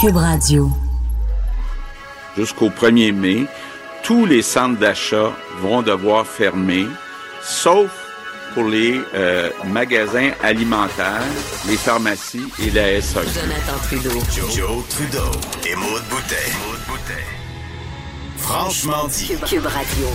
[0.00, 0.70] Cube Radio.
[2.36, 3.46] Jusqu'au 1er mai,
[4.02, 6.86] tous les centres d'achat vont devoir fermer,
[7.42, 7.90] sauf
[8.54, 11.22] pour les euh, magasins alimentaires,
[11.68, 13.26] les pharmacies et la SAQ.
[13.28, 14.20] Jonathan Trudeau.
[14.54, 15.30] Joe, Trudeau
[15.66, 17.33] et Maude Boutet.
[18.44, 19.26] Franchement dit.
[19.26, 20.06] Cube, Cube Radio.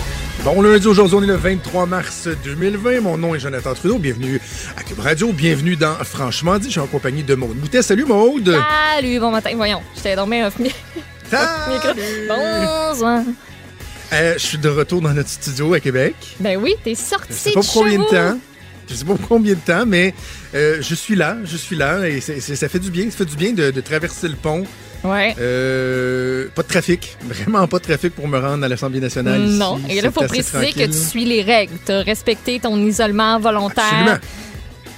[0.44, 3.00] Bon lundi, aujourd'hui on est le 23 mars 2020.
[3.00, 3.98] Mon nom est Jonathan Trudeau.
[3.98, 4.40] Bienvenue
[4.76, 5.32] à Cube Radio.
[5.32, 6.66] Bienvenue dans Franchement dit.
[6.66, 7.82] Je suis en compagnie de Maude Boutet.
[7.82, 8.56] Salut Maude.
[8.94, 9.50] Salut, bon matin.
[9.56, 10.48] Voyons, j'étais micro.
[11.28, 12.28] Salut.
[12.28, 13.22] Bonsoir.
[14.12, 16.14] Euh, je suis de retour dans notre studio à Québec.
[16.38, 18.38] Ben oui, t'es sorti Je sais pas pour combien de temps.
[18.88, 20.14] Je sais pas pour combien de temps, mais
[20.54, 23.36] euh, je suis là, je suis là et ça fait du bien, ça fait du
[23.36, 24.64] bien de, de traverser le pont.
[25.02, 25.34] Ouais.
[25.38, 29.40] Euh, pas de trafic, vraiment pas de trafic pour me rendre à l'Assemblée nationale.
[29.46, 29.58] ici.
[29.58, 29.80] Non.
[29.88, 31.72] Et là, C'est faut préciser que tu suis les règles.
[31.86, 33.84] Tu as respecté ton isolement volontaire.
[33.84, 34.18] Absolument.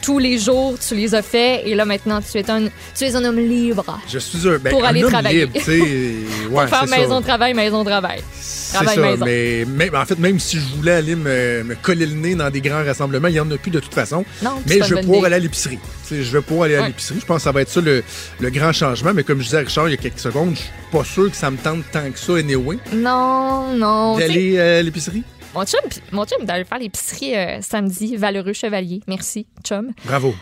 [0.03, 1.63] Tous les jours, tu les as faits.
[1.65, 3.99] Et là, maintenant, tu es un, tu es un homme libre.
[4.13, 5.47] Je suis un, ben, Pour un aller homme travailler.
[5.47, 5.53] libre.
[6.51, 6.99] Ouais, Pour faire c'est ça.
[6.99, 8.21] maison-travail, maison-travail.
[8.41, 9.25] C'est Travail ça, maison.
[9.25, 12.51] mais, mais en fait, même si je voulais aller me, me coller le nez dans
[12.51, 14.25] des grands rassemblements, il n'y en a plus de toute façon.
[14.43, 15.79] Non, Mais c'est je vais pouvoir aller à l'épicerie.
[16.11, 17.19] Je vais pouvoir aller à l'épicerie.
[17.21, 18.03] Je pense que ça va être ça le,
[18.41, 19.13] le grand changement.
[19.15, 21.31] Mais comme je disais à Richard il y a quelques secondes, je suis pas sûr
[21.31, 24.19] que ça me tente tant que ça, anyway, Non, non.
[24.19, 25.23] D'aller euh, à l'épicerie?
[25.55, 25.81] Mon chum,
[26.13, 29.03] mon chum d'aller faire l'épicerie euh, samedi, Valeureux Chevalier.
[29.07, 29.93] Merci, chum.
[30.05, 30.35] Bravo.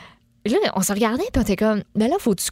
[0.45, 2.49] Là, on se regardait, puis on était comme, ben là, faut-tu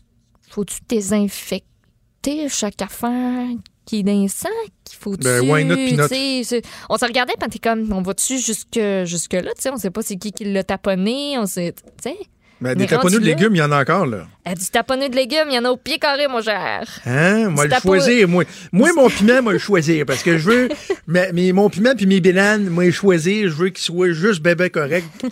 [0.50, 3.46] faut-tu désinfecter chaque affaire
[3.84, 4.50] qui est dans le sac?
[4.98, 5.22] Faut-tu.
[5.22, 9.52] Ben, why not, tu On se regardait, puis on était comme, on va-tu jusque, jusque-là?
[9.54, 11.74] Tu sais, on sait pas c'est qui qui l'a taponné, on sait.
[12.02, 12.18] Tu sais,
[12.60, 14.26] Mais des taponneux de légumes, il y en a encore, là.
[14.48, 16.88] euh, du taponné de légumes, il y en a au pied carré, mon cher.
[17.06, 17.50] Hein?
[17.50, 18.26] Moi, Du le tapo- choisir.
[18.28, 20.04] Moi, moi mon piment, moi, le choisir.
[20.06, 20.68] Parce que je veux.
[21.06, 23.48] mais, mais mon piment puis mes bananes, moi, le choisir.
[23.48, 25.06] Je veux qu'ils soient juste bébé correct.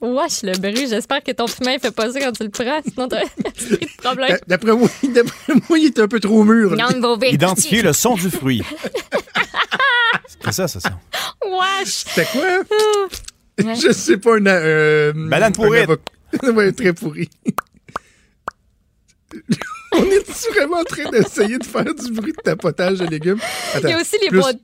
[0.00, 2.80] Wesh, le bruit, j'espère que ton piment, il fait pas ça quand tu le prends,
[2.86, 4.28] sinon t'as de problème.
[4.28, 6.76] D'a- D'après moi, d'après moi, il est un peu trop mûr.
[7.30, 8.62] Identifier le son du fruit.
[10.44, 10.98] C'est ça, c'est ça.
[11.42, 12.04] Wesh!
[12.06, 12.42] C'était quoi?
[13.62, 13.74] Ouais.
[13.80, 14.46] Je sais pas, un.
[14.46, 15.88] Euh, Banane un pourrite.
[15.88, 17.28] avocat- ouais, très pourri.
[19.92, 23.38] On est vraiment en train d'essayer de faire du bruit de tapotage de légumes?
[23.74, 24.58] Attends, Il y a aussi les plus- boîtes.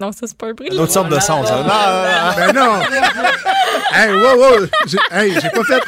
[0.00, 0.68] Non, ça, c'est pas un bruit.
[0.70, 1.56] D'autres sortes de sons, ça.
[1.62, 2.80] Non, Ben non!
[3.94, 4.66] hey, wow, wow!
[4.86, 5.82] J'ai hey, j'ai pas fait.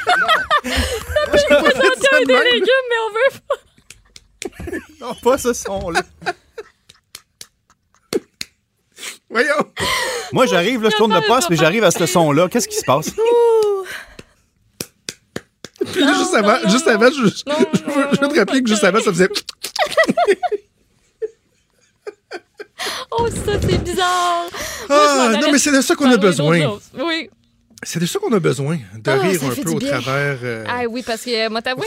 [0.65, 5.07] J'ai pas fait ça de des légumes, mais on veut pas.
[5.07, 6.03] non, pas ce son-là.
[9.31, 9.65] Voyons!
[10.33, 12.49] Moi, j'arrive, là, je tourne le poste, mais j'arrive à ce son-là.
[12.49, 13.11] Qu'est-ce qui se passe?
[15.93, 18.69] Puis juste avant, juste avant, je, je- Non, je veux, je veux te rappeler que
[18.69, 19.29] juste avant, ça faisait.
[23.13, 24.45] Oh, ça, c'est bizarre.
[24.89, 26.79] Moi, Ah, non, mais c'est de ça qu'on a besoin.
[26.99, 27.29] Oui.
[27.83, 29.89] C'est de ça qu'on a besoin, de Ah, rire un peu au bien.
[30.01, 30.39] travers.
[30.43, 31.87] euh, Ah oui, parce que, moi, t'avouer,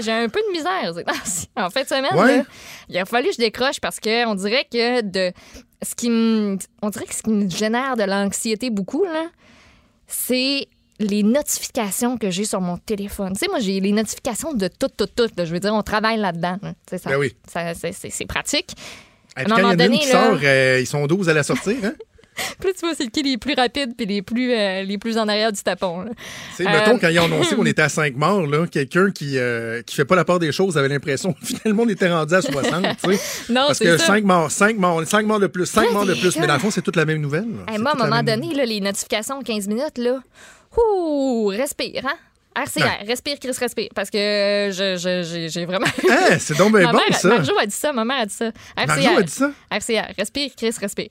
[0.00, 0.92] j'ai un- peu de misère.
[1.56, 2.36] En fin de semaine, Ouais.
[2.38, 2.44] là,
[2.88, 5.32] il a fallu que je décroche parce que on dirait que de
[5.82, 9.26] ce qui me, on dirait que ce qui me génère de l'anxiété beaucoup, là,
[10.06, 10.68] c'est
[11.00, 13.32] les notifications que j'ai sur mon téléphone.
[13.32, 15.28] Tu sais, moi, j'ai les notifications de tout, tout, tout.
[15.36, 15.44] là.
[15.44, 16.58] Je veux dire, on travaille là-dedans.
[16.62, 16.70] là.
[16.86, 17.34] Tu sais, ça- Ben oui.
[17.52, 18.70] ça- c'est- pratique.
[19.36, 21.28] Et à un il y en a une qui là- sort, euh, ils sont 12
[21.28, 21.94] à la sortir, hein?
[22.64, 25.28] Là, tu vois, c'est qui les plus rapides puis les plus, euh, les plus en
[25.28, 26.04] arrière du tapon.
[26.56, 29.10] Tu sais, mettons, Euh, quand ils ont annoncé qu'on était à 5 morts, là, quelqu'un
[29.10, 32.10] qui, euh, qui fait pas la part des choses avait l'impression que finalement on était
[32.12, 33.52] rendu à 60, tu sais.
[33.52, 34.06] Non, Parce c'est que ça.
[34.06, 36.36] 5 morts, 5 morts, 5 morts de plus, 5 Ouais, morts de plus.
[36.38, 37.44] Mais dans le fond, c'est toute la même nouvelle.
[37.68, 40.20] Hey, C'est moi, à un moment donné, là, les notifications 15 minutes, là,
[40.76, 42.16] ouh, respire, hein?
[42.56, 43.88] RCR, respire, Chris, respire.
[43.96, 44.16] Parce que
[44.72, 45.86] je- j'ai vraiment.
[46.08, 47.28] Hein, c'est donc bien ma bon, ça.
[47.28, 48.52] Marjo a dit ça, ma mère a dit ça.
[48.76, 48.86] RCR.
[48.86, 49.50] Marjo a dit ça?
[49.72, 51.08] RCR, respire, Chris, respire.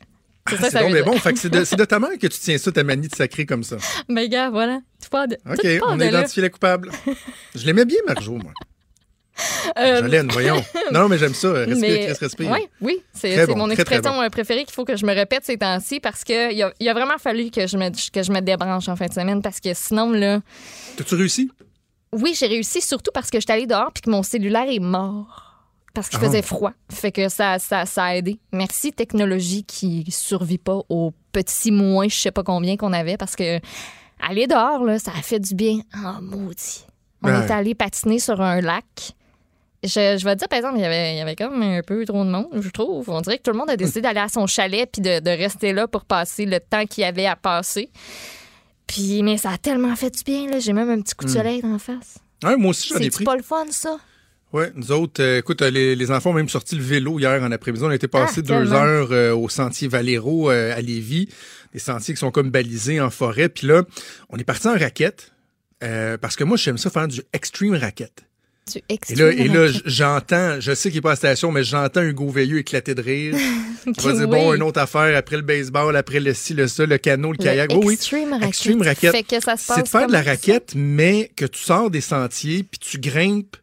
[0.49, 1.17] C'est Ah, ça, ça bon.
[1.19, 3.63] Fait que c'est de, ta mère que tu tiens ça, ta manie de sacrer comme
[3.63, 3.77] ça.
[4.09, 4.79] Mais gars, voilà.
[5.01, 5.37] Tu parles de.
[5.49, 6.91] OK, tout part on a identifié la coupable.
[7.55, 8.51] Je l'aimais bien, Marjo, moi.
[9.79, 10.63] Euh, Jolène, voyons.
[10.91, 11.51] Non, non, mais j'aime ça.
[11.53, 12.51] Respire, mais- respire.
[12.51, 15.13] Ouais, oui, c'est bon, mon très, très expression euh, préférée qu'il faut que je me
[15.13, 18.31] répète ces temps-ci parce qu'il a, il a vraiment fallu que je, me, que je
[18.31, 20.39] me débranche en fin de semaine parce que sinon, là,
[20.97, 21.49] T'as-tu réussi?
[22.11, 25.42] oui, j'ai réussi surtout parce que j'étais allée dehors puis que mon cellulaire est mort
[25.93, 26.25] parce qu'il Ah.
[26.25, 26.71] faisait froid.
[26.91, 28.39] Fait que ça, ça, ça a aidé.
[28.51, 33.35] Merci, technologie qui survit pas aux petits moins, je sais pas combien qu'on avait parce
[33.35, 33.59] que
[34.19, 35.79] aller dehors, là, ça a fait du bien.
[35.93, 36.85] Ah, maudit.
[37.21, 37.45] On Ouais.
[37.45, 38.85] est allé patiner sur un lac.
[39.83, 41.81] Je, je vais te dire, par exemple, il y, avait, il y avait comme un
[41.81, 43.09] peu trop de monde, je trouve.
[43.09, 45.29] On dirait que tout le monde a décidé d'aller à son chalet puis de, de
[45.29, 47.89] rester là pour passer le temps qu'il y avait à passer.
[48.87, 50.59] Puis, mais ça a tellement fait du bien, là.
[50.59, 52.17] J'ai même un petit coup de soleil dans la face.
[52.43, 53.23] Ouais, moi aussi, j'en ai C'est pris.
[53.25, 53.97] pas le fun, ça?
[54.53, 57.41] Ouais, nous autres, euh, écoute, euh, les, les enfants ont même sorti le vélo hier
[57.41, 57.83] en après-midi.
[57.83, 58.75] On a été passé Ah, deux tellement.
[58.75, 61.27] heures euh, au sentier Valero euh, à Lévis,
[61.73, 63.49] des sentiers qui sont comme balisés en forêt.
[63.49, 63.83] Puis là,
[64.29, 65.31] on est parti en raquette
[65.83, 68.25] euh, parce que moi, j'aime ça faire du extreme raquette.
[68.71, 71.63] Tu Et là, et là, j'entends, je sais qu'il n'est pas à la station, mais
[71.65, 73.35] j'entends Hugo Veilleux éclater de rire.
[73.85, 76.85] Il va dire, bon, une autre affaire après le baseball, après le ci, le ça,
[76.85, 77.71] le canot, le kayak.
[77.73, 77.93] Oui, oui.
[77.95, 79.13] Extreme racket.
[79.15, 80.29] Extreme passe C'est de faire de la ça.
[80.29, 83.57] raquette, mais que tu sors des sentiers, puis tu grimpes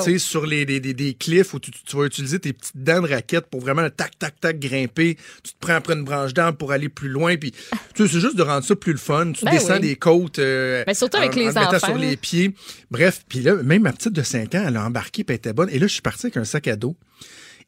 [0.00, 3.46] sais, sur les, les- cliffs où tu, tu vas utiliser tes petites dents de raquette
[3.46, 5.16] pour vraiment tac, tac, tac, grimper.
[5.42, 7.36] Tu te prends après une branche d'arbre pour aller plus loin.
[7.36, 7.52] Puis,
[7.94, 9.32] tu sais, c'est juste de rendre ça plus le fun.
[9.32, 9.80] Tu Ben descends oui.
[9.80, 10.38] des côtes.
[10.38, 12.54] euh, Ben, surtout avec en- les en enfants, sur les pieds.
[12.90, 15.52] Bref, puis là, même ma petite de 5 ans, elle a embarqué puis elle était
[15.52, 15.68] bonne.
[15.70, 16.96] Et là, je suis parti avec un sac à dos.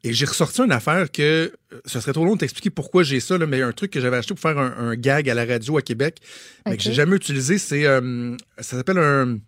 [0.04, 1.22] Et j'ai ressorti une affaire que
[1.72, 4.00] euh, ce serait trop long de t'expliquer pourquoi j'ai ça, là, mais un truc que
[4.00, 6.16] j'avais acheté pour faire un, un gag à la radio à Québec,
[6.66, 9.38] mais que j'ai jamais utilisé, c'est euh, ça s'appelle un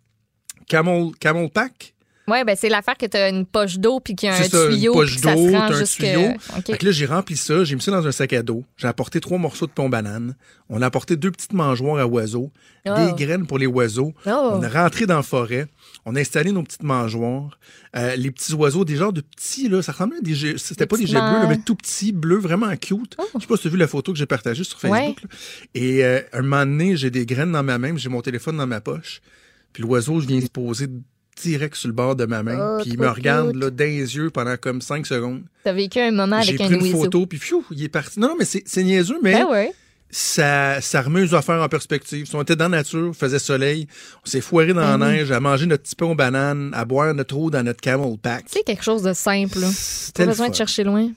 [0.69, 1.94] camel, camel pack.
[2.26, 4.65] Ouais, ben c'est l'affaire que t'as une poche d'eau puis qu'il y a un ça,
[4.65, 5.99] une tuyau poche d'eau, t'as un jusque...
[6.00, 6.32] tuyau.
[6.67, 8.65] Fait que là, j'ai rempli ça, j'ai mis ça dans un sac à dos.
[8.76, 10.35] J'ai apporté trois morceaux de pont banane.
[10.71, 12.50] On a apporté deux petites mangeoires à oiseaux,
[12.87, 12.91] Oh.
[12.94, 14.12] des graines pour les oiseaux.
[14.26, 14.50] Oh.
[14.53, 15.67] On est rentré dans la forêt.
[16.05, 17.59] On a installé nos petites mangeoires.
[17.97, 20.59] Euh, les petits oiseaux, des genres de petits, là, ça ressemblait à des jets.
[20.59, 23.17] C'était pas des jets bleus, là, mais tout petits, bleus, vraiment cute.
[23.35, 25.19] Je sais pas si tu as vu la photo que j'ai partagée sur Facebook.
[25.23, 25.29] Ouais.
[25.75, 28.67] Et euh, un moment donné, j'ai des graines dans ma main, j'ai mon téléphone dans
[28.67, 29.23] ma poche.
[29.73, 30.87] Puis l'oiseau, je viens se poser
[31.43, 32.77] direct sur le bord de ma main.
[32.79, 33.61] Oh, puis il me regarde cute.
[33.63, 35.43] là, dans les yeux pendant comme cinq secondes.
[35.65, 38.21] T'as vécu un moment J'ai avec un pris une photo, puis fiou, il est parti.
[38.21, 39.73] Non, non, mais c'est c'est niaiseux, mais Ben ouais.
[40.11, 42.27] ça, ça remet les affaires en perspective.
[42.27, 43.87] Si on était dans la nature, faisait soleil,
[44.25, 45.05] on s'est foiré dans la Mhm.
[45.09, 48.17] neige, à manger notre petit pain aux bananes, à boire notre eau dans notre camel
[48.23, 48.45] pack.
[48.47, 49.59] C'est quelque chose de simple.
[50.15, 51.11] Pas besoin de chercher loin.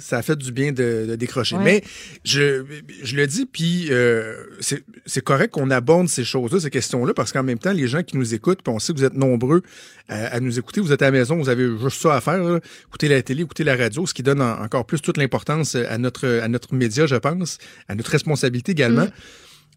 [0.00, 1.56] Ça a fait du bien de, de décrocher.
[1.56, 1.64] Ouais.
[1.64, 1.82] Mais
[2.24, 2.64] je,
[3.02, 7.42] je le dis, puis euh, c'est correct qu'on aborde ces choses-là, ces questions-là, parce qu'en
[7.42, 9.62] même temps, les gens qui nous écoutent, puis on sait que vous êtes nombreux
[10.10, 12.42] euh, à nous écouter, vous êtes à la maison, vous avez juste ça à faire,
[12.42, 12.60] là.
[12.88, 15.98] écouter la télé, écouter la radio, ce qui donne en- encore plus toute l'importance à
[15.98, 17.58] notre, à notre média, je pense,
[17.88, 19.08] à notre responsabilité également.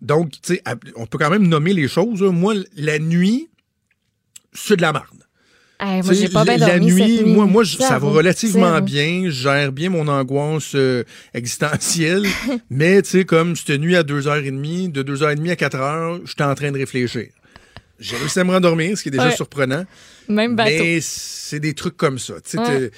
[0.02, 2.22] Donc, tu sais, à- on peut quand même nommer les choses.
[2.22, 3.50] Moi, la nuit,
[4.54, 5.06] c'est de la merde.
[5.82, 7.34] Hey, moi, j'ai pas bien la, nuit, cette nuit.
[7.34, 8.82] moi, moi je- ça va relativement Zéro.
[8.82, 9.22] bien.
[9.26, 11.04] Je gère bien mon angoisse euh,
[11.34, 12.26] existentielle.
[12.70, 16.72] mais, tu sais, comme cette nuit à 2h30, de 2h30 à 4h, j'étais en train
[16.74, 17.28] de réfléchir.
[17.98, 19.36] J'ai réussi à me rendormir, ce qui est déjà Ouais.
[19.36, 19.86] surprenant.
[20.28, 20.72] Même bateau.
[20.84, 22.36] Mais c'est des trucs comme ça.
[22.44, 22.92] Tu sais, Ouais.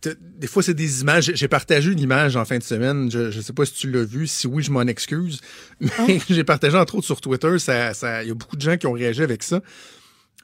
[0.00, 1.30] t'es- t'es- des fois, c'est des images.
[1.34, 3.10] J'ai- partagé une image en fin de semaine.
[3.10, 4.26] Je ne sais pas si tu l'as vu.
[4.26, 5.40] Si oui, je m'en excuse.
[5.80, 7.58] Mais j'ai partagé entre autres sur Twitter.
[7.58, 9.60] Ça, ça- Il y a beaucoup de gens qui ont réagi avec ça.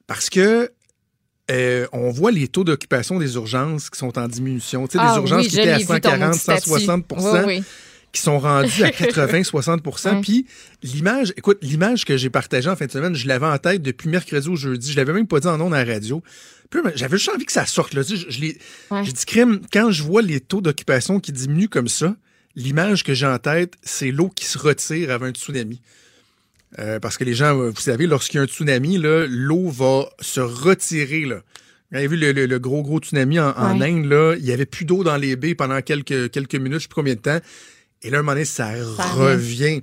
[0.07, 0.71] Parce que
[1.53, 4.87] euh, on voit les taux d'occupation des urgences qui sont en diminution.
[4.87, 6.71] Tu sais, Ah des urgences oui, qui étaient à l'ai vu, ton 140, petit statut.
[6.71, 7.63] 160 Oui, oui.
[8.13, 10.21] qui sont rendus à 80-60 Ouais.
[10.21, 10.47] Puis
[10.83, 14.09] l'image, écoute, l'image que j'ai partagée en fin de semaine, je l'avais en tête depuis
[14.09, 14.93] mercredi au jeudi.
[14.93, 16.23] Je l'avais même pas dit en ondes à la radio.
[16.95, 17.93] J'avais juste envie que ça sorte.
[17.95, 18.03] Là.
[18.03, 18.47] Tu sais, Je,
[18.95, 19.05] Ouais.
[19.27, 22.17] crime, quand je vois les taux d'occupation qui diminuent comme ça,
[22.57, 25.81] l'image que j'ai en tête, c'est l'eau qui se retire avant un tsunami.
[26.79, 30.41] Euh, parce que les gens, vous savez, lorsqu'il y a un tsunami, l'eau va se
[30.41, 31.27] retirer.
[31.27, 31.43] Là.
[31.91, 33.91] Vous avez vu le, le- le gros, gros tsunami en, en Ouais.
[33.91, 36.83] Inde, là, il y avait plus d'eau dans les baies pendant quelques, quelques minutes, je
[36.85, 37.39] sais plus combien de temps.
[38.03, 38.71] Et là, à un moment donné, ça,
[39.15, 39.83] revient.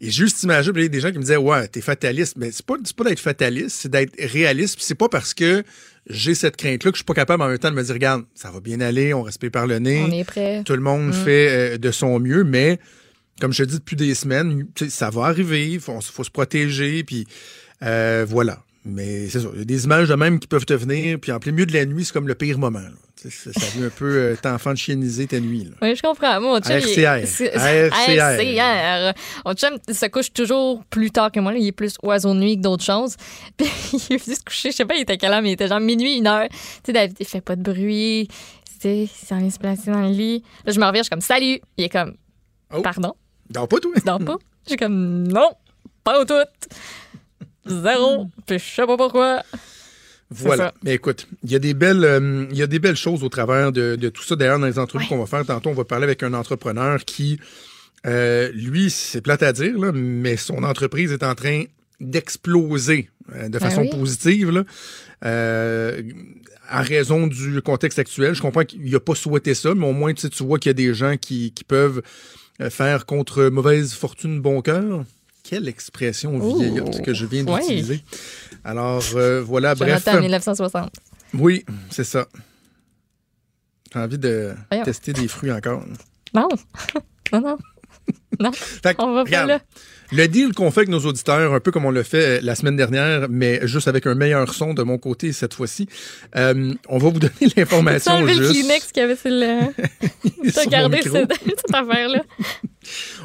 [0.00, 2.36] Et juste imaginer, il y a des gens qui me disaient Ouais, t'es fataliste.
[2.36, 4.74] Mais c'est pas, pas d'être fataliste, c'est d'être réaliste.
[4.76, 5.62] Puis c'est pas parce que
[6.10, 8.24] j'ai cette crainte-là que je suis pas capable en même temps de me dire Regarde,
[8.34, 10.02] ça va bien aller, on respire par le nez.
[10.06, 10.62] On est prêt.
[10.66, 12.78] Tout le monde fait euh, de son mieux, mais
[13.44, 17.04] comme je te dis depuis des semaines, ça va arriver, il faut, faut se protéger,
[17.04, 17.26] puis
[17.82, 18.62] euh, voilà.
[18.86, 21.30] Mais c'est ça, il y a des images de même qui peuvent te venir, puis
[21.30, 22.78] en plein milieu de la nuit, c'est comme le pire moment.
[22.80, 22.88] là.
[23.16, 25.64] Ça, ça vient un peu euh, t'enfant de chieniser ta nuit.
[25.64, 25.70] Là.
[25.82, 26.40] Oui, je comprends.
[26.40, 27.26] Moi, mon chum, RCR.
[27.92, 29.12] RCR.
[29.44, 31.52] Mon chum se couche toujours plus tard que moi.
[31.52, 31.58] là.
[31.58, 33.16] Il est plus oiseau de nuit que d'autres choses.
[33.58, 35.54] Puis il est venu se coucher, je sais pas, il était quelle heure, mais il
[35.54, 36.48] était genre minuit, une heure.
[36.50, 38.28] Tu sais, David, il fait pas de bruit.
[38.28, 40.42] Tu sais, il s'en vient se placer dans le lit.
[40.64, 41.60] Là, je me reviens, je suis comme, salut.
[41.78, 42.14] Il est comme,
[42.72, 42.82] Oh.
[43.54, 43.92] Non, pas toi?
[44.04, 44.36] dors pas?
[44.66, 45.50] Suis comme, non,
[46.04, 46.34] pas au tout.
[47.66, 48.28] Zéro.
[48.46, 49.42] Puis je sais pas pourquoi.
[50.30, 50.72] Voilà.
[50.82, 53.28] Mais écoute, il y a des belles, euh, il y a des belles choses au
[53.28, 54.36] travers de, de tout ça.
[54.36, 55.08] D'ailleurs, dans les entrevues Ouais.
[55.08, 57.38] qu'on va faire tantôt, on va parler avec un entrepreneur qui,
[58.06, 61.64] euh, lui, c'est plate à dire, là, mais son entreprise est en train
[62.00, 63.90] d'exploser euh, de Ben façon oui.
[63.90, 64.50] positive.
[64.50, 64.64] Là.
[65.24, 66.02] Euh,
[66.70, 70.12] en raison du contexte actuel, je comprends qu'il n'a pas souhaité ça, mais au moins
[70.14, 72.02] tu, vois qu'il y a des gens qui, qui peuvent
[72.70, 75.04] faire contre mauvaise fortune bon cœur.
[75.42, 76.58] Quelle expression Ouh.
[76.58, 78.02] vieillotte que je viens d'utiliser.
[78.64, 80.02] Alors, euh, voilà, bref.
[80.04, 80.90] Jonathan 1960.
[81.34, 82.26] Oui, c'est ça.
[83.92, 84.84] J'ai envie de Voyons.
[84.84, 85.84] tester des fruits encore.
[86.34, 86.48] Non.
[87.32, 87.56] non, non.
[88.40, 89.60] On va pas regarde, là.
[90.14, 92.54] Le deal qu'on fait avec nos auditeurs, un peu comme on l'a fait euh, la
[92.54, 95.88] semaine dernière, mais juste avec un meilleur son de mon côté cette fois-ci,
[96.36, 98.52] euh, on va vous donner l'information le juste.
[98.52, 99.72] Kleenex qu'il y avait sur le.
[100.54, 102.22] T'as gardé cette, cette affaire-là.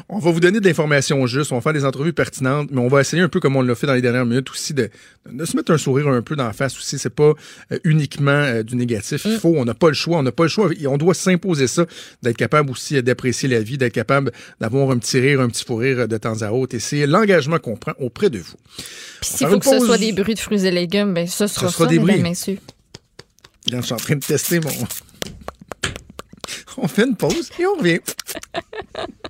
[0.08, 2.88] On va vous donner de l'information juste, on va faire des entrevues pertinentes, mais on
[2.88, 4.90] va essayer un peu comme on l'a fait dans les dernières minutes aussi de,
[5.30, 6.98] de se mettre un sourire un peu dans la face aussi.
[6.98, 7.32] C'est pas
[7.72, 9.22] euh, uniquement euh, du négatif.
[9.24, 10.70] Il faut, on n'a pas le choix, on n'a pas le choix.
[10.78, 11.86] Et on doit s'imposer ça,
[12.22, 15.64] d'être capable aussi euh, d'apprécier la vie, d'être capable d'avoir un petit rire, un petit
[15.64, 16.74] fou rire de temps à autre.
[16.74, 18.54] Et c'est l'engagement qu'on prend auprès de vous.
[19.20, 21.66] Puis s'il faut que ce soit des bruits de fruits et légumes, ben ce sera
[21.66, 22.20] ça, sera des bruits.
[22.20, 22.58] messieurs.
[23.70, 24.70] Je suis en train de tester mon.
[26.76, 28.00] On fait une pause et on revient.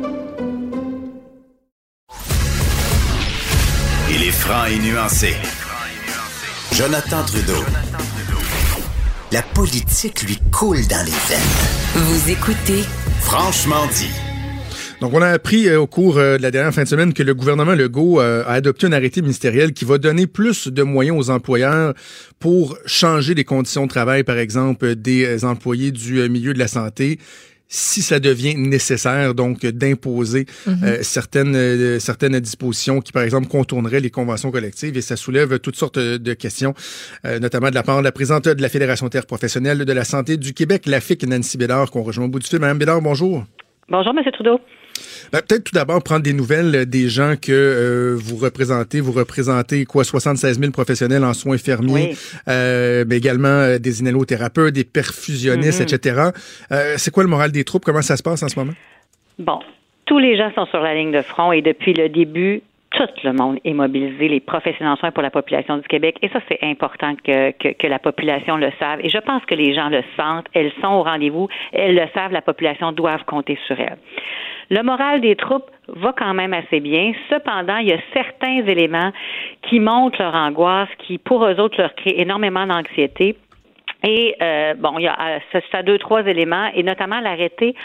[4.13, 5.33] Il est franc et nuancé.
[6.73, 7.63] Jonathan Trudeau.
[9.31, 11.39] La politique lui coule dans les veines.
[11.95, 12.83] Vous écoutez
[13.21, 14.11] Franchement dit.
[14.99, 17.23] Donc, on a appris euh, au cours euh, de la dernière fin de semaine que
[17.23, 21.17] le gouvernement Legault euh, a adopté un arrêté ministériel qui va donner plus de moyens
[21.17, 21.93] aux employeurs
[22.41, 26.59] pour changer les conditions de travail, par exemple, des euh, employés du euh, milieu de
[26.59, 27.17] la santé
[27.71, 34.01] si ça devient nécessaire, donc d'imposer euh, certaines euh, certaines dispositions qui, par exemple, contourneraient
[34.01, 36.75] les conventions collectives, et ça soulève toutes sortes de questions,
[37.25, 40.35] euh, notamment de la part de la présidente de la Fédération interprofessionnelle de la santé
[40.35, 42.59] du Québec, la FIC, Nancy Bédard, qu'on rejoint au bout du fil.
[42.59, 43.45] Madame Bédard, bonjour.
[43.91, 44.31] Bonjour, M.
[44.31, 44.61] Trudeau.
[45.33, 49.01] Ben, Peut-être tout d'abord prendre des nouvelles euh, des gens que euh, vous représentez.
[49.01, 52.17] Vous représentez quoi 76 000 professionnels en soins infirmiers, Oui.
[52.47, 55.87] euh, mais également euh, des inhalothérapeutes, des perfusionnistes, Mhm.
[55.93, 56.21] etc.
[56.97, 57.83] C'est quoi le moral des troupes?
[57.83, 58.73] Comment ça se passe en ce moment?
[59.39, 59.59] Bon,
[60.05, 63.33] tous les gens sont sur la ligne de front et depuis le début, tout le
[63.33, 66.17] monde est mobilisé, les professionnels en soins pour la population du Québec.
[66.21, 68.99] Et ça, c'est important que, que, que la population le sache.
[69.03, 70.47] Et je pense que les gens le sentent.
[70.53, 71.47] Elles sont au rendez-vous.
[71.73, 72.31] Elles le savent.
[72.31, 73.97] La population doit compter sur elles.
[74.69, 77.11] Le moral des troupes va quand même assez bien.
[77.29, 79.11] Cependant, il y a certains éléments
[79.63, 83.35] qui montrent leur angoisse, qui, pour eux autres, leur créent énormément d'anxiété.
[84.03, 87.75] Et euh, bon, il y a euh, ça, a deux, trois éléments, et notamment l'arrêté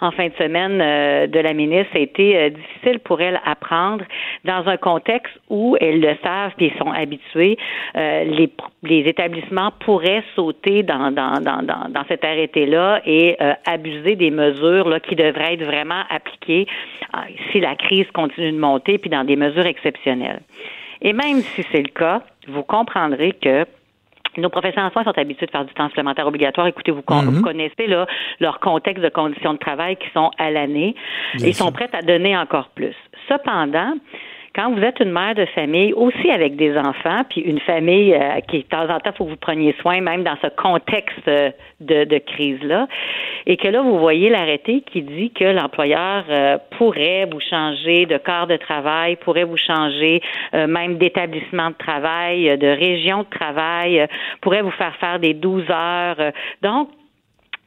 [0.00, 3.54] en fin de semaine euh, de la ministre a été euh, difficile pour elle à
[3.54, 4.04] prendre
[4.44, 7.58] dans un contexte où elles le savent puis sont habitués.
[7.96, 8.50] euh, les,
[8.82, 14.30] les établissements pourraient sauter dans, dans, dans, dans, dans cet arrêté-là et euh, abuser des
[14.30, 16.66] mesures là, qui devraient être vraiment appliquées
[17.14, 17.18] euh,
[17.50, 20.40] si la crise continue de monter puis dans des mesures exceptionnelles.
[21.02, 23.66] Et même si c'est le cas, vous comprendrez que
[24.40, 26.66] nos professionnels en soins sont habitués de faire du temps supplémentaire obligatoire.
[26.66, 27.30] Écoutez, vous, con- Mhm.
[27.30, 28.06] vous connaissez là,
[28.40, 30.94] leur contexte de conditions de travail qui sont à l'année
[31.34, 32.94] et sont prêts à donner encore plus.
[33.28, 33.94] Cependant,
[34.56, 38.40] quand vous êtes une mère de famille, aussi avec des enfants, puis une famille euh,
[38.48, 41.50] qui, de temps en temps, faut que vous preniez soin, même dans ce contexte euh,
[41.80, 42.88] de, crise-là,
[43.44, 48.16] et que là, vous voyez l'arrêté qui dit que l'employeur euh, pourrait vous changer de
[48.16, 50.22] corps de travail, pourrait vous changer
[50.54, 54.06] même d'établissement de travail, de région de travail,
[54.40, 56.32] pourrait vous faire faire des 12 heures.
[56.62, 56.88] donc,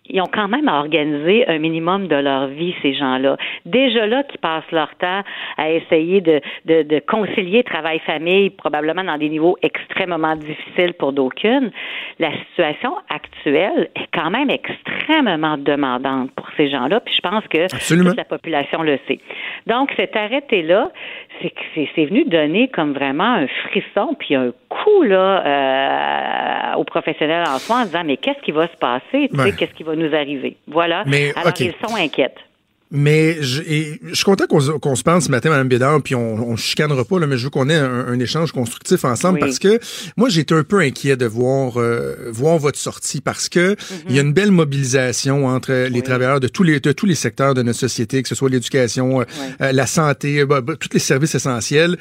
[0.09, 3.37] ils ont quand même à organiser un minimum de leur vie, ces gens-là.
[3.65, 5.21] Déjà là, qui passent leur temps
[5.57, 11.71] à essayer de, de, de concilier travail-famille, probablement dans des niveaux extrêmement difficiles pour d'aucunes,
[12.19, 17.63] la situation actuelle est quand même extrêmement demandante pour ces gens-là, puis je pense que
[17.63, 18.09] Absolument.
[18.09, 19.19] toute la population le sait.
[19.67, 20.91] Donc, cet arrêté-là,
[21.41, 26.75] c'est que c'est c'est venu donner comme vraiment un frisson puis un coup là euh,
[26.77, 29.73] aux professionnels en soins en disant mais qu'est-ce qui va se passer, tu sais, qu'est-ce
[29.73, 30.57] qui va nous arriver?
[30.67, 31.03] Voilà.
[31.05, 32.33] Mais, Alors ils sont inquiets.
[32.91, 36.01] Mais je, et je suis content qu'on se- qu'on se parle ce matin, Mme Bédard,
[36.01, 39.05] puis on, on chicanera pas, là, mais je veux qu'on ait un, un échange constructif
[39.05, 39.41] ensemble Oui.
[39.41, 39.79] parce que
[40.17, 43.75] moi, j'étais un peu inquiet de voir euh, voir votre sortie parce que
[44.09, 47.13] il y a une belle mobilisation entre les travailleurs de tous les de tous les
[47.15, 49.25] secteurs de notre société, que ce soit l'éducation, euh,
[49.61, 51.95] euh, la santé, bah, bah, tous les services essentiels.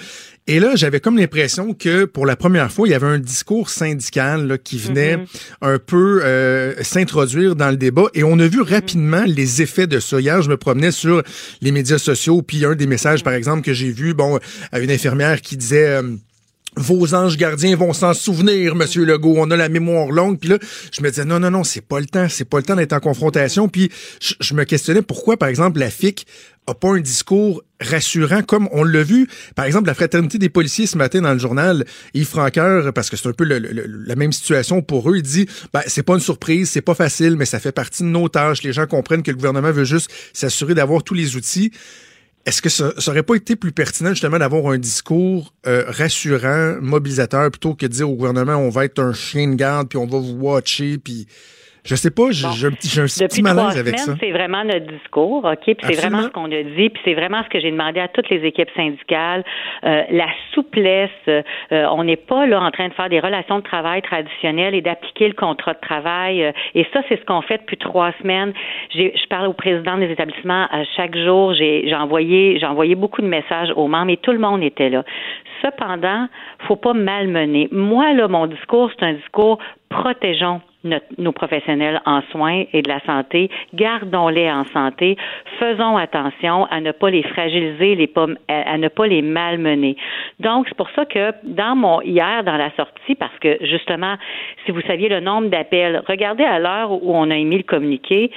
[0.51, 3.69] Et là, j'avais comme l'impression que pour la première fois, il y avait un discours
[3.69, 5.27] syndical là, qui venait Mhm.
[5.61, 8.07] un peu euh, s'introduire dans le débat.
[8.15, 10.19] Et on a vu rapidement les effets de ça.
[10.21, 11.23] Hier, je me promenais sur
[11.61, 14.37] les médias sociaux, puis un des messages, par exemple, que j'ai vu, bon,
[14.75, 15.87] euh, une infirmière qui disait...
[15.87, 16.03] euh,
[16.77, 19.35] vos anges gardiens vont s'en souvenir, Monsieur Legault.
[19.39, 20.39] On a la mémoire longue.
[20.39, 20.59] Puis là,
[20.93, 22.29] je me disais non, non, non, c'est pas le temps.
[22.29, 23.69] C'est pas le temps d'être en confrontation.
[23.69, 23.91] Puis
[24.21, 26.25] je, je me questionnais pourquoi, par exemple, la FIC
[26.69, 29.29] a pas un discours rassurant comme on l'a vu.
[29.55, 31.85] Par exemple, la fraternité des policiers ce matin dans le journal,
[32.15, 35.23] Yves Franqueur, parce que c'est un peu le- le- la même situation pour eux, il
[35.23, 38.29] dit, ben, c'est pas une surprise, c'est pas facile, mais ça fait partie de nos
[38.29, 38.63] tâches.
[38.63, 41.73] Les gens comprennent que le gouvernement veut juste s'assurer d'avoir tous les outils.
[42.47, 46.77] Est-ce que ça, ça aurait pas été plus pertinent justement d'avoir un discours euh, rassurant,
[46.81, 49.99] mobilisateur, plutôt que de dire au gouvernement on va être un chien de garde, puis
[49.99, 51.27] on va vous watcher, puis
[51.89, 54.05] je sais pas, j'ai un petit, un petit Depuis trois malaise avec ça.
[54.05, 55.65] semaines, c'est vraiment notre discours, OK?
[55.65, 58.09] Puis c'est vraiment ce qu'on a dit, puis c'est vraiment ce que j'ai demandé à
[58.09, 59.43] toutes les équipes syndicales.
[59.85, 63.65] Euh, la souplesse, euh, on n'est pas là en train de faire des relations de
[63.65, 66.45] travail traditionnelles et d'appliquer le contrat de travail.
[66.45, 68.53] euh, et ça, c'est ce qu'on fait depuis trois semaines.
[68.93, 71.55] Je parle au président des établissements à chaque jour.
[71.55, 75.05] J'ai envoyé, j'ai envoyé beaucoup de messages aux membres et tout le monde était là.
[75.63, 76.29] Cependant,
[76.67, 77.69] faut pas malmener.
[77.73, 82.89] Moi, là, mon discours, c'est un discours protégeons notre- nos professionnels en soins et de
[82.89, 85.17] la santé, gardons-les en santé,
[85.59, 88.11] faisons attention à ne pas les fragiliser, les
[88.49, 89.97] à, à ne pas les malmener.
[90.41, 94.15] Donc, c'est pour ça que dans mon hier, dans la sortie, parce que justement,
[94.65, 98.31] si vous saviez le nombre d'appels, regardez à l'heure où on a émis le communiqué,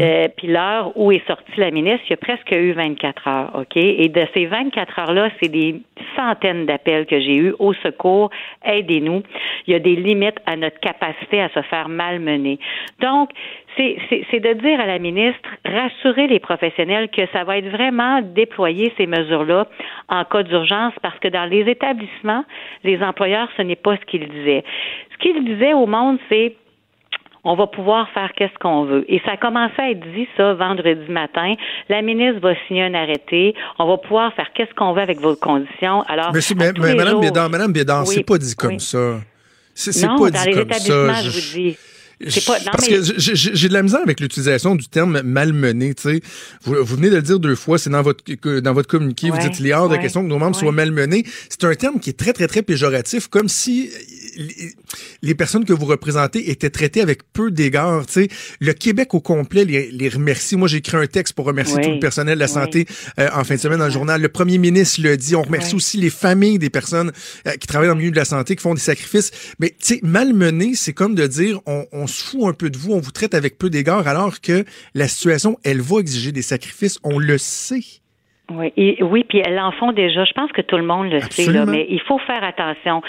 [0.00, 3.50] euh, puis l'heure où est sortie la ministre, il y a presque eu 24 heures,
[3.54, 3.76] OK?
[3.76, 5.76] Et de ces 24 heures-là, c'est des
[6.16, 8.30] centaines d'appels que j'ai eus au secours,
[8.64, 9.22] aidez-nous.
[9.66, 12.58] Il y a des limites à notre capacité à se faire malmener.
[13.00, 13.30] Donc,
[13.76, 18.92] c'est de dire à la ministre, rassurer les professionnels que ça va être vraiment déployer
[18.96, 19.66] ces mesures-là
[20.08, 22.44] en cas d'urgence parce que dans les établissements,
[22.84, 24.64] les employeurs, ce n'est pas ce qu'ils disaient.
[25.12, 26.56] Ce qu'ils disaient au monde, c'est
[27.42, 29.04] on va pouvoir faire qu'est-ce qu'on veut.
[29.08, 31.54] Et ça a commencé à être dit, ça, vendredi matin.
[31.88, 33.54] La ministre va signer un arrêté.
[33.78, 36.02] On va pouvoir faire qu'est-ce qu'on veut avec vos conditions.
[36.02, 38.80] Alors, Monsieur, mais, Madame jours- Bédard, Madame Bédard, Oui, c'est pas dit comme oui.
[38.80, 39.20] ça.
[39.74, 41.22] C'est pas dans dit les comme établissements, ça.
[41.22, 41.76] je vous dis.
[42.46, 45.94] Pas, non, Parce mais- que j'ai- de la misère avec l'utilisation du terme malmené.
[45.94, 46.20] Tu sais,
[46.64, 48.22] vous, vous venez de le dire deux fois, c'est dans votre
[48.60, 49.30] dans votre communiqué.
[49.30, 50.60] vous dites il est hors de ouais, question que nos membres ouais.
[50.60, 51.24] soient malmenés.
[51.48, 53.90] C'est un terme qui est très très très péjoratif, comme si
[55.22, 58.04] les, personnes que vous représentez étaient traitées avec peu d'égards.
[58.06, 58.28] Tu sais,
[58.60, 60.56] le Québec au complet les, les remercie.
[60.56, 62.86] Moi, j'ai écrit un texte pour remercier tout le personnel de la santé
[63.18, 64.20] euh, en fin de semaine dans le journal.
[64.20, 65.34] Le Premier ministre le dit.
[65.34, 67.12] On remercie aussi les familles des personnes
[67.46, 69.30] euh, qui travaillent dans le milieu de la santé, qui font des sacrifices.
[69.58, 72.76] Mais tu sais, malmener, c'est comme de dire on, on se fout un peu de
[72.76, 76.42] vous, on vous traite avec peu d'égards, alors que la situation, elle va exiger des
[76.42, 76.98] sacrifices.
[77.04, 78.00] On le sait.
[78.52, 80.24] Oui, et- oui, puis elles en font déjà.
[80.24, 83.00] Je pense que tout le monde le sait, là, mais il faut faire attention.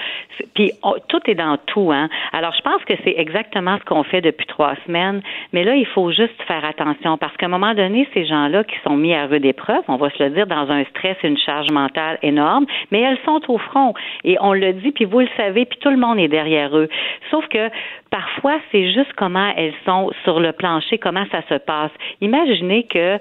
[0.53, 2.09] Puis on- tout est dans tout, hein.
[2.31, 5.87] Alors je pense que c'est exactement ce qu'on fait depuis trois semaines, mais là il
[5.87, 9.25] faut juste faire attention parce qu'à un moment donné, ces gens-là qui sont mis à
[9.25, 13.01] rude épreuve, on va se le dire, dans un stress, une charge mentale énorme, mais
[13.01, 15.97] elles sont au front et on le dit, puis vous le savez, puis tout le
[15.97, 16.87] monde est derrière eux.
[17.31, 17.67] Sauf que
[18.11, 21.91] parfois c'est juste comment elles sont sur le plancher, comment ça se passe.
[22.21, 23.17] Imaginez que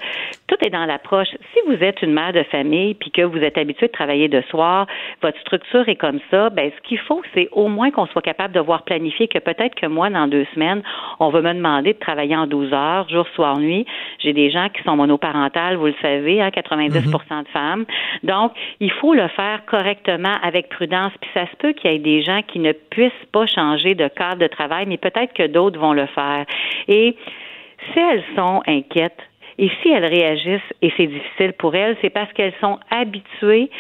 [0.46, 1.29] tout est dans l'approche.
[1.55, 4.42] Si vous êtes une mère de famille puis que vous êtes habitué de travailler de
[4.50, 4.87] soir,
[5.22, 8.53] votre structure est comme ça, ben ce qu'il faut, c'est au moins qu'on soit capable
[8.53, 10.83] de voir planifier que peut-être que moi, dans deux semaines,
[11.20, 13.87] on va me demander de travailler en 12 heures, jour, soir, nuit.
[14.18, 17.85] J'ai des gens qui sont monoparentales, vous le savez, hein, 90% de femmes.
[18.22, 21.12] Donc, il faut le faire correctement, avec prudence.
[21.20, 24.09] Puis ça se peut qu'il y ait des gens qui ne puissent pas changer de
[24.09, 26.45] cadre de travail, mais peut-être que d'autres vont le faire.
[26.88, 27.16] Et
[27.93, 29.21] si elles sont inquiètes,
[29.59, 33.71] et si elles réagissent et c'est difficile pour elles, c'est parce qu'elles sont habituées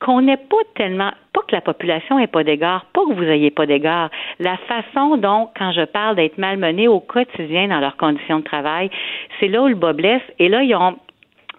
[0.00, 3.50] qu'on n'ait pas tellement, pas que la population n'ait pas d'égard, pas que vous ayez
[3.50, 4.08] pas d'égard.
[4.38, 8.90] La façon dont, quand je parle d'être malmenés au quotidien dans leurs conditions de travail,
[9.38, 10.22] c'est là où le bas blesse.
[10.38, 10.96] Et là, ils ont,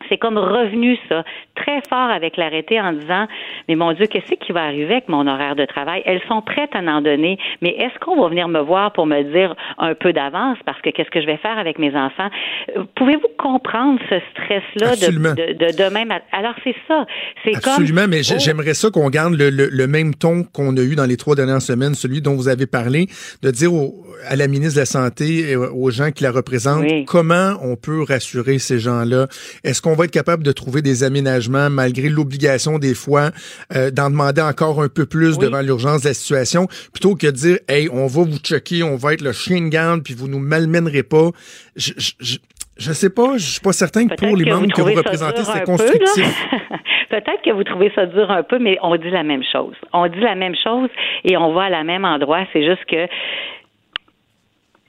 [0.10, 1.23] c'est comme revenu ça
[1.55, 3.27] très fort avec l'arrêté en disant
[3.67, 6.01] mais mon Dieu qu'est-ce qui va arriver avec mon horaire de travail?
[6.05, 9.21] Elles sont prêtes à en donner mais est-ce qu'on va venir me voir pour me
[9.31, 10.57] dire un peu d'avance?
[10.65, 12.29] Parce que qu'est-ce que je vais faire avec mes enfants?
[12.77, 15.33] Euh, pouvez-vous comprendre ce stress là Absolument.
[15.33, 17.05] de, de, de demain alors c'est ça
[17.43, 18.35] c'est comme Absolument, mais Oh.
[18.39, 21.35] j'aimerais ça qu'on garde le, le- le même ton qu'on a eu dans les trois
[21.35, 23.07] dernières semaines, celui dont vous avez parlé,
[23.41, 26.81] de dire au- à la ministre de la Santé et aux gens qui la représentent
[26.83, 27.05] Oui.
[27.05, 29.27] comment on peut rassurer ces gens-là?
[29.63, 33.31] Est-ce qu'on va être capable de trouver des aménagements malgré l'obligation des fois
[33.75, 35.45] euh, d'en demander encore un peu plus Oui.
[35.45, 38.95] devant l'urgence de la situation, plutôt que de dire hey, on va vous checker, on
[38.95, 41.29] va être le chien de garde, puis vous nous malmènerez pas.
[41.75, 42.37] Je, je, je,
[42.77, 44.93] je sais pas, je suis pas certain que pour les que vous membres que vous
[44.93, 46.47] représentez, c'est constructif.
[47.09, 49.75] Peut-être que vous trouvez ça dur un peu, mais on dit la même chose.
[49.93, 50.89] On dit la même chose
[51.25, 52.45] et on va à la même endroit.
[52.53, 53.05] C'est juste que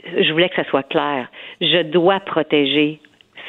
[0.04, 1.28] je voulais que ça soit clair.
[1.60, 3.00] Je dois protéger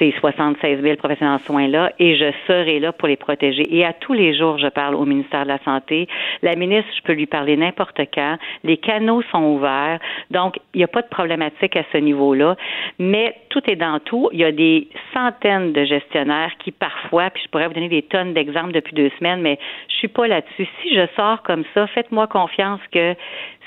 [0.04, 3.64] ces ces 76 000 professionnels en soins-là et je serai là pour les protéger.
[3.70, 6.08] Et à tous les jours, je parle au ministère de la Santé.
[6.42, 8.38] La ministre, je peux lui parler n'importe quand.
[8.64, 10.00] Les canaux sont ouverts.
[10.32, 12.56] Donc, il n'y a pas de problématique à ce niveau-là.
[13.00, 14.30] Mais tout est dans tout.
[14.34, 18.04] Il y a des centaines de gestionnaires qui parfois, puis je pourrais vous donner des
[18.04, 20.68] tonnes d'exemples depuis deux semaines, mais je suis pas là-dessus.
[20.82, 23.16] Si je sors comme ça, faites-moi confiance que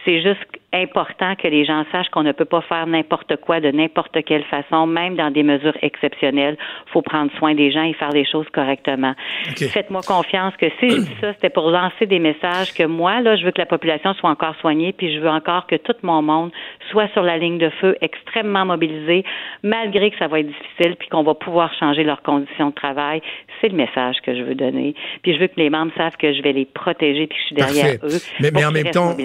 [0.04, 3.70] c'est juste important que les gens sachent qu'on ne peut pas faire n'importe quoi de
[3.70, 6.56] n'importe quelle façon, même dans des mesures exceptionnelles.
[6.86, 9.14] Il faut prendre soin des gens et faire les choses correctement.
[9.56, 13.36] Faites-moi confiance que si je dis ça, c'était pour lancer des messages que moi, là,
[13.36, 16.22] je veux que la population soit encore soignée, puis je veux encore que tout mon
[16.22, 16.50] monde
[16.90, 19.24] soit sur la ligne de feu, extrêmement mobilisé,
[19.62, 23.22] malgré que ça va être difficile, puis qu'on va pouvoir changer leurs conditions de travail.
[23.60, 24.94] C'est le message que je veux donner.
[25.22, 27.46] Puis je veux que les membres savent que je vais les protéger, puis que je
[27.46, 28.20] suis derrière eux.
[28.40, 29.16] Mais, mais en même temps,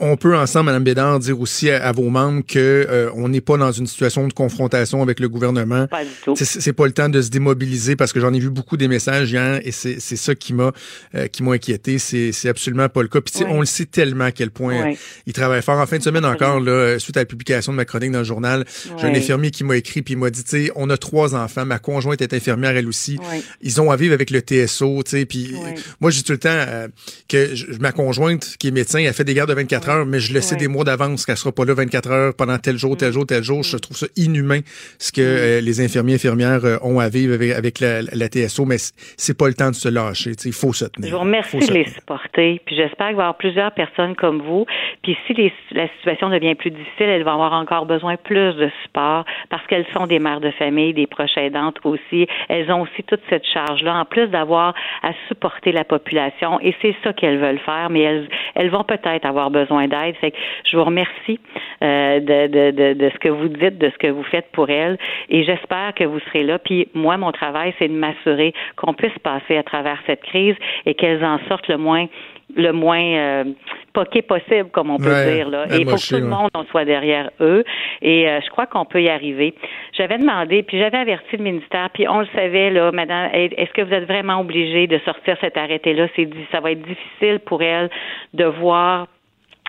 [0.00, 3.56] on peut ensemble, Mme Bédard, dire aussi à, vos membres que euh, on n'est pas
[3.56, 5.88] dans une situation de confrontation avec le gouvernement.
[5.88, 6.34] Pas du tout.
[6.36, 9.32] C'est pas le temps de se démobiliser parce que j'en ai vu beaucoup des messages
[9.32, 10.70] hier et c'est ça qui m'a
[11.16, 11.98] euh, qui m'a inquiété.
[11.98, 13.20] C'est absolument pas le cas.
[13.20, 14.92] Puis on le sait tellement à quel point
[15.26, 15.80] il travaille fort.
[15.80, 18.24] En fin de semaine encore, là, suite à la publication de ma chronique dans le
[18.24, 18.64] journal,
[19.00, 21.34] j'ai un infirmier qui m'a écrit puis il m'a dit, tu sais, on a trois
[21.34, 21.66] enfants.
[21.66, 23.18] Ma conjointe est infirmière elle aussi.
[23.60, 25.26] Ils ont à vivre avec le TSO, tu sais.
[25.26, 25.52] Puis
[26.00, 26.88] moi, j'ai tout le temps euh,
[27.28, 30.32] que ma conjointe qui est médecin, elle fait des gardes de 24 heures, mais je
[30.32, 33.10] le sais des mois d'avance qu'elle sera pas là 24 heures pendant tel jour, tel
[33.10, 33.12] mm.
[33.12, 33.62] jour, tel jour.
[33.62, 34.60] Je trouve ça inhumain
[34.98, 35.24] ce que mm.
[35.24, 39.48] euh, les infirmiers et infirmières euh, ont à vivre avec, la, TSO, mais c'est pas
[39.48, 40.32] le temps de se lâcher.
[40.44, 41.10] Il faut se tenir.
[41.10, 42.60] Je vous remercie de les supporter.
[42.64, 44.66] Puis j'espère qu'il va y avoir plusieurs personnes comme vous.
[45.02, 45.34] Puis si
[45.72, 49.86] la situation devient plus difficile, elles vont avoir encore besoin plus de support parce qu'elles
[49.94, 52.26] sont des mères de famille, des proches aidantes aussi.
[52.48, 56.60] Elles ont aussi toute cette charge-là, en plus d'avoir à supporter la population.
[56.60, 60.16] Et c'est ça qu'elles veulent faire, mais elles, elles vont peut-être avoir besoin d'aide.
[60.16, 60.36] Fait que
[60.70, 61.40] je vous remercie
[61.82, 64.70] euh, de, de, de, de, ce que vous dites, de ce que vous faites pour
[64.70, 64.98] elles.
[65.28, 66.58] Et j'espère que vous serez là.
[66.58, 70.94] Puis moi, mon travail, c'est de m'assurer qu'on puisse passer à travers cette crise et
[70.94, 72.06] qu'elles en sortent le moins
[72.54, 73.44] le moins euh,
[73.92, 75.48] poqué possible, comme on peut dire.
[75.48, 75.66] Là.
[75.76, 77.64] Et pour que tout le monde on soit derrière eux.
[78.02, 79.54] Et euh, je crois qu'on peut y arriver.
[79.92, 83.82] J'avais demandé, puis j'avais averti le ministère, puis on le savait, là, madame, est-ce que
[83.82, 86.06] vous êtes vraiment obligé de sortir cet arrêté-là?
[86.14, 87.90] C'est ça va être difficile pour elle
[88.32, 89.08] de voir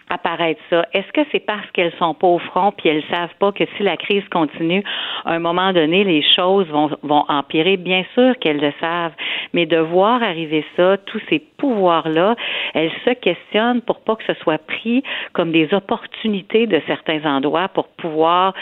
[0.10, 0.86] apparaître ça?
[0.94, 3.84] Est-ce que c'est parce qu'elles sont pas au front puis elles savent pas que si
[3.84, 4.84] la crise continue,
[5.26, 7.78] à un moment donné, les choses vont, vont empirer?
[7.78, 9.14] Bien sûr qu'elles le savent,
[9.54, 12.36] mais de voir arriver ça, tous ces pouvoirs-là,
[12.74, 17.68] elles se questionnent pour pas que ce soit pris comme des opportunités de certains endroits
[17.70, 18.54] pour pouvoir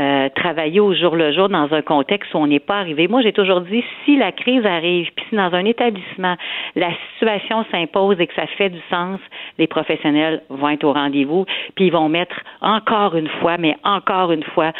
[0.00, 3.06] euh, travailler au jour le jour dans un contexte où on n'est pas arrivé.
[3.06, 6.36] Moi, j'ai toujours dit, si la crise arrive, puis si dans un établissement,
[6.74, 9.20] la situation s'impose et que ça fait du sens,
[9.58, 14.32] les professionnels vont être au rendez-vous, puis ils vont mettre encore une fois, mais encore
[14.32, 14.72] une fois,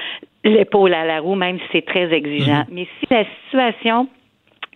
[0.43, 2.63] l'épaule à la roue, même si c'est très exigeant.
[2.63, 2.73] Mm-hmm.
[2.73, 4.09] Mais si la situation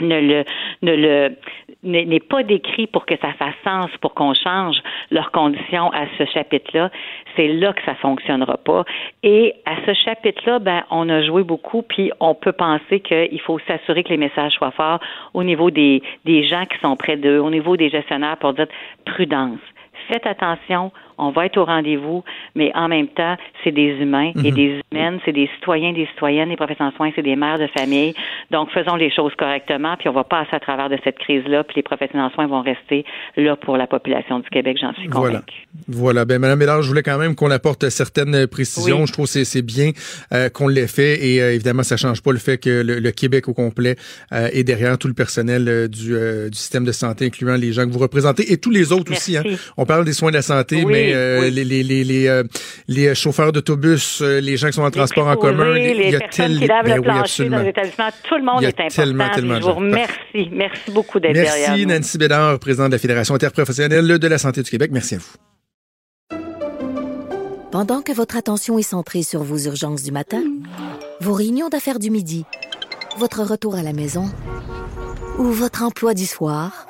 [0.01, 0.45] ne le
[0.83, 1.37] ne le
[1.85, 4.77] n'est pas décrit pour que ça fasse sens, pour qu'on change
[5.11, 6.91] leurs conditions à ce chapitre-là,
[7.37, 8.85] c'est là que ça fonctionnera pas.
[9.23, 13.59] Et à ce chapitre-là, ben, on a joué beaucoup, puis on peut penser qu'il faut
[13.67, 15.01] s'assurer que les messages soient forts
[15.35, 18.67] au niveau des, des gens qui sont près d'eux, au niveau des gestionnaires pour dire
[19.05, 19.61] prudence.
[20.09, 22.25] Faites attention, on va être au rendez-vous,
[22.55, 24.55] mais en même temps, c'est des humains et mhm.
[24.55, 27.67] des humaines, c'est des citoyens, des citoyennes, les professeurs en soins, c'est des mères de
[27.69, 28.15] famille.
[28.51, 31.77] Donc, faisons les choses correctement, puis on va passer à travers de cette crise-là, puis
[31.77, 33.05] les professionnels en soins vont rester
[33.37, 35.67] là pour la population du Québec, j'en suis convaincue.
[35.89, 36.15] Voilà.
[36.15, 36.25] Voilà.
[36.25, 39.07] Ben, Madame Mélange, je voulais quand même qu'on apporte certaines précisions.
[39.07, 39.91] Je trouve que c'est bien
[40.33, 43.49] euh, qu'on l'ait fait et euh, évidemment, ça change pas le fait que le, Québec
[43.49, 43.97] au complet
[44.33, 46.15] euh, est derrière tout le personnel du,
[46.51, 49.37] du, système de santé, incluant les gens que vous représentez et tous les autres aussi.
[49.37, 49.43] Hein.
[49.77, 52.45] On parle des soins de la santé, mais euh, les, les, les, les, euh,
[52.89, 55.75] les chauffeurs d'autobus, euh, les gens qui sont en transport en commun.
[55.75, 58.09] Les, il y a personnes qui lavent le plancher dans les établissements.
[58.29, 58.95] Tout le monde est important.
[58.95, 60.51] Tellement, tellement je vous remercie.
[60.53, 64.63] Merci beaucoup d'être derrière Merci Nancy Bédard, présidente de la Fédération interprofessionnelle de la santé
[64.63, 64.91] du Québec.
[64.93, 65.35] Merci à vous.
[67.71, 70.45] Pendant que votre attention est centrée sur vos urgences du matin,
[71.21, 72.45] vos réunions d'affaires du midi,
[73.19, 74.31] votre retour à la maison
[75.39, 76.87] ou votre emploi du soir,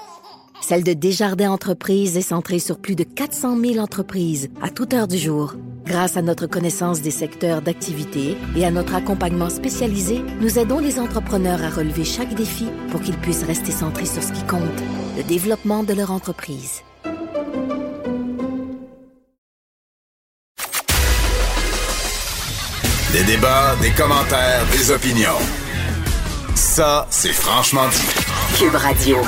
[0.64, 5.06] celle de Desjardins Entreprises est centrée sur plus de 400 000 entreprises à toute heure
[5.06, 5.56] du jour.
[5.84, 10.98] Grâce à notre connaissance des secteurs d'activité et à notre accompagnement spécialisé, nous aidons les
[10.98, 14.62] entrepreneurs à relever chaque défi pour qu'ils puissent rester centrés sur ce qui compte,
[15.18, 16.80] le développement de leur entreprise.
[23.12, 25.38] Des débats, des commentaires, des opinions.
[26.54, 28.58] Ça, c'est franchement dit.
[28.58, 29.18] Cube Radio.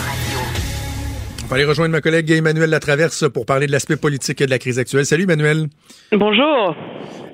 [1.46, 4.58] On va aller rejoindre ma collègue Emmanuel Latraverse pour parler de l'aspect politique de la
[4.58, 5.06] crise actuelle.
[5.06, 5.68] Salut Emmanuel.
[6.10, 6.74] Bonjour.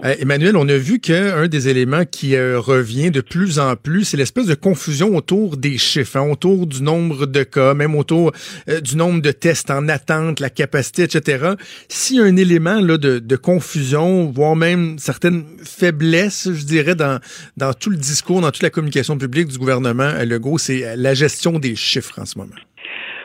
[0.05, 4.05] Euh, Emmanuel, on a vu qu'un des éléments qui euh, revient de plus en plus,
[4.05, 8.33] c'est l'espèce de confusion autour des chiffres, hein, autour du nombre de cas, même autour
[8.69, 11.47] euh, du nombre de tests en attente, la capacité, etc.
[11.47, 17.19] A un élément là, de, de confusion, voire même certaines faiblesses, je dirais, dans,
[17.57, 21.59] dans tout le discours, dans toute la communication publique du gouvernement Legault, c'est la gestion
[21.59, 22.57] des chiffres en ce moment.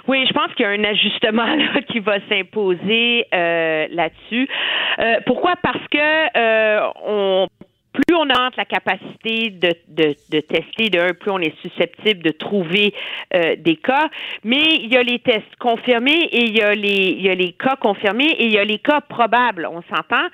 [0.07, 4.47] Oui, je pense qu'il y a un ajustement là, qui va s'imposer euh, là-dessus.
[4.99, 5.55] Euh, pourquoi?
[5.61, 7.47] Parce que euh, on
[7.97, 12.21] plus on augmente la capacité de, de, de tester, de un, plus on est susceptible
[12.21, 12.93] de trouver
[13.33, 14.07] euh, des cas.
[14.43, 17.35] Mais il y a les tests confirmés et il y a les, il y a
[17.35, 19.67] les cas confirmés et il y a les cas probables.
[19.71, 20.27] On s'entend?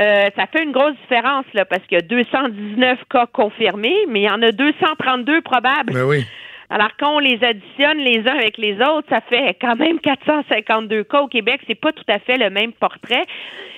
[0.00, 4.20] Euh, ça fait une grosse différence là parce qu'il y a 219 cas confirmés, mais
[4.20, 5.94] il y en a 232 probables.
[5.94, 6.24] Ben oui.
[6.70, 11.04] Alors, quand on les additionne les uns avec les autres, ça fait quand même 452
[11.04, 11.60] cas au Québec.
[11.66, 13.24] C'est pas tout à fait le même portrait.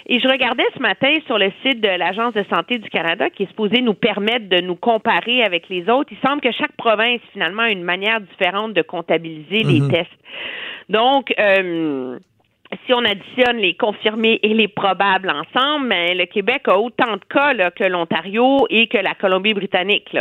[0.06, 3.44] Et je regardais ce matin sur le site de l'Agence de santé du Canada, qui
[3.44, 6.10] est supposé nous permettre de nous comparer avec les autres.
[6.10, 9.90] Il semble que chaque province, finalement, a une manière différente de comptabiliser les Mhm.
[9.92, 10.10] tests.
[10.88, 12.18] Donc, euh,
[12.86, 17.24] si on additionne les confirmés et les probables ensemble, ben, le Québec a autant de
[17.28, 20.16] cas là, que l'Ontario et que la Colombie-Britannique.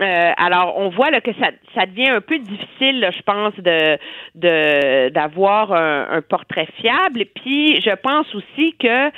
[0.00, 3.54] Euh, alors, on voit là, que ça, ça devient un peu difficile, là, je pense,
[3.56, 3.98] de
[4.34, 7.24] de- d'avoir un, un portrait fiable.
[7.34, 9.10] Puis, je pense aussi que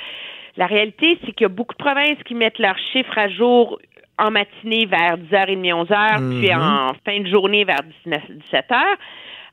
[0.55, 3.77] la réalité, c'est qu'il y a beaucoup de provinces qui mettent leurs chiffres à jour
[4.17, 6.61] en matinée vers 10h30, 11h, puis Mhm.
[6.61, 8.81] en fin de journée vers 19, 17h.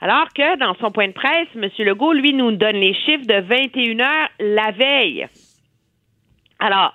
[0.01, 1.69] Alors que dans son point de presse, M.
[1.79, 5.27] Legault, lui, nous donne les chiffres de 21h la veille.
[6.59, 6.95] Alors,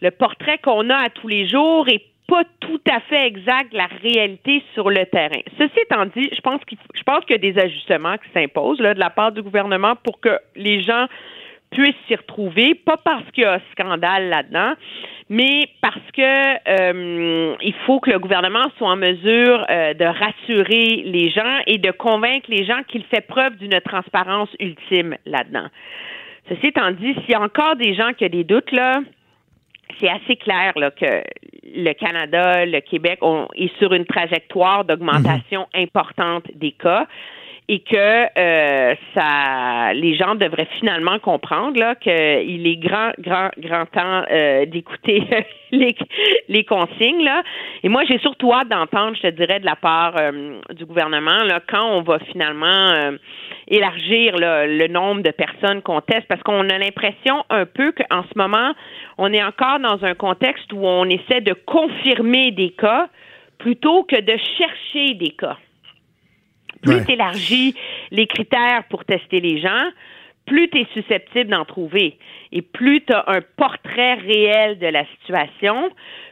[0.00, 3.86] le portrait qu'on a à tous les jours est pas tout à fait exact la
[3.86, 5.40] réalité sur le terrain.
[5.56, 8.80] Ceci étant dit, je pense qu'il je pense qu'il y a des ajustements qui s'imposent
[8.80, 11.06] là, de la part du gouvernement pour que les gens
[11.70, 14.74] puissent s'y retrouver, pas parce qu'il y a un scandale là-dedans,
[15.28, 21.02] mais parce que euh, il faut que le gouvernement soit en mesure euh, de rassurer
[21.04, 25.68] les gens et de convaincre les gens qu'il fait preuve d'une transparence ultime là-dedans.
[26.48, 29.00] Ceci étant dit, s'il y a encore des gens qui ont des doutes, là,
[30.00, 31.22] c'est assez clair là, que
[31.64, 37.06] le Canada, le Québec on est sur une trajectoire d'augmentation importante des cas
[37.70, 37.94] et que
[38.38, 44.64] euh, ça, les gens devraient finalement comprendre là qu'il est grand, grand, grand temps euh,
[44.64, 45.22] d'écouter
[45.70, 45.94] les,
[46.48, 47.42] les consignes là.
[47.82, 51.44] Et moi, j'ai surtout hâte d'entendre, je te dirais, de la part euh, du gouvernement
[51.44, 52.88] là, quand on va finalement
[53.68, 58.22] élargir là, le nombre de personnes qu'on teste, parce qu'on a l'impression un peu qu'en
[58.22, 58.72] ce moment,
[59.18, 63.08] on est encore dans un contexte où on essaie de confirmer des cas
[63.58, 65.58] plutôt que de chercher des cas.
[66.82, 67.04] Plus Ouais.
[67.04, 67.74] tu élargis
[68.10, 69.84] les critères pour tester les gens,
[70.46, 72.16] plus tu es susceptible d'en trouver
[72.52, 75.90] et plus tu as un portrait réel de la situation.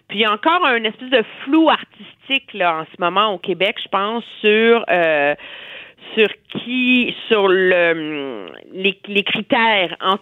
[0.09, 3.39] Puis il y a encore un espèce de flou artistique là, en ce moment au
[3.39, 5.35] Québec, je pense, sur euh,
[6.15, 10.17] sur qui, sur le les, les critères en-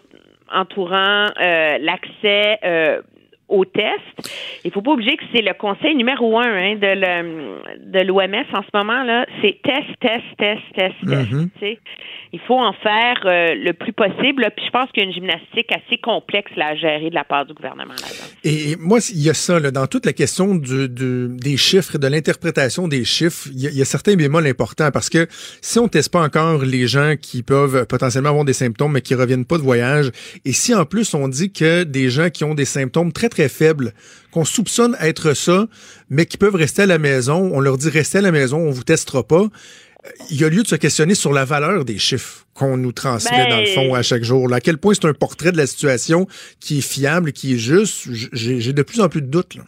[0.52, 3.02] entourant euh, l'accès euh,
[3.48, 4.30] aux tests.
[4.64, 8.68] Il faut pas oublier que c'est le conseil numéro un hein, de l'OMS en ce
[8.74, 11.30] moment là, c'est test, test, test, test, test.
[11.30, 11.48] Mhm.
[11.60, 11.78] sais.
[12.32, 14.42] Il faut en faire euh, le plus possible.
[14.42, 14.50] là.
[14.50, 17.22] Puis je pense qu'il y a une gymnastique assez complexe là, à gérer de la
[17.24, 18.24] part du gouvernement là-dedans.
[18.42, 21.96] Et moi, il y a ça, là, dans toute la question du, du- des chiffres,
[21.98, 25.26] de l'interprétation des chiffres, il y, y a certains bémols importants parce que
[25.60, 29.14] si on teste pas encore les gens qui peuvent potentiellement avoir des symptômes mais qui
[29.14, 30.10] reviennent pas de voyage,
[30.44, 33.48] et si en plus on dit que des gens qui ont des symptômes très très
[33.48, 33.92] faibles,
[34.30, 35.66] qu'on soupçonne être ça,
[36.08, 38.70] mais qui peuvent rester à la maison, on leur dit restez à la maison, on
[38.70, 39.46] vous testera pas.
[40.30, 43.44] Il y a lieu de se questionner sur la valeur des chiffres qu'on nous transmet
[43.44, 44.48] Ben- dans le fond à chaque jour.
[44.48, 44.56] là.
[44.56, 46.26] À quel point c'est un portrait de la situation
[46.60, 48.08] qui est fiable, qui est juste.
[48.32, 49.54] J'ai de plus en plus de doutes.
[49.56, 49.62] Là.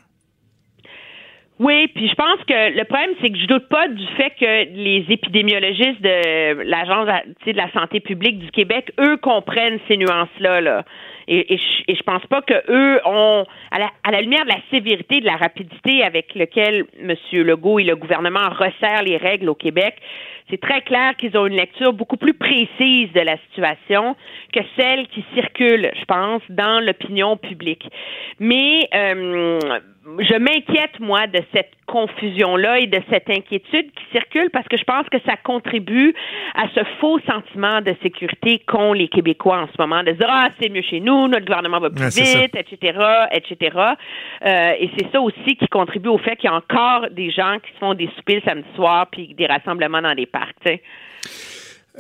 [1.59, 4.75] Oui, puis je pense que le problème, c'est que je doute pas du fait que
[4.77, 7.09] les épidémiologistes de l'Agence
[7.47, 10.61] de la santé publique du Québec, eux, comprennent ces nuances-là.
[10.61, 10.85] Là.
[11.29, 11.59] Et,
[11.89, 15.27] je, pense pas que eux ont, à la, à la lumière de la sévérité, de
[15.27, 17.15] la rapidité avec lequel M.
[17.33, 19.97] Legault et le gouvernement resserrent les règles au Québec,
[20.51, 24.17] c'est très clair qu'ils ont une lecture beaucoup plus précise de la situation
[24.53, 27.89] que celle qui circule, je pense, dans l'opinion publique.
[28.39, 29.59] Mais euh,
[30.21, 34.85] je m'inquiète, moi, de cette confusion-là et de cette inquiétude qui circule parce que je
[34.85, 36.15] pense que ça contribue
[36.55, 40.49] à ce faux sentiment de sécurité qu'ont les Québécois en ce moment, de dire, ah,
[40.61, 42.41] c'est mieux chez nous, notre gouvernement va plus Ouais, c'est ça.
[42.41, 42.99] vite, etc.,
[43.33, 43.79] etc.
[44.45, 47.57] Euh, et c'est ça aussi qui contribue au fait qu'il y a encore des gens
[47.65, 50.27] qui se font des soupers le samedi soir puis des rassemblements dans des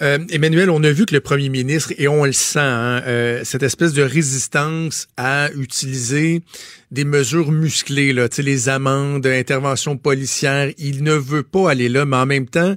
[0.03, 3.41] Euh, Emmanuel, on a vu que le premier ministre, et on le sent, hein, euh,
[3.45, 6.43] cette espèce de résistance à utiliser
[6.91, 12.27] des mesures musclées, les amendes, interventions policières, il ne veut pas aller là, mais en
[12.27, 12.77] même temps,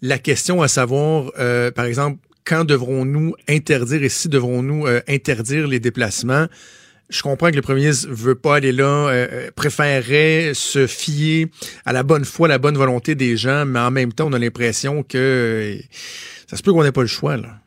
[0.00, 5.78] la question à savoir, euh, par exemple, quand devrons-nous interdire et si devrons-nous interdire les
[5.78, 6.46] déplacements?
[7.10, 11.48] Je comprends que le premier ministre veut pas aller là, euh, préférerait se fier
[11.84, 14.32] à la bonne foi, à la bonne volonté des gens, mais en même temps, on
[14.32, 15.76] a l'impression que
[16.46, 17.58] ça se peut qu'on n'ait pas le choix, là.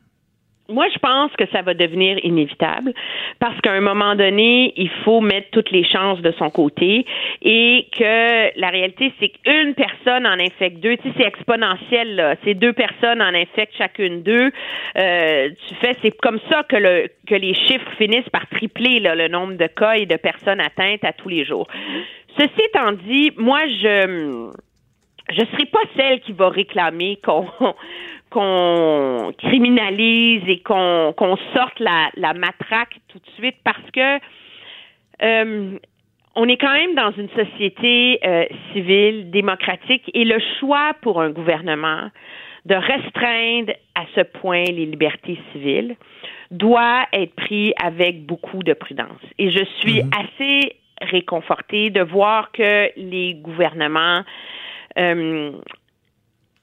[0.69, 2.93] Moi, je pense que ça va devenir inévitable
[3.39, 7.05] parce qu'à un moment donné, il faut mettre toutes les chances de son côté
[7.41, 10.95] et que la réalité, c'est qu'une personne en infecte deux.
[10.97, 12.35] Tu sais, c'est exponentiel, là.
[12.45, 14.51] C'est deux personnes en infectent chacune deux.
[14.97, 19.15] Euh, tu fais, c'est comme ça que le que les chiffres finissent par tripler là,
[19.15, 21.67] le nombre de cas et de personnes atteintes à tous les jours.
[22.37, 24.49] Ceci étant dit, moi, je
[25.29, 27.47] je serai pas celle qui va réclamer qu'on
[28.33, 34.19] qu'on criminalise et qu'on qu'on sorte la, la matraque tout de suite parce que
[35.21, 35.77] euh,
[36.35, 41.29] on est quand même dans une société euh, civile, démocratique, et le choix pour un
[41.29, 42.09] gouvernement
[42.65, 45.95] de restreindre à ce point les libertés civiles
[46.49, 49.21] doit être pris avec beaucoup de prudence.
[49.37, 50.09] Et je suis Mhm.
[50.23, 54.23] assez réconfortée de voir que les gouvernements
[54.97, 55.51] euh,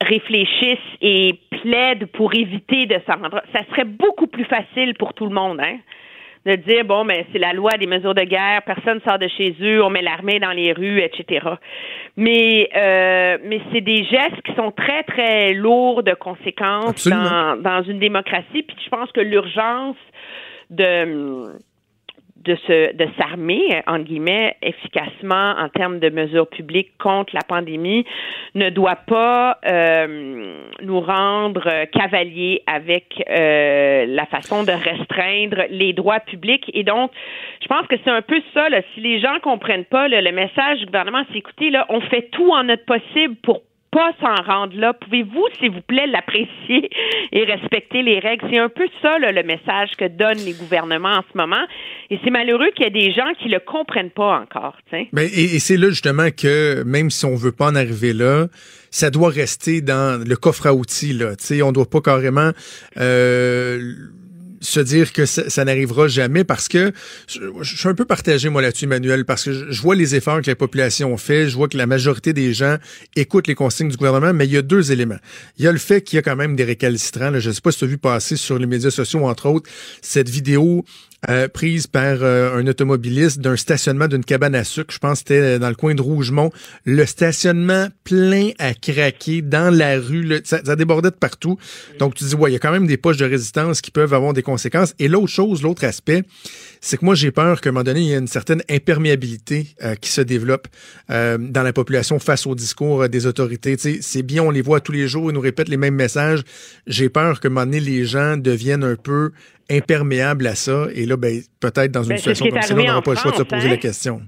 [0.00, 3.42] réfléchissent et plaident pour éviter de s'en rendre.
[3.52, 5.78] Ça serait beaucoup plus facile pour tout le monde, hein,
[6.46, 9.54] de dire bon, mais c'est la loi des mesures de guerre, personne sort de chez
[9.60, 11.46] eux, on met l'armée dans les rues, etc.
[12.16, 17.82] Mais euh, mais c'est des gestes qui sont très très lourds de conséquences dans, dans
[17.82, 18.62] une démocratie.
[18.62, 19.96] Puis je pense que l'urgence
[20.70, 21.58] de
[22.44, 28.06] de se de s'armer entre guillemets efficacement en termes de mesures publiques contre la pandémie
[28.54, 35.92] ne doit pas euh, nous rendre euh, cavaliers avec euh, la façon de restreindre les
[35.92, 36.70] droits publics.
[36.72, 37.10] Et donc
[37.62, 40.32] je pense que c'est un peu ça là, si les gens comprennent pas là, le
[40.32, 44.42] message du gouvernement c'est écoutez là on fait tout en notre possible pour pas s'en
[44.42, 44.92] rendre là.
[44.92, 46.90] Pouvez-vous, s'il vous plaît, l'apprécier
[47.32, 48.46] et respecter les règles?
[48.50, 51.64] C'est un peu ça, là, le message que donnent les gouvernements en ce moment.
[52.10, 54.76] Et c'est malheureux qu'il y ait des gens qui le comprennent pas encore.
[55.12, 58.46] Ben, et, c'est là justement que même si on veut pas en arriver là,
[58.90, 61.12] ça doit rester dans le coffre à outils.
[61.12, 61.36] Là.
[61.36, 62.50] Tu sais, on doit pas carrément
[62.96, 63.78] euh,
[64.60, 66.92] se dire que ça, n'arrivera jamais parce que
[67.28, 70.42] je, suis un peu partagé moi là-dessus, Emmanuel, parce que je, je vois les efforts
[70.42, 72.76] que la population fait, je vois que la majorité des gens
[73.16, 75.18] écoutent les consignes du gouvernement, mais il y a deux éléments.
[75.58, 77.30] Il y a le fait qu'il y a quand même des récalcitrants.
[77.30, 77.40] Là.
[77.40, 79.70] Je ne sais pas si tu as vu passer sur les médias sociaux, entre autres,
[80.02, 80.84] cette vidéo
[81.28, 84.92] euh, prise par euh, un automobiliste d'un stationnement d'une cabane à sucre.
[84.92, 86.50] Je pense que c'était dans le coin de Rougemont.
[86.84, 90.40] Le stationnement plein à craquer dans la rue.
[90.44, 91.58] ça, débordait de partout.
[91.98, 94.14] Donc, tu dis, ouais, il y a quand même des poches de résistance qui peuvent
[94.14, 94.94] avoir des conséquences.
[94.98, 96.22] Et l'autre chose, l'autre aspect,
[96.80, 99.74] c'est que moi, j'ai peur qu'à un moment donné, il y a une certaine imperméabilité
[99.82, 100.68] euh, qui se développe
[101.10, 103.76] euh, dans la population face au discours des autorités.
[104.00, 106.42] C'est bien, on les voit tous les jours, ils nous répètent les mêmes messages.
[106.86, 109.32] J'ai peur qu'à un moment donné, les gens deviennent un peu
[109.70, 110.86] imperméables à ça.
[110.94, 113.30] Et là, ben, peut-être dans une Ben, situation comme ça, on n'aura pas le choix
[113.32, 113.70] de se poser hein.
[113.70, 114.20] la question.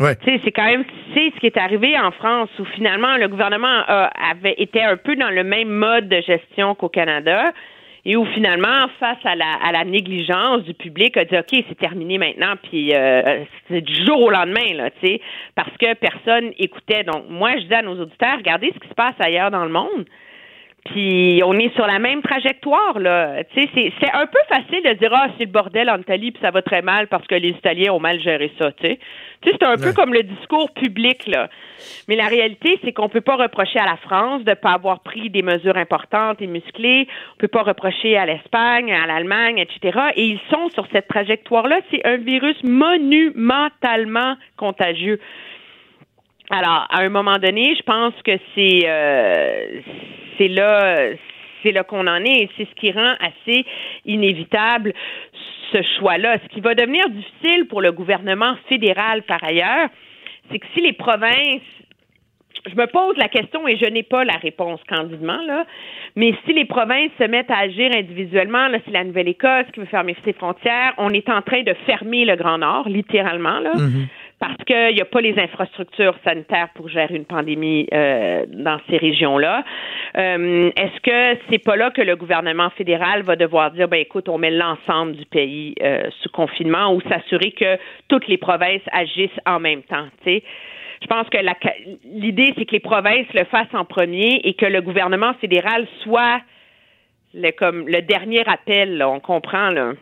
[0.00, 0.16] Ouais.
[0.16, 3.28] Tu sais, c'est quand même c'est ce qui est arrivé en France où finalement le
[3.28, 7.52] gouvernement a- avait été un peu dans le même mode de gestion qu'au Canada
[8.04, 11.78] et où finalement face à la, à la négligence du public a dit ok c'est
[11.78, 15.20] terminé maintenant puis euh, c'est du jour au lendemain là tu sais
[15.54, 18.94] parce que personne écoutait donc moi je dis à nos auditeurs regardez ce qui se
[18.94, 20.04] passe ailleurs dans le monde
[20.84, 23.42] puis on est sur la même trajectoire là.
[23.44, 26.30] Tu sais, c'est c'est un peu facile de dire ah c'est le bordel en Italie
[26.30, 28.70] puis ça va très mal parce que les Italiens ont mal géré ça.
[28.72, 28.98] Tu sais,
[29.40, 31.48] tu sais c'est un peu comme le discours public là.
[32.06, 35.30] Mais la réalité c'est qu'on peut pas reprocher à la France de pas avoir pris
[35.30, 37.08] des mesures importantes et musclées.
[37.34, 39.98] On peut pas reprocher à l'Espagne, à l'Allemagne, etc.
[40.16, 41.80] Et ils sont sur cette trajectoire là.
[41.90, 45.18] C'est un virus monumentalement contagieux.
[46.50, 49.80] Alors, à un moment donné, je pense que c'est euh,
[50.38, 50.96] c'est là
[51.62, 53.64] c'est là qu'on en est et c'est ce qui rend assez
[54.04, 54.92] inévitable
[55.72, 56.38] ce choix-là.
[56.44, 59.88] Ce qui va devenir difficile pour le gouvernement fédéral par ailleurs,
[60.50, 61.62] c'est que si les provinces
[62.66, 65.66] je me pose la question et je n'ai pas la réponse candidement, là.
[66.16, 69.86] Mais si les provinces se mettent à agir individuellement, là, c'est la Nouvelle-Écosse qui veut
[69.86, 70.94] fermer ses frontières.
[70.96, 73.72] On est en train de fermer le Grand Nord, littéralement, là.
[74.48, 78.96] Parce qu'il n'y a pas les infrastructures sanitaires pour gérer une pandémie euh, dans ces
[78.96, 79.64] régions-là.
[80.16, 84.28] Euh, Est-ce que c'est pas là que le gouvernement fédéral va devoir dire, ben écoute,
[84.28, 87.78] on met l'ensemble du pays euh, sous confinement ou s'assurer que
[88.08, 90.42] toutes les provinces agissent en même temps, tu sais?
[91.02, 91.36] Je pense que
[92.04, 96.40] l'idée, c'est que les provinces le fassent en premier et que le gouvernement fédéral soit
[97.34, 99.92] le, comme le dernier appel, là, on comprend, là.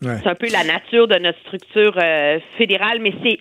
[0.00, 3.38] C'est un peu la nature de notre structure euh, fédérale, mais c'est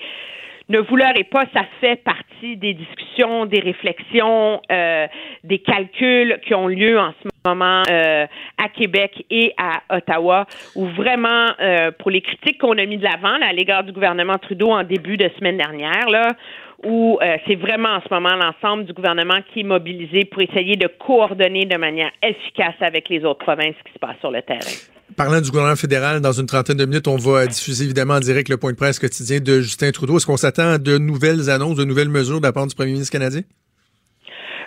[0.69, 0.97] ne vous
[1.31, 5.07] pas, ça fait partie des discussions, des réflexions, euh,
[5.43, 8.25] des calculs qui ont lieu en ce moment euh,
[8.57, 10.45] à Québec et à Ottawa,
[10.75, 14.37] où vraiment, euh, pour les critiques qu'on a mis de l'avant à l'égard du gouvernement
[14.37, 16.33] Trudeau en début de semaine dernière, là,
[16.85, 20.75] où euh, c'est vraiment en ce moment l'ensemble du gouvernement qui est mobilisé pour essayer
[20.75, 24.41] de coordonner de manière efficace avec les autres provinces ce qui se passe sur le
[24.41, 24.59] terrain.
[25.15, 28.49] Parlant du gouvernement fédéral, dans une trentaine de minutes, on va diffuser évidemment en direct
[28.49, 30.17] le point de presse quotidien de Justin Trudeau.
[30.17, 32.91] Est-ce qu'on s'attend à de nouvelles annonces, de nouvelles mesures de la part du premier
[32.91, 33.41] ministre canadien?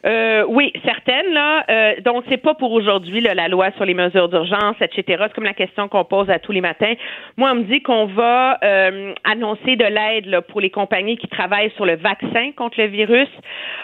[0.06, 1.64] Euh, oui, certaines là.
[1.68, 5.24] Euh, donc c'est pas pour aujourd'hui la loi sur les mesures d'urgence, etc.
[5.26, 6.94] C'est comme la question qu'on pose à tous les matins.
[7.36, 11.72] Moi, on me dit qu'on va euh, annoncer de l'aide pour les compagnies qui travaillent
[11.72, 13.28] sur le vaccin contre le virus,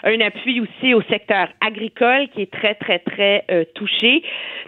[0.03, 4.23] un appui aussi au secteur agricole qui est très très très euh, touché.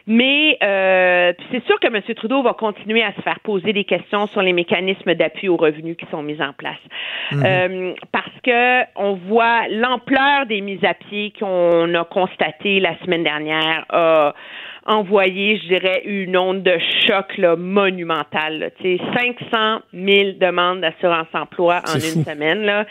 [0.08, 2.02] Mais euh, c'est sûr que M.
[2.16, 5.98] Trudeau va continuer à se faire poser des questions sur les mécanismes d'appui aux revenus
[5.98, 6.78] qui sont mis en place,
[7.32, 13.24] Euh, parce que on voit l'ampleur des mises à pied qu'on a constatées la semaine
[13.24, 14.34] dernière a
[14.86, 16.78] envoyé, je dirais, une onde de
[17.08, 18.60] choc là, monumentale.
[18.60, 18.70] là.
[18.82, 19.04] Tu sais,
[19.52, 22.30] 500 000 demandes d'assurance-emploi en C'est une fou.
[22.32, 22.64] semaine.
[22.64, 22.86] Là.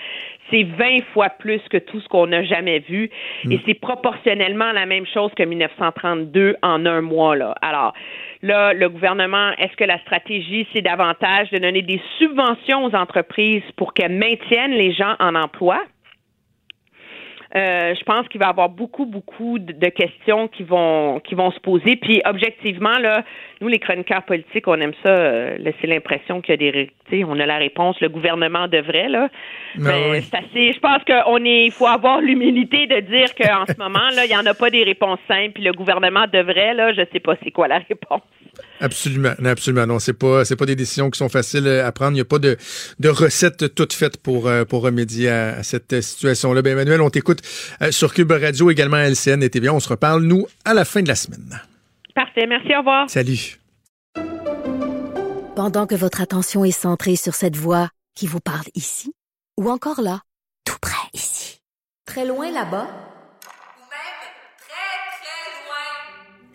[0.51, 3.11] C'est 20 fois plus que tout ce qu'on n'a jamais vu.
[3.51, 7.37] Et c'est proportionnellement la même chose que 1932 en un mois.
[7.37, 7.55] Là.
[7.63, 7.93] Alors,
[8.43, 13.63] là, le gouvernement, est-ce que la stratégie, c'est davantage de donner des subventions aux entreprises
[13.77, 15.83] pour qu'elles maintiennent les gens en emploi?
[17.57, 21.51] Euh, je pense qu'il va y avoir beaucoup, beaucoup de, questions qui vont qui vont
[21.51, 21.97] se poser.
[21.97, 23.25] Puis objectivement, là,
[23.63, 26.91] nous, les chroniqueurs politiques, on aime ça, euh, laisser l'impression qu'il y a des ré-
[27.09, 29.31] tu sais, on a la réponse, le gouvernement devrait, là.
[29.77, 30.23] Ben Mais oui.
[30.23, 30.73] c'est assez.
[30.75, 31.65] Je pense qu'on est.
[31.65, 34.69] Il faut avoir l'humilité de dire qu'en ce moment, là, il n'y en a pas
[34.69, 38.21] des réponses simples, puis le gouvernement devrait, là, je sais pas c'est quoi la réponse.
[38.81, 39.87] Absolument, absolument.
[39.87, 42.13] Non, c'est pas, c'est pas des décisions qui sont faciles à prendre.
[42.13, 42.57] Il n'y a pas de,
[43.01, 46.63] de recette toute faite pour, euh, pour remédier à, à cette situation-là.
[46.63, 47.41] Ben, Emmanuel, on t'écoute
[47.83, 49.75] euh, sur Cube Radio, également à LCN et TVA.
[49.75, 51.61] On se reparle, nous, à la fin de la semaine.
[52.15, 52.47] Parfait.
[52.47, 52.75] Merci.
[52.75, 53.11] Au revoir.
[53.11, 53.59] Salut.
[55.57, 59.13] Pendant que votre attention est centrée sur cette voix qui vous parle ici,
[59.59, 60.21] ou encore là,
[60.65, 61.61] tout près ici,
[62.07, 64.21] très loin là-bas, Ou même
[64.61, 66.55] très, très loin.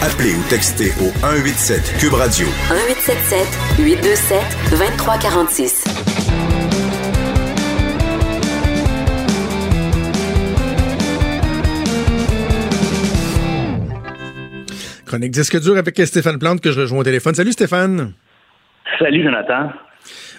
[0.00, 4.38] Appelez ou textez au 187 Cube Radio 1877 827
[4.70, 5.84] 2346.
[15.04, 17.34] Chronique disque dur avec Stéphane Plante que je rejoins au téléphone.
[17.34, 18.12] Salut Stéphane.
[19.00, 19.72] Salut Jonathan.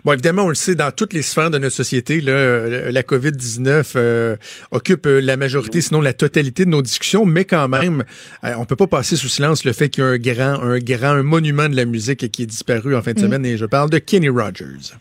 [0.06, 3.02] Bon, évidemment, on le sait, dans toutes les sphères de notre société, là, euh, la
[3.02, 4.36] COVID-19 euh,
[4.72, 8.04] occupe euh, la majorité, sinon la totalité de nos discussions, mais quand même,
[8.44, 10.80] euh, on peut pas passer sous silence le fait qu'il y a un grand, un
[10.80, 13.66] grand, un monument de la musique qui est disparu en fin de semaine, et je
[13.66, 14.96] parle de Kenny Rogers.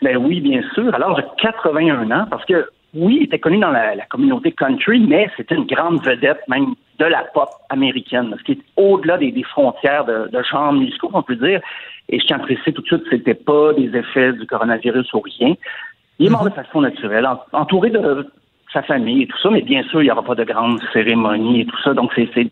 [0.00, 0.92] Ben oui, bien sûr.
[0.94, 5.00] Alors, j'ai 81 ans, parce que oui, il était connu dans la, la communauté country,
[5.00, 9.32] mais c'était une grande vedette même de la pop américaine, ce qui est au-delà des,
[9.32, 11.60] des frontières de, de genres musicaux, on peut dire.
[12.08, 15.20] Et je tiens à préciser tout de suite, c'était pas des effets du coronavirus ou
[15.20, 15.54] rien.
[16.18, 18.28] Il est mort de façon naturelle, en- entouré de
[18.72, 21.62] sa famille et tout ça, mais bien sûr, il n'y aura pas de grande cérémonie
[21.62, 21.94] et tout ça.
[21.94, 22.48] Donc, c'est c'est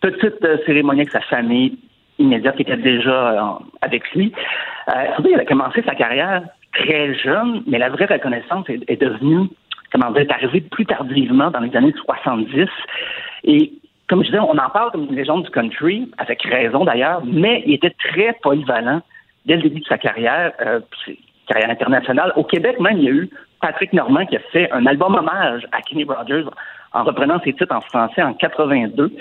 [0.00, 1.78] petite euh, cérémonie avec sa famille
[2.18, 4.32] immédiate qui était déjà euh, avec lui.
[4.88, 6.42] Euh, il a commencé sa carrière
[6.74, 9.48] très jeune, mais la vraie reconnaissance est, est devenue,
[9.94, 12.68] comment dire, est arrivée plus tardivement dans les années 70.
[13.44, 13.72] Et
[14.08, 17.62] comme je disais, on en parle comme une légende du country, avec raison d'ailleurs, mais
[17.66, 19.00] il était très polyvalent
[19.46, 20.80] dès le début de sa carrière, euh,
[21.46, 22.32] carrière internationale.
[22.36, 23.30] Au Québec même, il y a eu
[23.60, 26.48] Patrick Normand qui a fait un album hommage à Kenny Rogers
[26.92, 29.12] en reprenant ses titres en français en 82.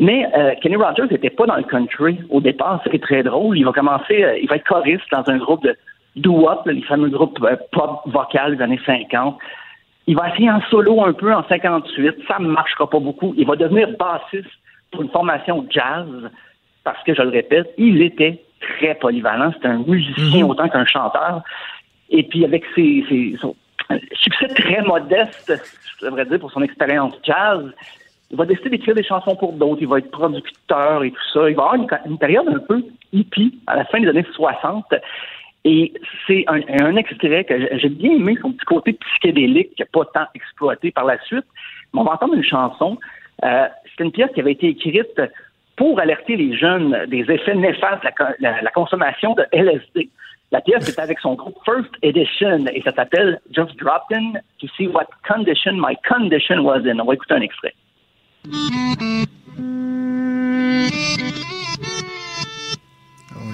[0.00, 2.80] Mais euh, Kenny Rogers n'était pas dans le country au départ.
[2.84, 3.56] C'est très drôle.
[3.58, 5.76] Il va commencer, euh, il va être choriste dans un groupe de
[6.16, 7.38] doo-wop, les fameux groupes
[7.72, 9.38] pop vocal des années 50.
[10.06, 12.16] Il va essayer en solo un peu en 58.
[12.26, 13.34] Ça ne marchera pas beaucoup.
[13.36, 14.50] Il va devenir bassiste
[14.90, 16.06] pour une formation jazz
[16.84, 19.52] parce que, je le répète, il était très polyvalent.
[19.52, 21.42] C'était un musicien autant qu'un chanteur.
[22.10, 23.54] Et puis, avec ses, ses- son
[24.14, 25.52] succès très modeste,
[26.00, 27.62] je devrais dire, pour son expérience jazz,
[28.32, 29.82] il va décider d'écrire des chansons pour d'autres.
[29.82, 31.48] Il va être producteur et tout ça.
[31.50, 32.82] Il va avoir une, une période un peu
[33.12, 34.86] hippie à la fin des années 60.
[35.64, 35.92] Et
[36.26, 40.26] c'est un, extrait que j'ai- bien aimé, son petit côté psychédélique qui n'a pas tant
[40.34, 41.44] exploité par la suite.
[41.92, 42.96] On va entendre une chanson.
[43.44, 45.20] Euh, c'est une pièce qui avait été écrite
[45.76, 50.08] pour alerter les jeunes des effets néfastes de la- la consommation de LSD.
[50.52, 54.66] La pièce est avec son groupe First Edition et ça s'appelle Just Dropped In to
[54.76, 56.98] see what condition my condition was in.
[57.00, 57.74] On va écouter un extrait.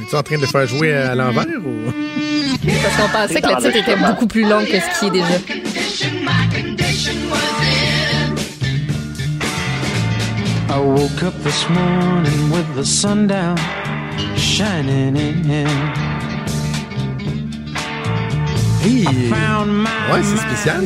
[0.06, 1.92] Est en train de le faire jouer à l'envers ou?
[2.82, 5.26] Parce qu'on pensait que le titre était beaucoup plus long que ce qui est déjà.
[10.68, 13.56] I woke up this morning with the sun down
[14.36, 16.05] shining in.
[18.86, 19.04] Hey!
[19.04, 20.80] Ouais, c'est spécial.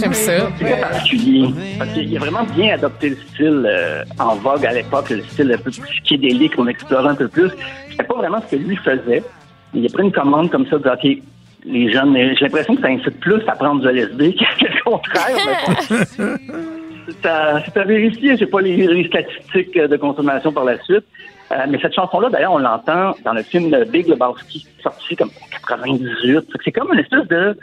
[0.00, 0.50] J'aime ça.
[0.58, 1.48] C'est particulier.
[1.78, 5.52] Parce qu'il a vraiment bien adopté le style euh, en vogue à l'époque, le style
[5.52, 7.50] un peu psychédélique qu'on explorait un peu plus.
[7.90, 9.22] C'était pas vraiment ce que lui faisait.
[9.72, 11.22] Il a pris une commande comme ça de dire, OK,
[11.64, 14.82] les jeunes, mais j'ai l'impression que ça incite plus à prendre du LSD que le
[14.82, 16.38] contraire.
[17.08, 18.36] C'est à, c'est à vérifier.
[18.36, 21.04] J'ai pas les, les statistiques de consommation par la suite.
[21.52, 25.46] Euh, mais cette chanson-là, d'ailleurs, on l'entend dans le film Big Lebowski, sorti comme en
[25.50, 26.40] 98.
[26.52, 27.56] Fait que C'est comme une espèce de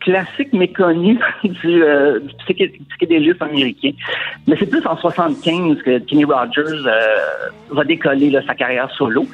[0.00, 3.90] classique méconnu du, euh, du psyché- du psychédélisme américain.
[4.46, 7.16] Mais c'est plus en 75 que Kenny Rogers euh,
[7.70, 9.26] va décoller sa carrière solo.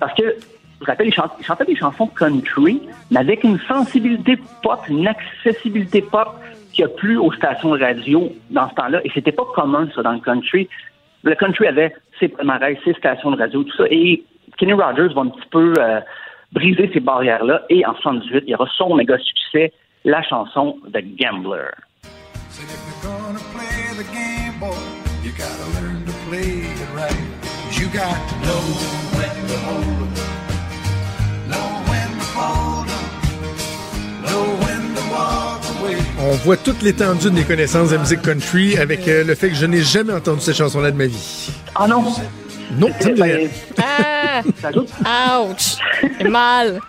[0.00, 2.80] Parce que, je vous rappelle, il, chante- il chantait des chansons country,
[3.10, 6.28] mais avec une sensibilité pop, une accessibilité pop
[6.72, 9.00] qui a plu aux stations radio dans ce temps-là.
[9.04, 10.68] Et c'était pas commun, ça, dans le country.
[11.26, 13.82] Le country avait ses palmarès, ses stations de radio, tout ça.
[13.90, 14.22] Et
[14.58, 16.00] Kenny Rogers va un petit peu euh,
[16.52, 17.62] briser ces barrières-là.
[17.68, 19.72] Et en 78, il y aura son méga succès,
[20.04, 21.70] la chanson The Gambler.
[36.28, 39.54] On voit toute l'étendue de mes connaissances de musique country avec euh, le fait que
[39.54, 41.52] je n'ai jamais entendu cette chanson-là de ma vie.
[41.76, 42.02] Ah non?
[42.76, 43.48] Non, ça me rien.
[43.78, 44.42] Ah!
[45.44, 45.76] Ouch!
[46.18, 46.80] C'est mal.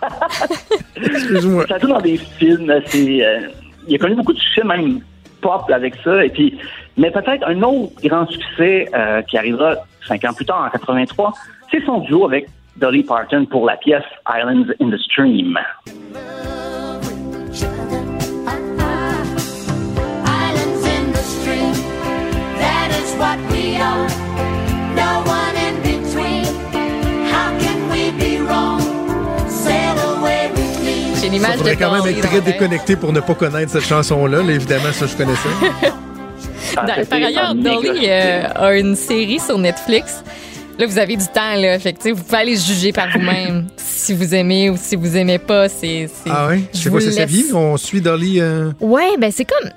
[0.96, 1.66] Excuse-moi.
[1.68, 2.72] Ça joue dans des films.
[2.86, 3.48] C'est, euh,
[3.86, 5.02] il a connu beaucoup de succès, même
[5.40, 6.24] pop avec ça.
[6.24, 6.58] Et puis,
[6.96, 9.76] mais peut-être un autre grand succès euh, qui arrivera
[10.08, 11.32] cinq ans plus tard, en 83,
[11.70, 15.56] c'est son duo avec Dolly Parton pour la pièce Islands in the Stream.
[23.18, 24.06] What we are.
[24.94, 26.44] No one in between.
[27.30, 28.80] How can we be wrong?
[29.48, 31.14] Sail away with me.
[31.20, 34.42] J'ai l'image de faudrait quand même être très déconnecté pour ne pas connaître cette chanson-là.
[34.42, 35.48] Là, évidemment, ça, je connaissais.
[36.76, 40.22] Ah, Dans- Par ailleurs, Dolly euh, a une série sur Netflix.
[40.78, 41.76] Là, vous avez du temps, là.
[41.80, 45.16] Fait que, sais, vous pouvez aller juger par vous-même si vous aimez ou si vous
[45.16, 45.68] aimez pas.
[45.68, 46.60] C'est, Ah ouais?
[46.72, 47.46] Je vous quoi, c'est sa vie?
[47.52, 48.38] On suit Dolly.
[48.38, 49.70] euh, Ouais, ben c'est comme.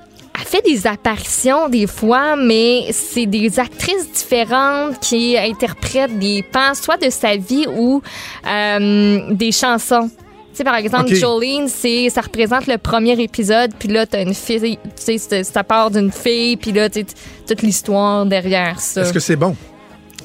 [0.52, 6.98] Fait des apparitions des fois, mais c'est des actrices différentes qui interprètent des pans, soit
[6.98, 8.02] de sa vie ou
[8.46, 10.10] euh, des chansons.
[10.10, 11.16] Tu sais, par exemple.
[11.16, 15.44] Jolene, c'est, ça représente le premier épisode, puis là, t'as une fille, tu sais, c'est-
[15.46, 17.06] ça part d'une fille, puis là, tu sais,
[17.48, 19.04] toute l'histoire derrière ça.
[19.04, 19.56] Est-ce que c'est bon?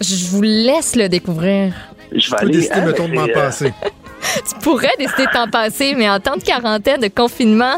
[0.00, 1.72] Je vous laisse le découvrir.
[2.10, 3.72] Je Je peux décider, mettons, de m'en passer.
[4.48, 7.76] Tu pourrais décider de t'en passer, mais en temps de quarantaine, de confinement,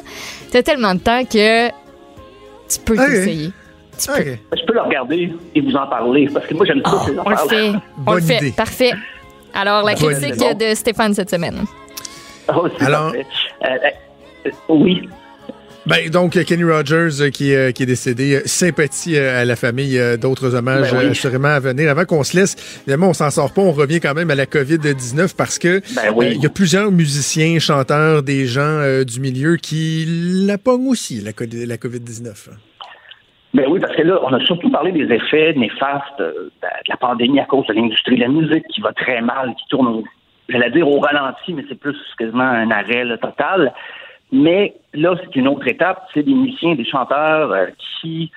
[0.51, 1.69] t'as tellement de temps que
[2.69, 3.07] tu peux Ok.
[3.07, 3.53] t'essayer.
[3.99, 4.37] Tu peux.
[4.57, 7.19] Je peux le regarder et vous en parler parce que moi j'aime ça Oh, ces
[7.25, 7.69] on le fait.
[7.99, 8.37] On Bonne le fait.
[8.37, 8.53] idée.
[8.53, 8.93] Parfait.
[9.55, 10.71] Alors, la Bonne critique idée.
[10.71, 11.65] de Stéphane cette semaine.
[12.55, 13.13] Oh, Alors-.
[13.15, 13.69] Euh,
[14.47, 15.09] euh, oui.
[15.89, 18.37] Ben, donc, euh, Kenny Rogers euh, qui, est- qui est décédé.
[18.37, 19.99] Euh, Sympathie euh, à la famille.
[19.99, 21.05] euh, D'autres hommages Ben oui.
[21.07, 21.91] euh, assurément à venir.
[21.91, 23.63] Avant qu'on se laisse, évidemment, on s'en sort pas.
[23.63, 26.27] On revient quand même à la COVID-19 parce que Ben oui.
[26.27, 30.05] euh, il y a plusieurs musiciens, chanteurs, des gens euh, du milieu qui
[30.47, 32.49] la pognent aussi, la, co- la COVID-19.
[33.55, 36.97] Ben oui, parce que là, on a surtout parlé des effets néfastes euh, de la
[36.99, 40.03] pandémie à cause de l'industrie de la musique qui va très mal, qui tourne,
[40.51, 43.73] j'allais dire au ralenti, mais c'est plus quasiment un arrêt là, total.
[44.33, 46.07] Mais là, c'est une autre étape.
[46.15, 47.67] C'est des musiciens, des chanteurs euh,
[48.01, 48.31] qui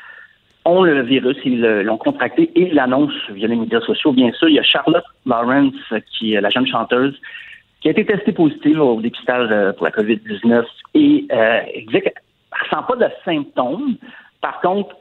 [0.63, 4.11] ont le virus, ils le- l'ont contracté et ils l'annoncent via les médias sociaux.
[4.13, 7.19] Bien sûr, il y a Charlotte Lawrence, euh, qui est la jeune chanteuse,
[7.81, 10.63] qui a été testée positive au dépistage euh, pour la COVID-19
[10.93, 12.13] et euh, elle disait qu'elle
[12.53, 13.95] ne ressent pas de symptômes.
[14.39, 14.95] Par contre,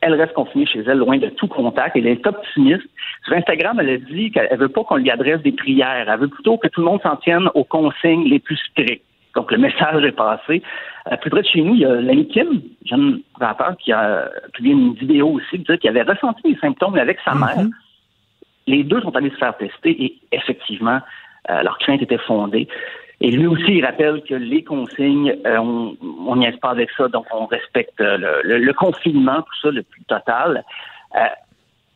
[0.00, 1.96] elle reste confinée chez elle, loin de tout contact.
[1.96, 2.82] Elle est optimiste.
[3.24, 6.06] Sur Instagram, elle a dit qu'elle veut pas qu'on lui adresse des prières.
[6.08, 9.04] Elle veut plutôt que tout le monde s'en tienne aux consignes les plus strictes.
[9.34, 10.62] Donc, le message est passé.
[11.10, 14.30] Euh, plus près de chez nous, il y a l'ami Kim, jeune rappeur, qui a
[14.52, 17.66] publié une vidéo aussi, qui avait ressenti les symptômes avec sa mère.
[18.66, 21.00] Les deux sont allés se faire tester et effectivement,
[21.50, 22.66] euh, leur crainte était fondée.
[23.20, 27.08] Et lui aussi, il rappelle que les consignes, euh, on on niaise pas avec ça,
[27.08, 30.64] donc on respecte euh, le, le- le confinement, tout ça, le plus total.
[31.14, 31.18] Euh,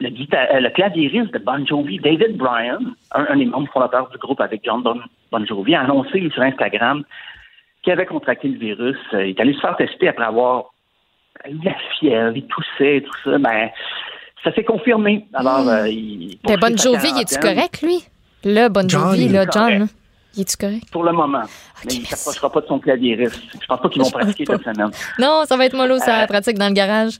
[0.01, 2.79] le, guita- euh, le claviériste de Bon Jovi, David Bryan,
[3.15, 5.01] un, un des membres fondateurs du groupe avec John Bon,
[5.33, 7.03] Bon Jovi, a annoncé sur Instagram
[7.83, 8.97] qu'il avait contracté le virus.
[9.15, 10.67] Euh, il est allé se faire tester après avoir
[11.49, 13.39] eu la fièvre, il toussait et tout ça.
[13.39, 13.71] Ben,
[14.45, 15.27] ça s'est confirmé.
[15.35, 16.39] Alors, euh, il.
[16.45, 17.99] Ben, Bon Jovi, il est-tu correct, lui?
[18.45, 19.79] Le Bon John, Jovi, là, correct.
[19.79, 19.89] John.
[20.37, 20.85] Il est-tu correct?
[20.93, 21.43] Pour le moment.
[21.85, 23.43] mais il ne s'approchera pas de son claviériste.
[23.61, 24.91] Je pense pas qu'ils vont pratiquer cette semaine.
[25.19, 27.15] Non, ça va être mollo, ça, Euh, la pratique dans le garage.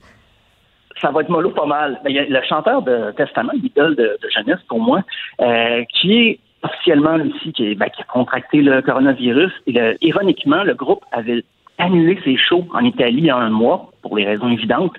[1.01, 1.99] Ça va être mollo pas mal.
[2.03, 5.01] Ben, y a le chanteur de Testament, l'idole de, de jeunesse pour moi,
[5.41, 9.51] euh, qui est officiellement aussi qui, ben, qui a contracté le coronavirus.
[9.67, 11.43] Et ironiquement, le groupe avait
[11.77, 14.95] annulé ses shows en Italie il un mois pour les raisons évidentes.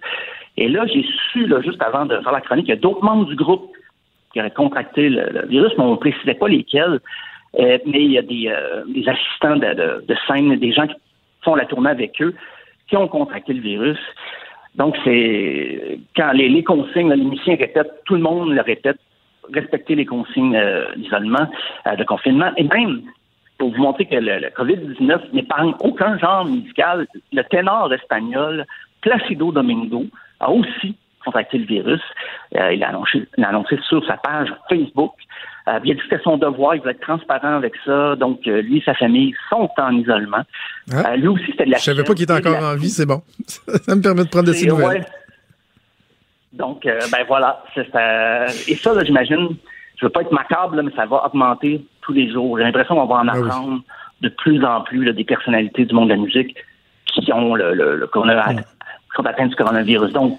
[0.57, 3.05] Et là, j'ai su, là, juste avant de faire la chronique, qu'il y a d'autres
[3.05, 3.71] membres du groupe
[4.33, 7.01] qui auraient contracté le, virus, mais on ne précisait pas lesquels.
[7.59, 10.95] Euh, mais il y a des, euh, des assistants de scène, des gens qui
[11.43, 12.35] font la tournée avec eux,
[12.89, 13.99] qui ont contracté le virus.
[14.77, 18.99] Donc, c'est quand les, les consignes, les musiciens répètent, tout le monde le répète,
[19.53, 21.49] respecter les consignes euh, d'isolement,
[21.87, 22.51] euh, de confinement.
[22.57, 23.03] Et même,
[23.59, 28.65] pour vous montrer que le, le COVID-19 n'épargne aucun genre musical, le ténor espagnol
[29.01, 30.05] Placido Domingo
[30.41, 30.95] a aussi
[31.25, 32.01] contracté le virus.
[32.57, 35.13] Euh, il l'a annoncé, sur sa page Facebook.
[35.69, 38.17] Euh, il a dit que c'était son devoir, il veut être transparent avec ça.
[38.17, 40.43] Donc, euh, lui et sa famille sont en isolement.
[40.93, 41.17] Ah.
[41.17, 43.23] Lui aussi, c'était de la Je savais pas qu'il était encore en vie, c'est bon.
[43.47, 44.87] Ça me permet de prendre de ses et nouvelles.
[45.01, 45.05] ouais.
[46.53, 47.63] Donc, ben voilà.
[47.77, 49.57] Et ça, là, j'imagine,
[49.97, 52.59] je veux pas être macabre, là, mais ça va augmenter tous les jours.
[52.59, 53.83] J'ai l'impression qu'on va en Ah apprendre
[54.21, 56.57] de plus en plus là, des personnalités du monde de la musique
[57.07, 58.63] qui ont le, le, le corona- qui
[59.17, 60.13] sont atteints du coronavirus.
[60.13, 60.39] Donc,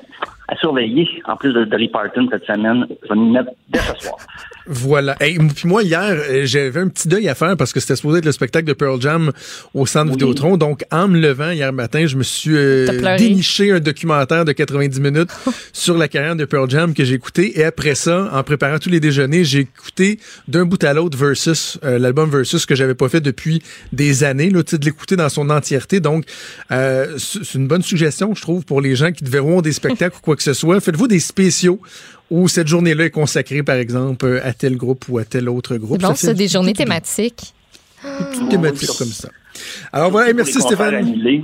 [0.51, 3.95] à surveiller, en plus de Dolly Parton cette semaine, je vais m'y mettre dès ce
[3.95, 4.17] soir.
[4.67, 5.15] Voilà.
[5.19, 7.95] Hey, m- puis moi, hier, euh, j'avais un petit deuil à faire parce que c'était
[7.95, 9.31] supposé être le spectacle de Pearl Jam
[9.73, 10.57] au centre Vidéotron.
[10.57, 12.85] Donc, en me levant hier matin, je me suis euh,
[13.17, 15.29] déniché un documentaire de 90 minutes
[15.73, 17.59] sur la carrière de Pearl Jam que j'ai écouté.
[17.59, 21.77] Et après ça, en préparant tous les déjeuners, j'ai écouté d'un bout à l'autre Versus,
[21.83, 25.49] euh, l'album Versus que j'avais pas fait depuis des années, là, de l'écouter dans son
[25.49, 25.99] entièreté.
[25.99, 26.25] Donc,
[26.71, 30.21] euh, c'est une bonne suggestion, je trouve, pour les gens qui verront des spectacles ou
[30.21, 30.79] quoi que ce soit.
[30.79, 31.79] Faites-vous des spéciaux
[32.31, 35.75] où cette journée-là est consacrée, par exemple, euh, à tel groupe ou à tel autre
[35.75, 36.01] groupe.
[36.01, 37.53] C'est bon, Ça fait c'est des journées thématiques.
[38.01, 39.29] petite thématique comme ça.
[39.91, 41.03] Alors voilà, et merci Stéphane.
[41.03, 41.43] Ben,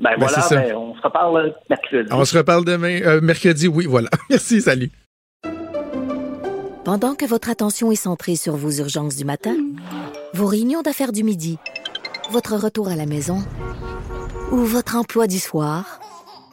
[0.00, 2.08] Ben, voilà, ben, on se reparle euh, mercredi.
[2.10, 4.08] On se reparle demain, euh, mercredi, oui, voilà.
[4.30, 4.90] Merci, salut.
[6.84, 9.54] Pendant que votre attention est centrée sur vos urgences du matin,
[10.34, 11.58] vos réunions d'affaires du midi,
[12.32, 13.38] votre retour à la maison
[14.50, 16.00] ou votre emploi du soir,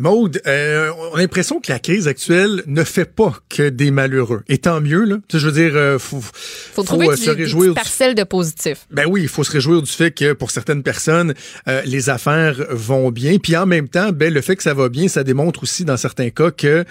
[0.00, 4.42] Maude, euh, on a l'impression que la crise actuelle ne fait pas que des malheureux.
[4.48, 5.16] Et tant mieux, là.
[5.28, 8.24] Tu sais, je veux dire, euh, faut, Faut trouver euh, du, se réjouir parcelles de
[8.24, 8.86] positif.
[8.90, 11.34] Ben oui, il faut se réjouir du fait que pour certaines personnes,
[11.68, 13.36] euh, les affaires vont bien.
[13.36, 15.98] Puis en même temps, ben le fait que ça va bien, ça démontre aussi dans
[15.98, 16.86] certains cas que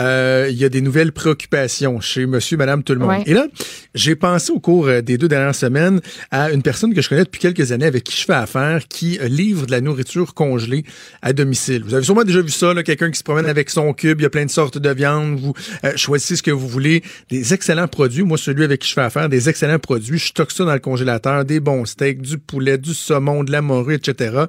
[0.00, 3.10] euh, il y a des nouvelles préoccupations chez Monsieur, Madame, tout le monde.
[3.10, 3.22] Ouais.
[3.26, 3.46] Et là,
[3.94, 6.00] j'ai pensé au cours euh, des deux dernières semaines
[6.30, 9.18] à une personne que je connais depuis quelques années avec qui je fais affaire, qui
[9.28, 10.84] livre de la nourriture congelée
[11.22, 11.82] à domicile.
[11.84, 14.26] Vous avez sûrement déjà vu ça, quelqu'un qui se promène avec son cube, il y
[14.26, 17.88] a plein de sortes de viande, vous euh, choisissez ce que vous voulez, des excellents
[17.88, 18.22] produits.
[18.22, 20.18] Moi, celui avec qui je fais affaire, des excellents produits.
[20.18, 23.62] Je stocke ça dans le congélateur, des bons steaks, du poulet, du saumon, de la
[23.62, 24.44] morue, etc.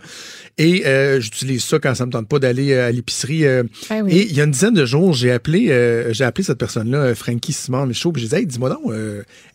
[0.58, 3.46] Et euh, j'utilise ça quand ça me tente pas d'aller euh, à l'épicerie.
[3.46, 3.64] euh.
[3.90, 4.12] Ah oui.
[4.14, 7.16] Et il y a une dizaine de jours, j'ai appelé, euh, j'ai appelé cette personne-là,
[7.16, 8.92] Frankie Simon Michaud, puis j'ai dit, hey, dis-moi donc,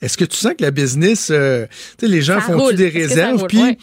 [0.01, 1.69] est-ce que tu sens que la business, tu sais,
[2.03, 3.47] les gens font-tu des réserves?
[3.49, 3.77] Puis Ouais.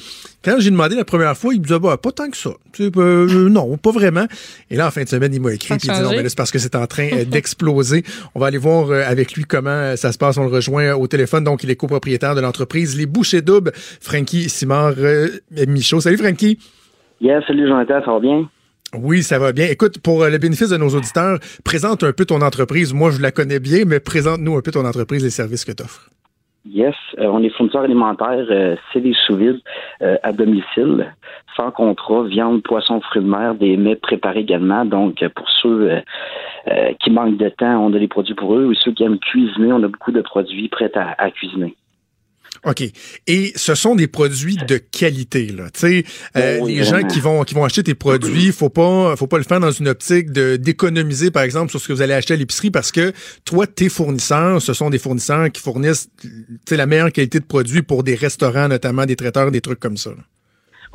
[0.45, 2.51] Quand j'ai demandé la première fois, il me disait, bah, pas tant que ça.
[2.71, 4.25] Tu sais, euh, non, pas vraiment.
[4.69, 6.29] Et là, en fin de semaine, il m'a écrit, puis il dit, non, mais là,
[6.29, 8.03] c'est parce que c'est en train euh, d'exploser.
[8.35, 10.37] On va aller voir euh, avec lui comment euh, ça se passe.
[10.37, 11.43] On le rejoint au téléphone.
[11.43, 15.29] Donc, il est copropriétaire de l'entreprise Les Bouchers Doubles, Frankie Simard euh,
[15.67, 15.99] Michaud.
[15.99, 16.59] Salut, Frankie.
[17.21, 18.47] Yes, salut Jonathan, ça va bien?
[18.93, 19.65] Oui, ça va bien.
[19.65, 22.93] Écoute, pour le bénéfice de nos auditeurs, présente un peu ton entreprise.
[22.93, 25.71] Moi, je la connais bien, mais présente-nous un peu ton entreprise et les services que
[25.71, 26.11] tu offres.
[26.67, 29.61] Yes, euh, on est fournisseur alimentaire, euh, c'est des sous-vides
[30.01, 31.13] euh, à domicile,
[31.55, 34.83] sans contrat, viande, poisson, fruits de mer, des mets préparés également.
[34.83, 36.01] Donc, euh, pour ceux euh,
[36.67, 38.65] euh, qui manquent de temps, on a des produits pour eux.
[38.65, 41.75] Ou ceux qui aiment cuisiner, on a beaucoup de produits prêts à, à cuisiner.
[42.65, 42.83] OK.
[43.27, 45.69] Et ce sont des produits de qualité, là.
[45.71, 46.05] Tu sais,
[46.35, 49.37] euh, oui, les gens qui vont, qui vont acheter tes produits, faut pas, faut pas
[49.37, 52.33] le faire dans une optique de d'économiser, par exemple, sur ce que vous allez acheter
[52.33, 53.13] à l'épicerie parce que
[53.45, 56.29] toi, tes fournisseurs, ce sont des fournisseurs qui fournissent, tu
[56.67, 59.97] sais, la meilleure qualité de produits pour des restaurants, notamment des traiteurs, des trucs comme
[59.97, 60.09] ça.
[60.09, 60.23] là.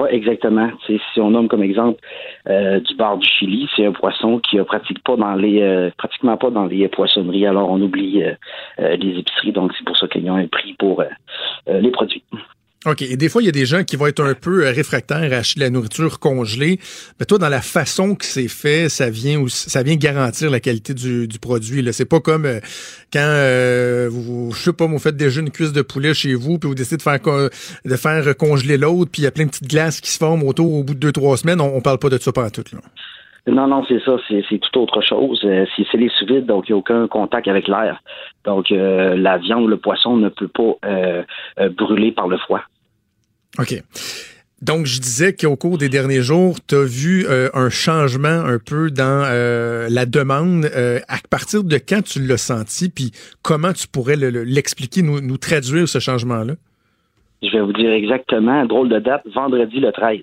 [0.01, 0.71] Oui, exactement.
[0.87, 2.01] Si on nomme comme exemple
[2.49, 5.91] euh, du bar du Chili, c'est un poisson qui ne pratique pas dans les euh,
[5.99, 10.09] pratiquement pas dans les poissonneries, alors on oublie euh, les épiceries, donc c'est pour ça
[10.09, 11.05] qu'ils ont un prix pour
[11.67, 12.25] les produits.
[12.87, 13.03] OK.
[13.03, 15.39] Et des fois, il y a des gens qui vont être un peu euh, réfractaires
[15.39, 16.81] à la nourriture congelée.
[17.19, 20.95] Mais toi, dans la façon que c'est fait, ça vient ça vient garantir la qualité
[20.95, 21.83] du, du produit.
[21.83, 21.93] Là.
[21.93, 22.61] C'est pas comme euh,
[23.13, 26.59] quand euh, vous, je sais pas, vous faites déjà une cuisse de poulet chez vous,
[26.59, 29.51] puis vous décidez de faire de faire congeler l'autre, puis il y a plein de
[29.51, 31.61] petites glaces qui se forment autour au bout de deux, trois semaines.
[31.61, 32.81] On, on parle pas de ça pendant tout, là.
[33.47, 35.41] Non, non, c'est ça, c'est c'est tout autre chose.
[35.45, 38.01] Euh, c'est c'est les sous-vides, donc il n'y a aucun contact avec l'air.
[38.45, 41.23] Donc euh, la viande, le poisson ne peut pas euh,
[41.59, 42.61] euh, brûler par le froid.
[43.59, 43.75] OK.
[44.63, 48.59] Donc, je disais qu'au cours des derniers jours, tu as vu euh, un changement un
[48.59, 50.67] peu dans euh, la demande.
[50.77, 53.11] Euh, à partir de quand tu l'as senti, puis
[53.41, 56.57] comment tu pourrais le- le- l'expliquer, nous, nous traduire ce changement-là?
[57.43, 60.19] Je vais vous dire exactement, drôle de date, vendredi le 13.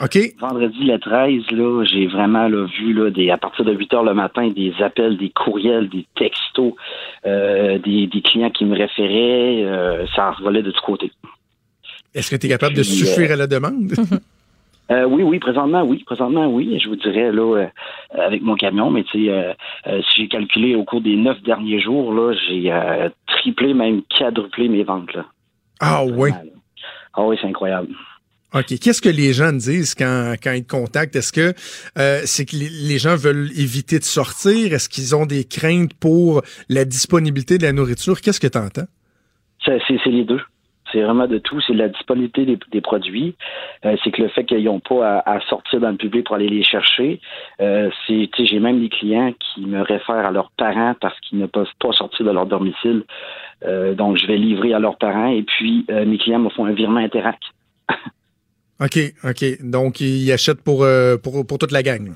[0.00, 0.18] OK.
[0.38, 4.04] Vendredi le 13, là, j'ai vraiment là, vu là, des, à partir de 8 heures
[4.04, 6.74] le matin des appels, des courriels, des textos,
[7.24, 9.64] euh, des, des clients qui me référaient.
[9.64, 11.12] euh, ça revolait de tous côtés.
[12.14, 13.92] Est-ce que tu es capable de suffire euh, à la demande?
[14.88, 16.04] Euh, oui, oui, présentement, oui.
[16.04, 16.78] Présentement, oui.
[16.80, 17.66] Je vous dirais, là, euh,
[18.24, 19.52] avec mon camion, mais tu sais, euh,
[19.88, 24.02] euh, si j'ai calculé au cours des neuf derniers jours, là, j'ai euh, triplé, même
[24.16, 25.24] quadruplé mes ventes, là.
[25.80, 26.30] ah oui.
[27.14, 27.88] Ah oui, c'est incroyable.
[28.56, 28.78] OK.
[28.80, 31.14] Qu'est-ce que les gens disent quand, quand ils te contactent?
[31.14, 31.52] Est-ce que
[31.98, 34.72] euh, c'est que les, gens veulent éviter de sortir?
[34.72, 36.40] Est-ce qu'ils ont des craintes pour
[36.70, 38.22] la disponibilité de la nourriture?
[38.22, 38.88] Qu'est-ce que tu entends?
[39.62, 40.40] C'est les deux.
[40.90, 41.60] C'est vraiment de tout.
[41.66, 43.34] C'est la disponibilité des, produits.
[43.84, 46.48] Euh, c'est que le fait qu'ils n'ont pas à, sortir dans le public pour aller
[46.48, 47.20] les chercher.
[47.60, 51.66] Euh, j'ai même des clients qui me réfèrent à leurs parents parce qu'ils ne peuvent
[51.78, 53.02] pas sortir de leur domicile.
[53.62, 57.00] Donc, je vais livrer à leurs parents et puis mes clients me font un virement
[57.00, 57.38] Interac.
[58.80, 59.44] OK, OK.
[59.62, 62.08] Donc, ils achètent pour, euh, pour, pour toute la gang.
[62.08, 62.14] là.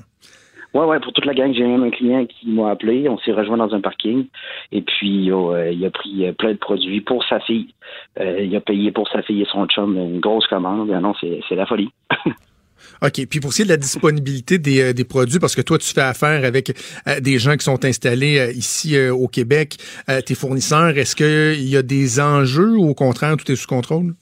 [0.73, 3.09] Ouais, ouais, pour toute la gang, j'ai même un client qui m'a appelé.
[3.09, 4.27] On s'est rejoint dans un parking
[4.71, 7.73] et puis euh, il a pris euh, plein de produits pour sa fille.
[8.19, 10.89] Euh, il a payé pour sa fille et son chum une grosse commande.
[10.95, 11.89] Ah non, c'est c'est la folie.
[13.01, 13.27] OK.
[13.29, 15.93] Puis pour ce qui est de la disponibilité des, des produits, parce que toi, tu
[15.93, 16.71] fais affaire avec
[17.19, 19.77] des gens qui sont installés ici au Québec,
[20.25, 24.13] tes fournisseurs, est-ce qu'il y a des enjeux ou au contraire, tout est sous contrôle?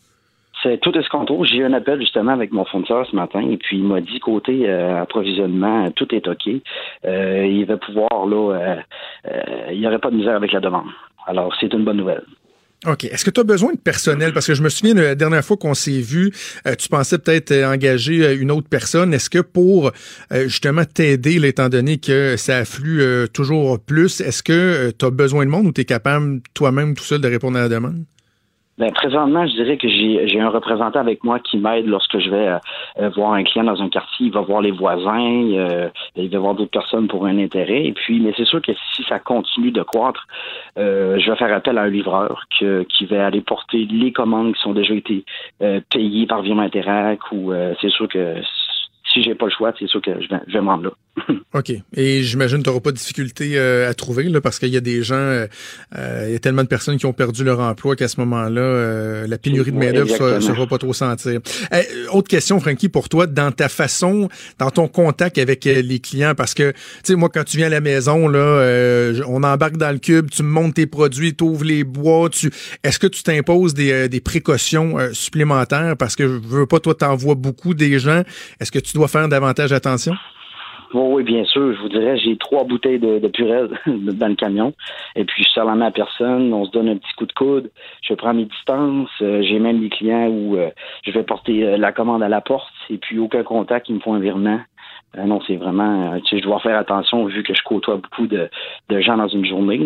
[0.63, 1.03] C'est tout est.
[1.45, 4.19] J'ai eu un appel justement avec mon fournisseur ce matin et puis il m'a dit
[4.19, 6.49] côté euh, approvisionnement, tout est OK.
[7.05, 10.87] Euh, il va pouvoir là, euh, il n'y aurait pas de misère avec la demande.
[11.27, 12.23] Alors c'est une bonne nouvelle.
[12.87, 13.03] OK.
[13.05, 14.33] Est-ce que tu as besoin de personnel?
[14.33, 16.31] Parce que je me souviens de la dernière fois qu'on s'est vu,
[16.77, 19.13] tu pensais peut-être engager une autre personne.
[19.13, 19.91] Est-ce que pour
[20.31, 25.51] justement t'aider, étant donné que ça afflue toujours plus, est-ce que tu as besoin de
[25.51, 28.05] monde ou tu es capable toi-même tout seul de répondre à la demande?
[28.79, 32.29] Ben, présentement, je dirais que j'ai j'ai un représentant avec moi qui m'aide lorsque je
[32.29, 32.57] vais euh,
[32.99, 34.27] euh, voir un client dans un quartier.
[34.27, 37.83] Il va voir les voisins, euh, il va voir d'autres personnes pour un intérêt.
[37.83, 40.25] Et puis, mais c'est sûr que si ça continue de croître,
[40.77, 44.55] euh, je vais faire appel à un livreur que, qui va aller porter les commandes
[44.55, 45.25] qui sont déjà été
[45.61, 48.35] euh, payées par virement Interac ou euh, c'est sûr que
[49.11, 50.91] si j'ai pas le choix, c'est sûr que je vais, je vais me rendre là.
[51.53, 51.71] OK.
[51.95, 54.77] Et j'imagine que tu n'auras pas de difficulté euh, à trouver, là, parce qu'il y
[54.77, 55.47] a des gens, euh,
[55.97, 58.61] euh, il y a tellement de personnes qui ont perdu leur emploi qu'à ce moment-là,
[58.61, 60.55] euh, la pénurie de main-d'œuvre se, exactement.
[60.55, 61.39] se va pas trop sentir.
[62.11, 64.29] Autre question, Frankie, pour toi, dans ta façon,
[64.59, 67.67] dans ton contact avec euh, les clients, parce que, tu sais, moi, quand tu viens
[67.67, 71.35] à la maison, là, euh, on embarque dans le cube, tu me montes tes produits,
[71.35, 72.51] tu ouvres les bois, tu,
[72.83, 75.95] est-ce que tu t'imposes des, euh, des précautions euh, supplémentaires?
[75.97, 78.23] Parce que je veux pas, toi, t'envoies beaucoup des gens.
[78.59, 80.13] Est-ce que tu faire davantage attention?
[80.93, 81.73] Oui, oui, bien sûr.
[81.73, 84.73] Je vous dirais, j'ai trois bouteilles de, de purée dans le camion.
[85.15, 86.51] Et puis, je sers la main à personne.
[86.53, 87.71] On se donne un petit coup de coude.
[88.01, 89.09] Je prends mes distances.
[89.21, 90.69] Euh, j'ai même des clients où euh,
[91.03, 92.73] je vais porter euh, la commande à la porte.
[92.89, 93.87] Et puis, aucun contact.
[93.89, 94.59] Ils me font un virement.
[95.17, 96.19] Non, c'est vraiment...
[96.19, 98.49] je dois faire attention vu que je côtoie beaucoup de,
[98.91, 99.83] gens dans une journée.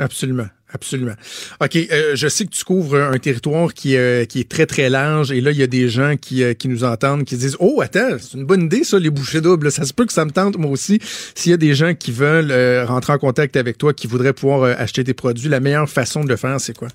[0.00, 1.12] Absolument, absolument.
[1.60, 4.88] OK, euh, je sais que tu couvres un territoire qui, euh, qui est très, très
[4.88, 7.40] large et là, il y a des gens qui, euh, qui nous entendent, qui se
[7.40, 9.70] disent «Oh, attends, c'est une bonne idée, ça, les bouchées doubles.
[9.70, 10.98] Ça se peut que ça me tente, moi aussi.»
[11.34, 14.32] S'il y a des gens qui veulent euh, rentrer en contact avec toi, qui voudraient
[14.32, 16.88] pouvoir euh, acheter tes produits, la meilleure façon de le faire, c'est quoi?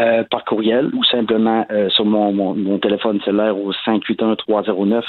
[0.00, 5.04] Euh, par courriel ou simplement euh, sur mon, mon, mon téléphone cellulaire au 581-309-9676.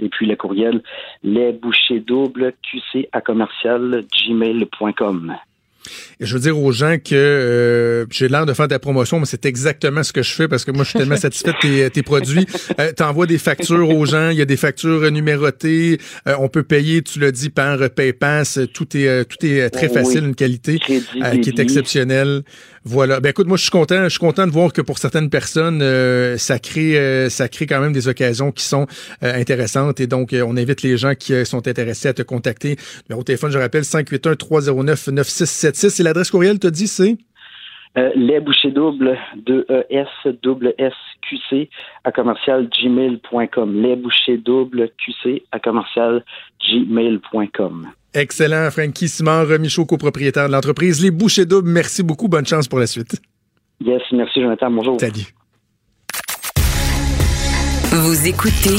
[0.00, 0.82] Et puis le courriel
[2.06, 5.34] double QC à commercial gmail.com.
[6.20, 9.18] Et je veux dire aux gens que euh, j'ai l'air de faire de la promotion,
[9.18, 11.58] mais c'est exactement ce que je fais parce que moi, je suis tellement satisfait de
[11.60, 12.46] tes, tes produits.
[12.78, 16.62] Euh, T'envoies des factures aux gens, il y a des factures numérotées, euh, on peut
[16.62, 20.28] payer, tu l'as dit, par PayPass, tout est euh, tout est très Oui, facile, oui.
[20.28, 22.42] une qualité euh, qui est exceptionnelle.
[22.84, 23.20] Voilà.
[23.20, 25.82] Ben écoute, moi je suis content, je suis content de voir que pour certaines personnes,
[25.82, 28.86] euh, ça crée euh, ça crée quand même des occasions qui sont
[29.22, 32.22] euh, intéressantes et donc euh, on invite les gens qui euh, sont intéressés à te
[32.22, 32.76] contacter.
[33.08, 37.16] Ben, au téléphone, je rappelle 581 309 9676 et l'adresse courriel te dit c'est?
[37.98, 40.08] Euh, les bouchées double, 2 E S
[40.42, 41.70] double S Q C
[42.02, 43.82] à commercial gmail.com.
[43.82, 46.24] Les bouchées double QC à commercial
[46.66, 47.88] gmail.com.
[48.14, 51.70] Excellent, Frankie Simard, Michaud, copropriétaire de l'entreprise Les Bouchées Doubles.
[51.70, 52.28] Merci beaucoup.
[52.28, 53.16] Bonne chance pour la suite.
[53.80, 54.70] Yes, merci Jonathan.
[54.70, 55.00] Bonjour.
[55.00, 55.34] Salut.
[57.90, 58.76] Vous écoutez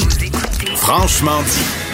[0.76, 1.84] Franchement dit.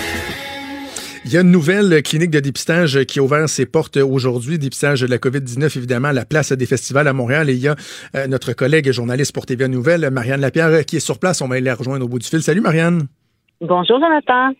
[1.26, 5.02] Il y a une nouvelle clinique de dépistage qui a ouvert ses portes aujourd'hui, dépistage
[5.02, 7.50] de la COVID-19, évidemment, à la place des festivals à Montréal.
[7.50, 7.76] Et il y a
[8.14, 11.42] euh, notre collègue et journaliste pour TVA Nouvelle, Marianne Lapierre, euh, qui est sur place.
[11.42, 12.42] On va aller la rejoindre au bout du fil.
[12.42, 13.06] Salut, Marianne.
[13.60, 14.54] Bonjour, Jonathan.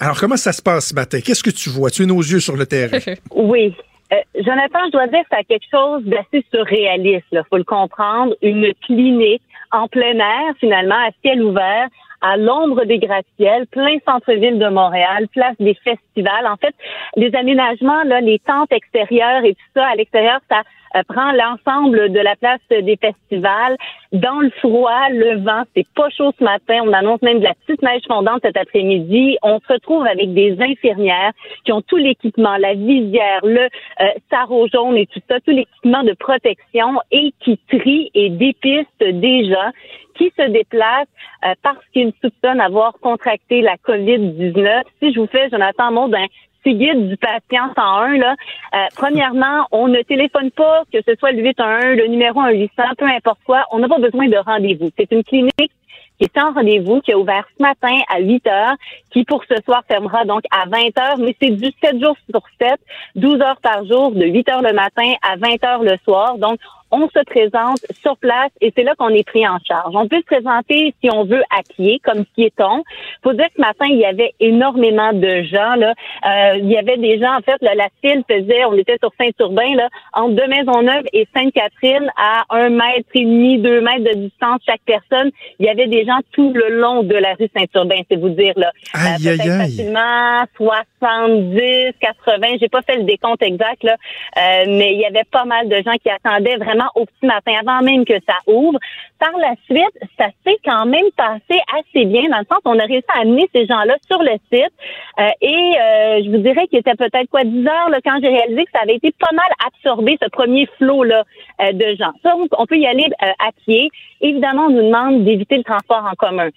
[0.00, 1.18] Alors, comment ça se passe ce matin?
[1.24, 1.90] Qu'est-ce que tu vois?
[1.90, 2.98] Tu es nos yeux sur le terrain.
[3.34, 3.74] Oui.
[4.12, 7.26] Euh, Jonathan, je dois dire que c'est quelque chose d'assez surréaliste.
[7.32, 8.34] Il faut le comprendre.
[8.42, 9.42] Une clinique
[9.72, 11.88] en plein air, finalement, à ciel ouvert,
[12.20, 16.46] à l'ombre des gratte-ciels, plein centre-ville de Montréal, place des festivals.
[16.46, 16.74] En fait,
[17.16, 20.62] les aménagements, là, les tentes extérieures et tout ça, à l'extérieur, ça
[21.02, 23.76] prend l'ensemble de la place des festivals.
[24.12, 26.82] Dans le froid, le vent, c'est pas chaud ce matin.
[26.84, 29.36] On annonce même de la petite neige fondante cet après-midi.
[29.42, 31.32] On se retrouve avec des infirmières
[31.64, 33.68] qui ont tout l'équipement, la visière, le
[34.00, 39.70] euh, jaune et tout ça, tout l'équipement de protection et qui trient et dépistent gens
[40.16, 41.08] qui se déplacent
[41.44, 44.82] euh, parce qu'ils soupçonnent avoir contracté la COVID-19.
[45.02, 46.26] Si je vous fais, Jonathan, mot d'un
[46.64, 48.34] petit guide du patient 101, là,
[48.74, 53.06] euh, premièrement, on ne téléphone pas, que ce soit le 811, le numéro 1800, peu
[53.06, 54.90] importe quoi, on n'a pas besoin de rendez-vous.
[54.98, 55.72] C'est une clinique
[56.18, 58.76] qui est en rendez-vous, qui est ouvert ce matin à 8 heures,
[59.10, 62.40] qui pour ce soir fermera donc à 20 heures, mais c'est du 7 jours sur
[62.60, 62.78] 7,
[63.16, 66.38] 12 heures par jour, de 8 heures le matin à 20 heures le soir.
[66.38, 66.58] Donc,
[66.94, 69.94] on se présente sur place et c'est là qu'on est pris en charge.
[69.96, 72.84] On peut se présenter, si on veut, à pied, comme piéton.
[73.22, 75.74] faut dire que ce matin, il y avait énormément de gens.
[75.74, 75.92] Là.
[76.24, 79.10] Euh, il y avait des gens, en fait, là, la file faisait, on était sur
[79.18, 84.28] Saint-Urbain, là, entre deux Maisonneuve et Sainte-Catherine, à un mètre et demi, deux mètres de
[84.28, 85.30] distance chaque personne.
[85.58, 88.54] Il y avait des gens tout le long de la rue Saint-Urbain, c'est vous dire.
[88.56, 88.70] Là.
[88.94, 89.58] Euh, Aïe, peut-être aïe, aïe.
[89.58, 93.96] facilement 70, 80, j'ai pas fait le décompte exact, là,
[94.36, 97.52] euh, mais il y avait pas mal de gens qui attendaient vraiment au petit matin,
[97.60, 98.78] avant même que ça ouvre.
[99.18, 102.84] Par la suite, ça s'est quand même passé assez bien, dans le sens qu'on a
[102.84, 104.72] réussi à amener ces gens-là sur le site.
[105.18, 108.28] Euh, et euh, je vous dirais qu'il était peut-être quoi 10 heures là, quand j'ai
[108.28, 111.22] réalisé que ça avait été pas mal absorbé, ce premier flot-là
[111.62, 112.12] euh, de gens.
[112.22, 113.90] Ça, on- on peut y aller euh, à pied.
[114.20, 116.48] Évidemment, on nous demande d'éviter le transport en commun.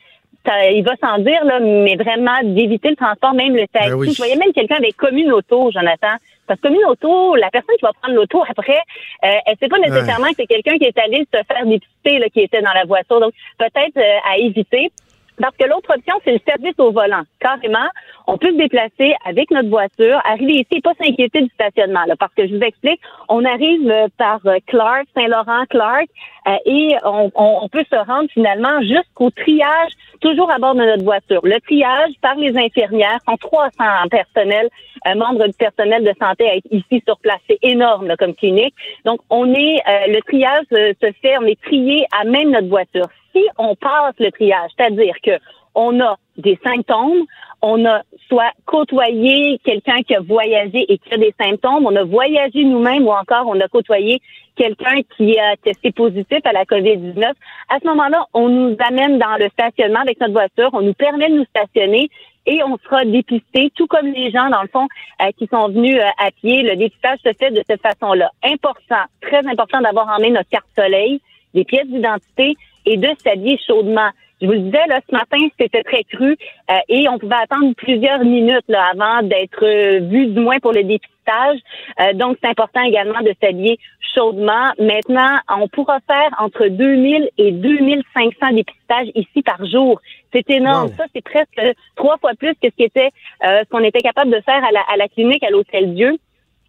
[0.46, 3.90] Ça, il va sans dire, là, mais vraiment d'éviter le transport, même le taxi.
[3.90, 4.12] Ben oui.
[4.12, 6.16] Je voyais même quelqu'un avec commune auto, Jonathan.
[6.48, 8.80] Parce que commune auto, la personne qui va prendre l'auto après,
[9.26, 12.30] euh, elle sait pas nécessairement que c'est quelqu'un qui est allé se faire dépister, là,
[12.30, 13.20] qui était dans la voiture.
[13.20, 14.92] Donc, peut-être euh, à éviter.
[15.40, 17.22] Parce que l'autre option, c'est le service au volant.
[17.40, 17.88] Carrément,
[18.26, 22.06] on peut se déplacer avec notre voiture, arriver ici et pas s'inquiéter du stationnement.
[22.08, 26.08] Là, parce que je vous explique, on arrive euh, par euh, Clark, Saint-Laurent, Clark,
[26.48, 30.84] euh, et on, on- on peut se rendre finalement jusqu'au triage, toujours à bord de
[30.84, 31.42] notre voiture.
[31.44, 33.70] Le triage par les infirmières, sont 300
[34.10, 34.70] personnels,
[35.08, 37.40] euh, membres du personnel de santé à ici sur place.
[37.48, 38.74] C'est énorme comme clinique.
[39.06, 42.68] Donc, on est, euh, le triage euh, se fait, on est trié à même notre
[42.68, 43.08] voiture.
[43.36, 45.40] Si on passe le triage, c'est-à-dire que
[45.76, 47.24] on a des symptômes,
[47.62, 52.04] on a soit côtoyé quelqu'un qui a voyagé et qui a des symptômes, on a
[52.04, 54.22] voyagé nous-mêmes ou encore on a côtoyé
[54.56, 57.24] quelqu'un qui a testé positif à la COVID-19.
[57.70, 61.30] À ce moment-là, on nous amène dans le stationnement avec notre voiture, on nous permet
[61.30, 62.10] de nous stationner
[62.48, 64.88] et on sera dépisté, tout comme les gens, dans le fond,
[65.22, 66.64] euh, qui sont venus euh, à pied.
[66.64, 68.32] Le dépistage se fait de cette façon-là.
[68.42, 71.20] Important, très important d'avoir en main notre carte soleil,
[71.54, 74.10] des pièces d'identité et de s'habiller chaudement.
[74.42, 76.38] Je vous le disais, là, ce matin, c'était très cru
[76.72, 80.74] euh, et on pouvait attendre plusieurs minutes là, avant d'être euh, vu, du moins pour
[80.74, 81.60] le dépistage.
[82.02, 83.80] Euh, donc, c'est important également de s'habiller
[84.14, 84.72] chaudement.
[84.80, 90.00] Maintenant, on pourra faire entre 2000 et 2500 dépistages ici par jour.
[90.32, 90.90] C'est énorme.
[90.90, 90.94] Wow.
[90.98, 93.10] Ça, c'est presque trois fois plus que ce qui était,
[93.44, 96.18] euh, ce qu'on était capable de faire à la, à la clinique à l'Hôtel Dieu.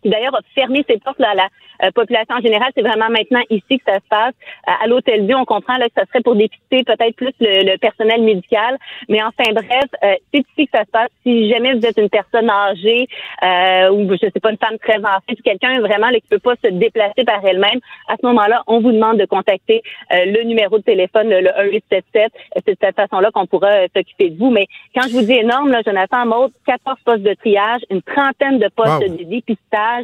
[0.09, 1.49] Qui d'ailleurs a fermé ses portes là, à la
[1.85, 2.71] euh, population en général.
[2.75, 4.35] C'est vraiment maintenant ici que ça se passe.
[4.69, 7.71] Euh, à l'Hôtel Dieu, on comprend là, que ça serait pour dépister peut-être plus le,
[7.73, 8.77] le personnel médical.
[9.09, 11.09] Mais enfin bref, euh, c'est ici que ça se passe.
[11.25, 13.07] Si jamais vous êtes une personne âgée
[13.43, 16.55] euh, ou je sais pas, une femme très âgée, quelqu'un vraiment là, qui peut pas
[16.65, 19.83] se déplacer par elle-même, à ce moment-là, on vous demande de contacter
[20.13, 22.33] euh, le numéro de téléphone, le, le 1877.
[22.57, 24.51] C'est de cette façon-là qu'on pourra euh, s'occuper de vous.
[24.51, 28.59] Mais quand je vous dis énorme, là, Jonathan Maud, 14 postes de triage, une trentaine
[28.59, 29.01] de postes Wow.
[29.01, 29.98] de dépistage.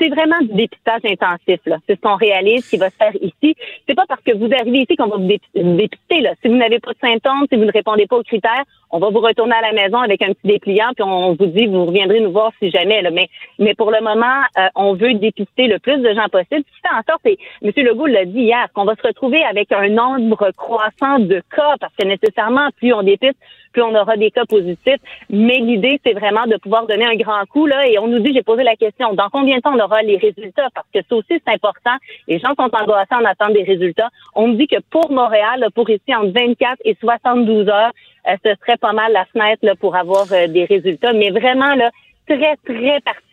[0.00, 1.60] C'est vraiment du dépistage intensif.
[1.86, 3.56] C'est ce qu'on réalise qui va se faire ici.
[3.88, 6.20] C'est pas parce que vous arrivez ici qu'on va vous dép- vous dépister.
[6.20, 6.34] Là.
[6.40, 9.10] Si vous n'avez pas de symptômes, si vous ne répondez pas aux critères, on va
[9.10, 12.20] vous retourner à la maison avec un petit dépliant, puis on vous dit vous reviendrez
[12.20, 13.02] nous voir si jamais.
[13.12, 13.28] Mais,
[13.58, 16.62] mais pour le moment, euh, on veut dépister le plus de gens possible.
[16.66, 17.72] Ce qui fait en sorte, et M.
[17.76, 21.92] Legault l'a dit hier, qu'on va se retrouver avec un nombre croissant de cas, parce
[21.98, 23.36] que nécessairement, plus on dépiste,
[23.72, 25.00] plus on aura des cas positifs?
[25.30, 27.66] Mais l'idée, c'est vraiment de pouvoir donner un grand coup.
[27.66, 30.02] Là, et on nous dit, j'ai posé la question, dans combien de temps on aura
[30.02, 30.68] les résultats?
[30.74, 31.96] Parce que ça aussi, c'est important.
[32.26, 34.08] Les gens sont angoissés en attendant des résultats.
[34.34, 37.92] On me dit que pour Montréal, pour ici, entre 24 et 72 heures,
[38.28, 41.12] euh, ce serait pas mal la fenêtre là, pour avoir euh, des résultats.
[41.12, 41.90] Mais vraiment, là,
[42.26, 43.27] très, très particulier.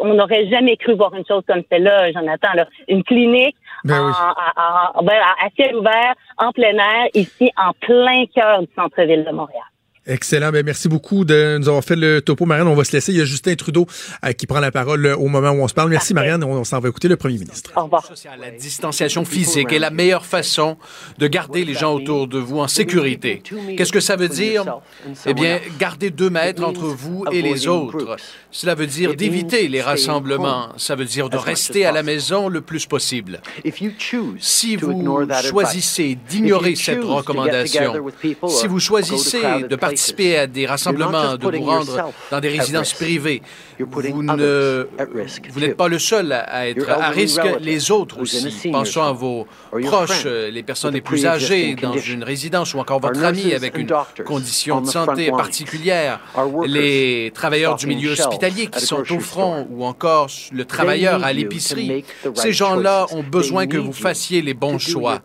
[0.00, 2.52] On n'aurait jamais cru voir une chose comme celle-là, Jonathan.
[2.54, 2.66] Là.
[2.88, 4.12] Une clinique Ben en, oui.
[4.56, 9.24] en- en- ben, à ciel ouvert, en plein air, ici, en plein cœur du centre-ville
[9.24, 9.62] de Montréal.
[10.06, 10.52] Excellent.
[10.52, 12.68] Ben, merci beaucoup de nous avoir fait le topo, Marianne.
[12.68, 13.12] On va se laisser.
[13.12, 13.86] Il y a Justin Trudeau
[14.24, 15.90] euh, qui prend la parole euh, au moment où on se parle.
[15.90, 16.44] Merci, Marianne.
[16.44, 17.72] On, on s'en va écouter le premier ministre.
[17.74, 18.08] Au revoir.
[18.38, 20.76] La distanciation physique est la meilleure façon
[21.18, 23.42] de garder les gens autour de vous en sécurité.
[23.76, 24.64] Qu'est-ce que ça veut dire?
[25.26, 28.16] Eh bien, garder deux mètres entre vous et les autres.
[28.52, 30.68] Cela veut dire d'éviter les rassemblements.
[30.76, 33.40] Ça veut dire de rester à la maison le plus possible.
[34.38, 37.92] Si vous choisissez d'ignorer cette recommandation,
[38.48, 43.42] si vous choisissez de participer à des rassemblements, de vous rendre dans des résidences privées,
[43.78, 44.86] vous ne
[45.50, 48.36] vous n'êtes pas le seul à- à être à risque, les autres aussi.
[48.72, 49.46] Pensons à vos
[49.86, 53.76] proches, euh, les personnes les plus âgées dans une résidence ou encore votre ami avec
[53.78, 53.86] une
[54.24, 56.20] condition de santé particulière,
[56.66, 62.04] les travailleurs du milieu hospitalier qui sont au front ou encore le travailleur à l'épicerie.
[62.34, 65.20] Ces gens-là ont besoin que vous fassiez les bons choix.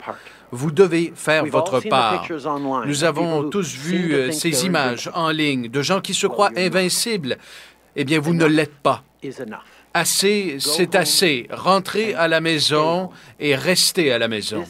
[0.52, 2.28] Vous devez faire votre part.
[2.86, 7.38] Nous avons tous vu euh, ces images en ligne de gens qui se croient invincibles.
[7.96, 9.04] Eh bien, vous ne l'êtes pas.
[9.94, 11.48] Assez, c'est assez.
[11.52, 14.64] Rentrez à la maison et restez à la maison.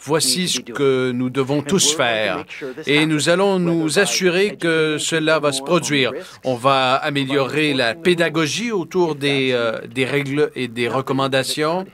[0.00, 2.44] Voici ce que nous devons tous faire.
[2.86, 6.12] Et nous allons nous assurer que cela va se produire.
[6.44, 11.86] On va améliorer la pédagogie autour des, euh, des règles et des recommandations.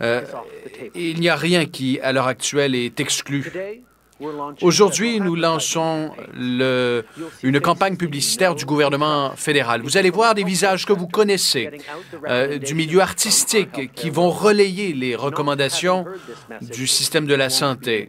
[0.00, 0.22] Euh,
[0.94, 3.52] il n'y a rien qui, à l'heure actuelle, est exclu.
[4.62, 6.10] Aujourd'hui, nous lançons
[7.42, 9.82] une campagne publicitaire du gouvernement fédéral.
[9.82, 11.70] Vous allez voir des visages que vous connaissez,
[12.26, 16.04] euh, du milieu artistique, qui vont relayer les recommandations
[16.60, 18.08] du système de la santé.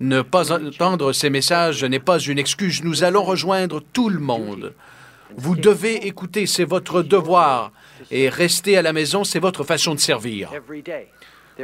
[0.00, 2.84] Ne pas entendre ces messages n'est pas une excuse.
[2.84, 4.72] Nous allons rejoindre tout le monde.
[5.36, 7.72] Vous devez écouter, c'est votre devoir.
[8.10, 10.50] Et rester à la maison, c'est votre façon de servir.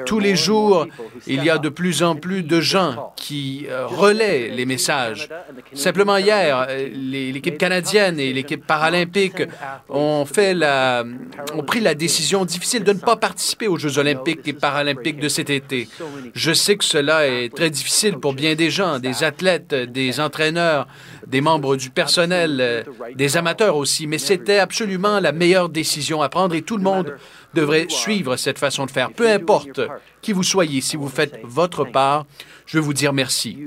[0.07, 0.87] Tous les jours,
[1.27, 5.29] il y a de plus en plus de gens qui euh, relaient les messages.
[5.75, 9.43] Simplement hier, euh, l'équipe canadienne et l'équipe paralympique
[9.89, 15.19] ont, ont pris la décision difficile de ne pas participer aux Jeux olympiques et paralympiques
[15.19, 15.89] de cet été.
[16.35, 20.87] Je sais que cela est très difficile pour bien des gens, des athlètes, des entraîneurs,
[21.27, 22.83] des membres du personnel, euh,
[23.15, 27.15] des amateurs aussi, mais c'était absolument la meilleure décision à prendre et tout le monde
[27.55, 29.13] devrait suivre cette façon de faire.
[29.13, 29.81] Peu importe
[30.23, 32.27] qui vous soyez, si vous faites votre part,
[32.67, 33.59] je veux vous dire merci.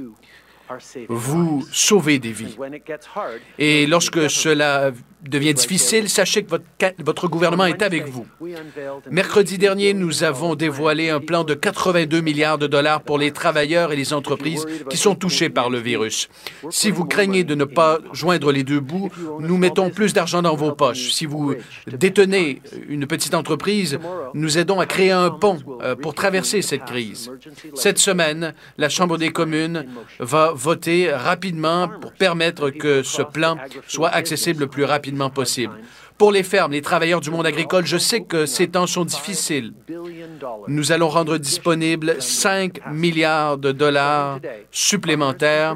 [1.10, 2.56] Vous sauvez des vies.
[3.60, 4.92] Et lorsque cela
[5.30, 6.56] devient difficile, sachez que
[7.00, 8.26] votre, gouvernement est avec vous.
[9.10, 13.92] Mercredi dernier, nous avons dévoilé un plan de 82 milliards de dollars pour les travailleurs
[13.92, 16.30] et les entreprises qui sont touchés par le virus.
[16.70, 19.10] Si vous craignez de ne pas joindre les deux bouts,
[19.40, 21.12] nous mettons plus d'argent dans vos poches.
[21.12, 21.56] Si vous
[21.88, 24.00] détenez une petite entreprise,
[24.34, 27.32] nous aidons à créer un pont euh, pour traverser cette crise.
[27.76, 29.86] Cette semaine, la Chambre des communes
[30.20, 33.58] va voter rapidement pour permettre que ce plan
[33.88, 35.74] soit accessible le plus rapidement possible.
[36.18, 39.74] Pour les fermes, les travailleurs du monde agricole, je sais que ces temps sont difficiles.
[40.68, 44.40] Nous allons rendre disponibles 5 milliards de dollars
[44.72, 45.76] supplémentaires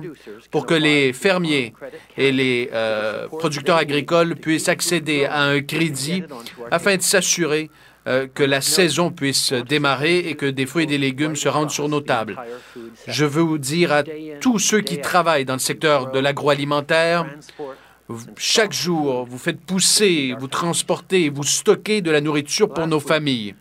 [0.51, 1.73] pour que les fermiers
[2.17, 6.23] et les euh, producteurs agricoles puissent accéder à un crédit
[6.71, 7.69] afin de s'assurer
[8.07, 11.71] euh, que la saison puisse démarrer et que des fruits et des légumes se rendent
[11.71, 12.37] sur nos tables.
[13.07, 14.03] Je veux vous dire à
[14.39, 17.25] tous ceux qui travaillent dans le secteur de l'agroalimentaire,
[18.37, 23.53] Chaque jour, vous faites pousser, vous transportez, vous stockez de la nourriture pour nos familles.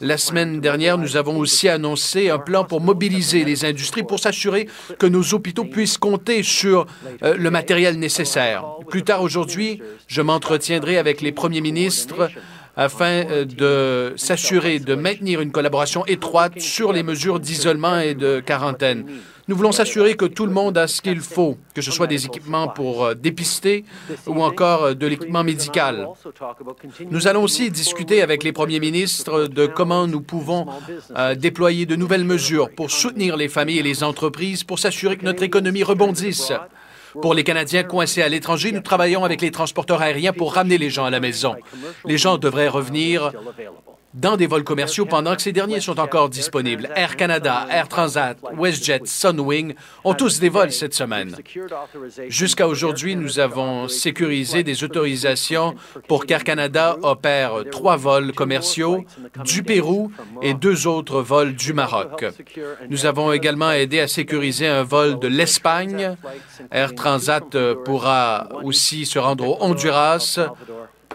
[0.00, 4.68] La semaine dernière, nous avons aussi annoncé un plan pour mobiliser les industries pour s'assurer
[4.98, 6.86] que nos hôpitaux puissent compter sur
[7.22, 8.64] euh, le matériel nécessaire.
[8.88, 12.30] Plus tard aujourd'hui, je m'entretiendrai avec les premiers ministres
[12.76, 18.40] afin euh, de s'assurer de maintenir une collaboration étroite sur les mesures d'isolement et de
[18.40, 19.06] quarantaine.
[19.48, 22.26] Nous voulons s'assurer que tout le monde a ce qu'il faut, que ce soit des
[22.26, 23.84] équipements pour euh, dépister
[24.26, 26.08] ou encore euh, de l'équipement médical.
[27.10, 30.66] Nous allons aussi discuter avec les premiers ministres de comment nous pouvons
[31.16, 35.24] euh, déployer de nouvelles mesures pour soutenir les familles et les entreprises pour s'assurer que
[35.24, 36.52] notre économie rebondisse.
[37.20, 40.88] Pour les Canadiens coincés à l'étranger, nous travaillons avec les transporteurs aériens pour ramener les
[40.88, 41.56] gens à la maison.
[42.06, 43.32] Les gens devraient revenir
[44.14, 46.88] dans des vols commerciaux pendant que ces derniers sont encore disponibles.
[46.94, 51.34] Air Canada, Air Transat, WestJet, Sunwing ont tous des vols cette semaine.
[52.28, 55.74] Jusqu'à aujourd'hui, nous avons sécurisé des autorisations
[56.08, 59.04] pour qu'Air Canada opère trois vols commerciaux
[59.44, 62.24] du Pérou et deux autres vols du Maroc.
[62.90, 66.16] Nous avons également aidé à sécuriser un vol de l'Espagne.
[66.70, 70.38] Air Transat euh, pourra aussi se rendre au Honduras,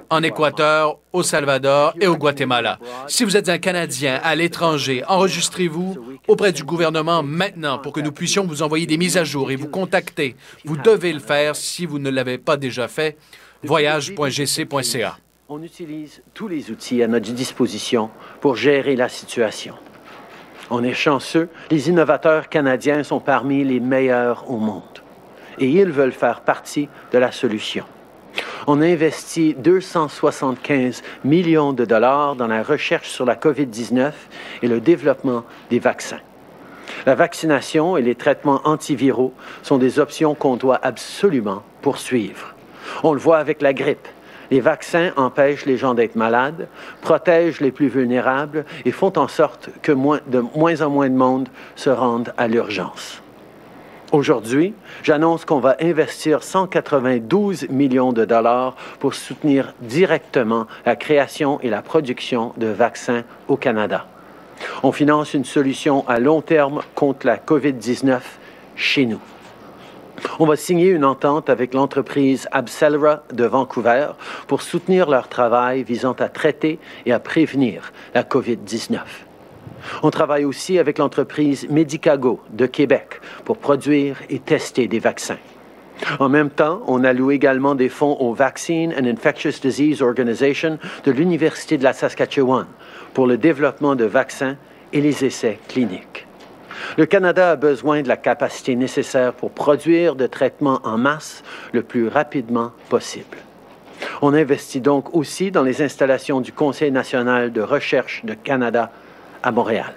[0.09, 2.79] en Équateur, au Salvador et au Guatemala.
[3.07, 8.11] Si vous êtes un Canadien à l'étranger, enregistrez-vous auprès du gouvernement maintenant pour que nous
[8.11, 10.35] puissions vous envoyer des mises à jour et vous contacter.
[10.65, 13.17] Vous devez le faire si vous ne l'avez pas déjà fait.
[13.63, 15.17] Voyage.gc.ca.
[15.49, 18.09] On utilise tous les outils à notre disposition
[18.41, 19.75] pour gérer la situation.
[20.69, 24.83] On est chanceux, les innovateurs canadiens sont parmi les meilleurs au monde
[25.59, 27.85] et ils veulent faire partie de la solution.
[28.67, 34.11] On a investi 275 millions de dollars dans la recherche sur la COVID-19
[34.61, 36.19] et le développement des vaccins.
[37.05, 39.33] La vaccination et les traitements antiviraux
[39.63, 42.55] sont des options qu'on doit absolument poursuivre.
[43.03, 44.07] On le voit avec la grippe.
[44.49, 46.69] Les vaccins empêchent les gens d'être malades,
[47.01, 51.15] protègent les plus vulnérables et font en sorte que moins- de moins en moins de
[51.15, 53.21] monde se rendent à l'urgence.
[54.13, 61.69] Aujourd'hui, j'annonce qu'on va investir 192 millions de dollars pour soutenir directement la création et
[61.69, 64.07] la production de vaccins au Canada.
[64.81, 68.21] On finance une solution à long terme contre la COVID-19
[68.77, 69.19] chez nous.
[70.39, 74.07] On va signer une entente avec l'entreprise Abcelera de Vancouver
[74.47, 78.99] pour soutenir leur travail visant à traiter et à prévenir la COVID-19.
[80.03, 85.37] On travaille aussi avec l'entreprise Medicago de Québec pour produire et tester des vaccins.
[86.19, 91.11] En même temps, on alloue également des fonds au Vaccine and Infectious Disease Organization de
[91.11, 92.67] l'Université de la Saskatchewan
[93.13, 94.57] pour le développement de vaccins
[94.93, 96.27] et les essais cliniques.
[96.97, 101.81] Le Canada a besoin de la capacité nécessaire pour produire de traitements en masse le
[101.81, 103.37] plus rapidement possible.
[104.21, 108.91] On investit donc aussi dans les installations du Conseil national de recherche de Canada
[109.47, 109.93] à Montréal.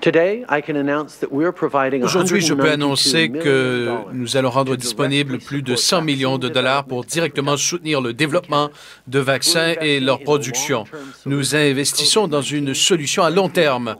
[0.00, 4.48] Today, I can announce that we're providing Aujourd'hui, je peux 192 annoncer que nous allons
[4.48, 8.70] rendre disponible plus de 100 millions de dollars pour directement soutenir le développement
[9.08, 10.84] de vaccins et leur production.
[11.26, 13.96] Nous investissons dans une solution à long terme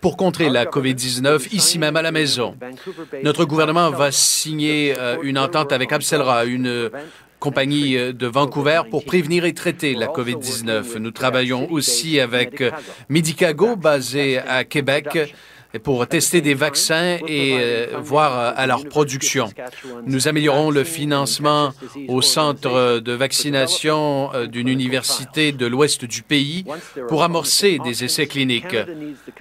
[0.00, 2.56] pour contrer la COVID-19 ici même à la maison.
[3.24, 6.90] Notre gouvernement va signer euh, une entente avec Abcelera, une
[7.56, 10.98] euh, de Vancouver, pour prévenir et traiter la COVID-19.
[10.98, 12.62] Nous travaillons aussi avec
[13.08, 15.34] Medicago, basé à Québec,
[15.82, 19.48] pour tester des vaccins et euh, voir euh, à leur production.
[20.06, 21.72] Nous améliorons le financement
[22.08, 26.64] au centre de vaccination euh, d'une université de l'ouest du pays
[27.08, 28.76] pour amorcer des essais cliniques.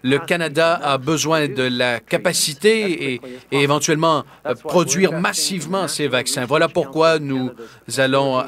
[0.04, 3.22] Le Canada a besoin de la capacité et,
[3.52, 4.24] éventuellement
[4.64, 6.46] produire massivement ces vaccins.
[6.46, 7.52] Voilà pourquoi nous
[7.98, 8.44] allons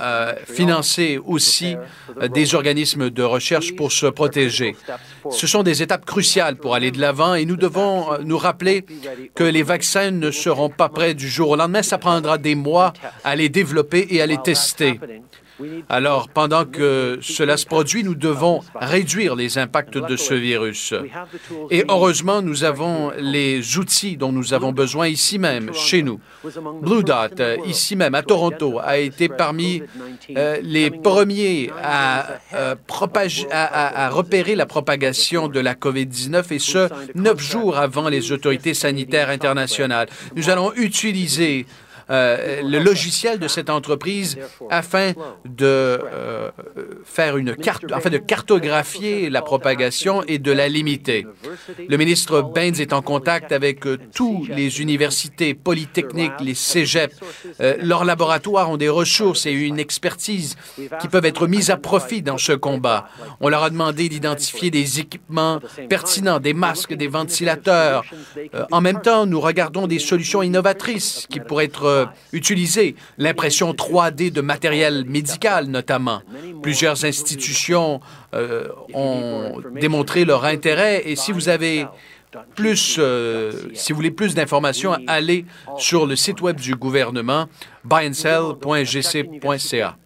[0.45, 1.75] financer aussi
[2.29, 4.75] des organismes de recherche pour se protéger.
[5.31, 8.85] Ce sont des étapes cruciales pour aller de l'avant et nous devons euh, nous rappeler
[9.35, 11.83] que les vaccins ne seront pas prêts du jour au lendemain.
[11.83, 12.93] Ça prendra des mois
[13.23, 14.99] à les développer et à les tester.
[15.89, 20.93] Alors, pendant que cela se produit, nous devons réduire les impacts de ce virus.
[21.71, 26.19] Et heureusement, nous avons les outils dont nous avons besoin ici même, chez nous.
[26.81, 29.81] Blue Dot, ici même, à Toronto, a été parmi
[30.35, 32.75] euh, les premiers à, euh,
[33.51, 39.29] à repérer la propagation de la COVID-19 et ce, neuf jours avant les autorités sanitaires
[39.29, 40.07] internationales.
[40.35, 41.65] Nous allons utiliser
[42.09, 44.37] euh, le logiciel de cette entreprise
[44.69, 45.11] afin
[45.45, 46.51] de euh,
[47.03, 51.25] faire une carte, afin de cartographier la propagation et de la limiter.
[51.87, 57.15] Le ministre Baines est en contact avec euh, toutes les universités polytechniques, les cégeps.
[57.59, 60.55] Leurs laboratoires ont des ressources et une expertise
[61.01, 63.09] qui peuvent être mises à profit dans ce combat.
[63.41, 65.59] On leur a demandé d'identifier des équipements
[65.89, 68.03] pertinents, des masques, des ventilateurs.
[68.71, 72.95] En même temps, nous regardons des solutions innovatrices qui pourraient être euh, utilisées.
[73.17, 76.21] L'impression 3D de matériel médical, notamment.
[76.61, 78.01] Plusieurs institutions
[78.33, 81.85] euh, ont démontré leur intérêt et si vous avez
[82.55, 85.45] plus, euh, si vous voulez plus d'informations, allez
[85.77, 87.47] sur le site web du gouvernement
[87.83, 89.97] buyandsell.gc.ca.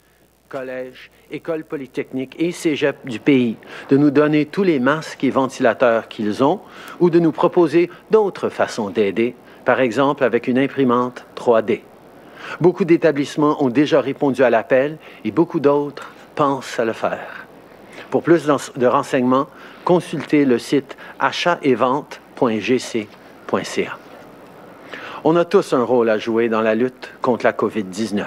[0.49, 3.57] collèges, écoles polytechniques et cégep du pays
[3.89, 6.59] de nous donner tous les masques et ventilateurs qu'ils ont
[6.99, 9.35] ou de nous proposer d'autres façons d'aider,
[9.65, 11.81] par exemple avec une imprimante 3D.
[12.59, 17.45] Beaucoup d'établissements ont déjà répondu à l'appel et beaucoup d'autres pensent à le faire.
[18.09, 19.47] Pour plus de renseignements,
[19.85, 23.97] consultez le site achat-et-vente.gc.ca.
[25.23, 28.25] On a tous un rôle à jouer dans la lutte contre la COVID-19.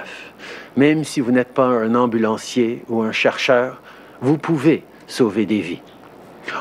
[0.77, 3.81] Même si vous n'êtes pas un ambulancier ou un chercheur,
[4.21, 5.81] vous pouvez sauver des vies.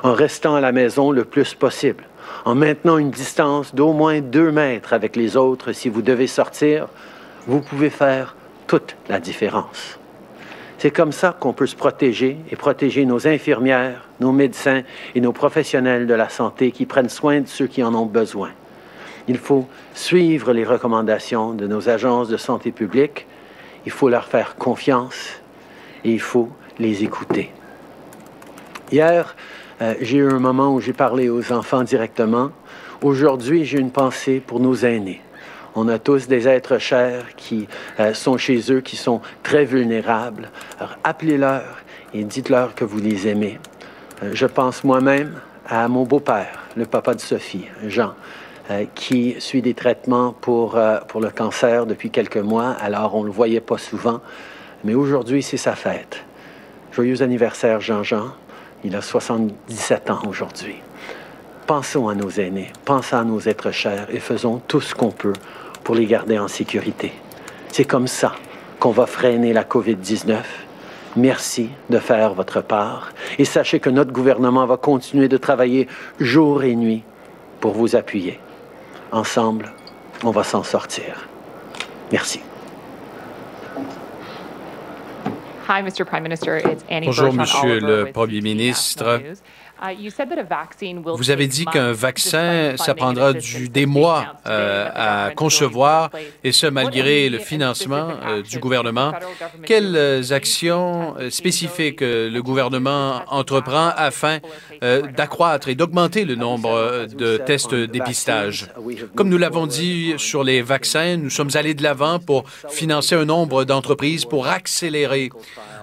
[0.03, 2.03] En restant à la maison le plus possible,
[2.45, 6.89] en maintenant une distance d'au moins deux mètres avec les autres si vous devez sortir,
[7.47, 9.99] vous pouvez faire toute la différence.
[10.79, 14.83] C'est comme ça qu'on peut se protéger et protéger nos infirmières, nos médecins
[15.15, 18.51] et nos professionnels de la santé qui prennent soin de ceux qui en ont besoin.
[19.27, 23.27] Il faut suivre les recommandations de nos agences de santé publique,
[23.87, 25.41] il faut leur faire confiance
[26.05, 27.51] et il faut les écouter.
[28.93, 29.35] Hier,
[29.81, 32.51] euh, j'ai eu un moment où j'ai parlé aux enfants directement.
[33.03, 35.21] Aujourd'hui, j'ai une pensée pour nos aînés.
[35.75, 37.67] On a tous des êtres chers qui
[37.99, 40.51] euh, sont chez eux, qui sont très vulnérables.
[40.79, 41.65] Alors, appelez-leur
[42.13, 43.59] et dites-leur que vous les aimez.
[44.23, 48.15] Euh, je pense moi-même à mon beau-père, le papa de Sophie, Jean,
[48.95, 50.79] qui suit des traitements pour,
[51.09, 52.71] pour le cancer depuis quelques mois.
[52.81, 54.21] Alors, on ne le voyait pas souvent.
[54.85, 56.23] Mais aujourd'hui, c'est sa fête.
[56.93, 58.33] Joyeux anniversaire, Jean-Jean.
[58.85, 60.77] Il a 77 ans aujourd'hui.
[61.67, 65.33] Pensons à nos aînés, pensons à nos êtres chers et faisons tout ce qu'on peut
[65.83, 67.13] pour les garder en sécurité.
[67.73, 68.35] C'est comme ça
[68.79, 70.37] qu'on va freiner la COVID-19.
[71.17, 75.89] Merci de faire votre part et sachez que notre gouvernement va continuer de travailler
[76.21, 77.03] jour et nuit
[77.61, 78.39] pour vous appuyer.
[79.13, 79.73] Ensemble,
[80.23, 81.29] on va s'en sortir.
[82.13, 82.41] Merci.
[85.67, 86.07] Hi, Mr.
[86.07, 86.59] Prime Minister.
[86.59, 89.23] It's Annie Bonjour, Monsieur le Premier ministre.
[89.81, 89.99] National News.
[89.99, 92.95] Uh, you said that a vaccine will Vous avez dit qu'un months vaccin, despite ça
[92.95, 96.11] prendra du, des mois euh, à concevoir,
[96.43, 99.13] et ce malgré le financement euh, du gouvernement.
[99.67, 104.39] Quelles euh, actions euh, spécifiques euh, le gouvernement entreprend afin
[104.83, 108.69] euh, d'accroître et d'augmenter le nombre euh, de tests de dépistage?
[109.15, 113.25] Comme nous l'avons dit sur les vaccins, nous sommes allés de l'avant pour financer un
[113.25, 115.31] nombre d'entreprises pour accélérer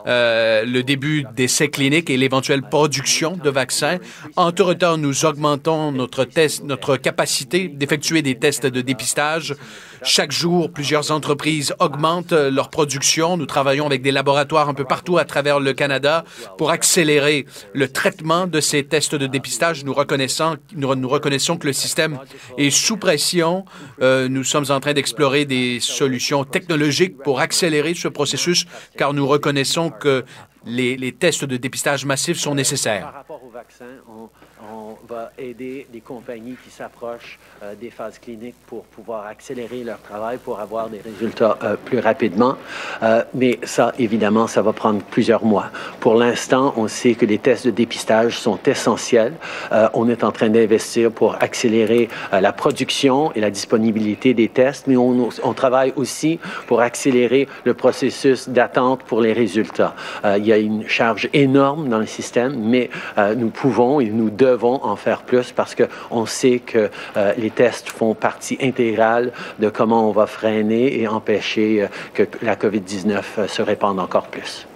[0.08, 3.98] euh, le début d'essais cliniques et l'éventuelle production de vaccins.
[4.36, 9.56] En tout temps, nous augmentons notre, test, notre capacité d'effectuer des tests de dépistage.
[10.04, 13.38] Chaque jour, plusieurs entreprises augmentent leur production.
[13.38, 16.26] Nous travaillons avec des laboratoires un peu partout à travers le Canada
[16.58, 19.86] pour accélérer le traitement de ces tests de dépistage.
[19.86, 22.20] Nous reconnaissons, que le système
[22.58, 23.66] est sous pression.
[24.02, 28.66] Euh, nous sommes en train d'explorer des solutions technologiques pour accélérer ce processus,
[28.98, 30.26] car nous reconnaissons que
[30.66, 33.04] les, tests de dépistage massifs sont nécessaires.
[33.04, 38.56] Par rapport au vaccin, on va aider les compagnies qui s'approchent euh, des phases cliniques
[38.66, 42.56] pour pouvoir accélérer leur travail, pour avoir des résultats euh, plus rapidement.
[43.04, 45.68] Euh, mais ça, évidemment, ça va prendre plusieurs mois.
[46.00, 49.34] Pour l'instant, on sait que les tests de dépistage sont essentiels.
[49.72, 54.50] Euh, on est en train d'investir pour accélérer euh, la production et la disponibilité des
[54.50, 59.94] tests, mais on, on travaille aussi pour accélérer le processus d'attente pour les résultats.
[60.26, 62.90] Euh, il y a une charge énorme dans le système, mais
[63.38, 66.90] nous pouvons et nous devons en faire plus parce qu'on sait que
[67.38, 72.56] les tests font partie intégrale de comment on va freiner et empêcher euh, que la
[72.56, 74.68] COVID-19 euh, se répande encore plus.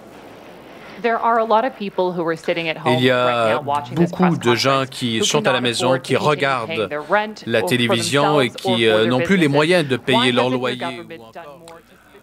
[1.02, 3.54] There are a lot of people who are sitting at home Il y right a
[3.54, 6.88] now watching this beaucoup de gens qui sont à la maison, qui regardent
[7.46, 10.78] la télévision et qui euh, n'ont plus les moyens de payer leur loyer.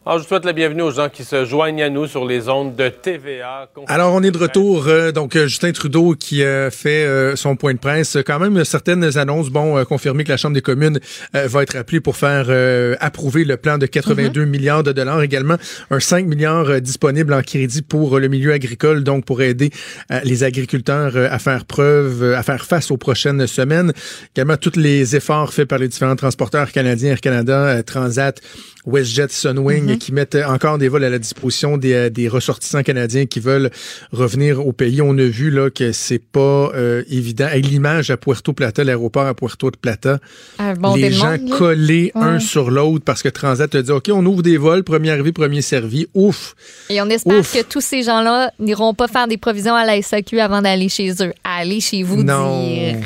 [0.05, 2.75] Alors, je souhaite la bienvenue aux gens qui se joignent à nous sur les ondes
[2.75, 3.69] de TVA.
[3.88, 4.85] Alors, on est de retour.
[4.89, 8.17] euh, donc, euh, Justin Trudeau qui euh, fait euh, son point de presse.
[8.27, 10.99] Quand même, certaines annonces, bon, euh, confirmer que la Chambre des communes
[11.38, 15.21] euh, va être appelée pour faire euh, approuver le plan de 82 milliards de dollars.
[15.21, 15.55] Également,
[15.89, 19.69] un 5 milliards euh, disponible en crédit pour euh, le milieu agricole, donc pour aider
[20.11, 23.93] euh, les agriculteurs euh, à faire preuve, euh, à faire face aux prochaines semaines.
[24.35, 28.41] Également, tous les efforts faits par les différents transporteurs canadiens, Air Canada, euh, Transat,
[28.85, 33.26] WestJet, Sunwing, qui mettent encore des vols à la disposition des, euh, des ressortissants canadiens
[33.26, 33.70] qui veulent
[34.11, 35.02] revenir au pays.
[35.02, 37.45] On a vu là que c'est pas euh, évident.
[37.45, 40.20] Avec l'image à Puerto Plata, l'aéroport à Puerto Plata,
[40.60, 44.10] Ah, bon, les des gens collés un sur l'autre parce que Transat a dit OK,
[44.11, 46.07] on ouvre des vols, premier arrivé, premier servi.
[46.14, 46.56] Ouf.
[46.90, 47.53] Et on espère Ouf.
[47.53, 51.11] que tous ces gens-là n'iront pas faire des provisions à la SAQ avant d'aller chez
[51.22, 51.34] eux.
[51.44, 52.61] Allez chez vous Non.
[52.61, 53.03] direct.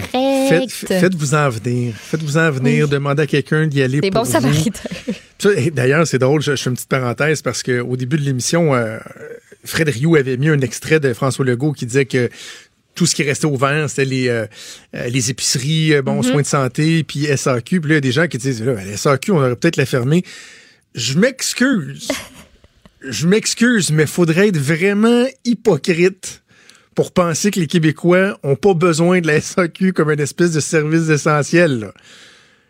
[0.49, 1.93] Faites, faites-vous en venir.
[1.95, 2.87] Faites-vous en venir.
[2.87, 4.71] Demandez à quelqu'un d'y aller Des pour bons vous.
[5.73, 8.97] D'ailleurs, c'est drôle, je, je fais une petite parenthèse parce qu'au début de l'émission, euh,
[9.63, 12.29] Fred Rioux avait mis un extrait de François Legault qui disait que
[12.95, 14.47] tout ce qui restait ouvert, c'était les, euh,
[14.95, 16.23] euh, les épiceries, euh, bon, Mhm.
[16.23, 17.79] soins de santé, puis SAQ.
[17.81, 19.75] Puis là, il y a des gens qui disent, là, la SAQ, on aurait peut-être
[19.77, 20.23] la fermer.
[20.95, 22.07] Je m'excuse.
[23.07, 26.41] Je m'excuse, mais faudrait être vraiment hypocrite
[26.95, 30.59] pour penser que les Québécois ont pas besoin de la SAQ comme une espèce de
[30.59, 31.79] service essentiel.
[31.79, 31.93] là.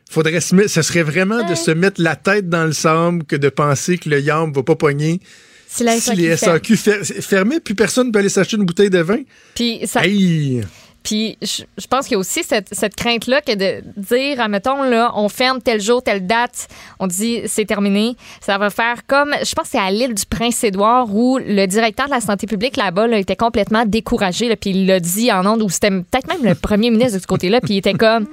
[0.09, 3.35] Faudrait se mettre, ce serait vraiment de se mettre la tête dans le sable que
[3.35, 5.19] de penser que le yam va pas pogner
[5.67, 8.63] Si la si les SAQ SAQ fer- fermés, puis personne ne peut aller s'acheter une
[8.65, 9.19] bouteille de vin.
[9.53, 10.61] Puis ça, Hey!
[11.03, 14.84] Puis je, je pense qu'il y a aussi cette, cette crainte-là que de dire, admettons,
[14.84, 16.67] là, on ferme tel jour, telle date,
[16.99, 18.15] on dit c'est terminé.
[18.41, 22.07] Ça va faire comme, je pense que c'est à l'île du Prince-Édouard où le directeur
[22.07, 24.49] de la santé publique là-bas là, était complètement découragé.
[24.49, 27.21] Là, puis il l'a dit en ondes, ou c'était peut-être même le premier ministre de
[27.21, 28.27] ce côté-là, puis il était comme,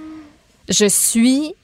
[0.68, 1.54] je suis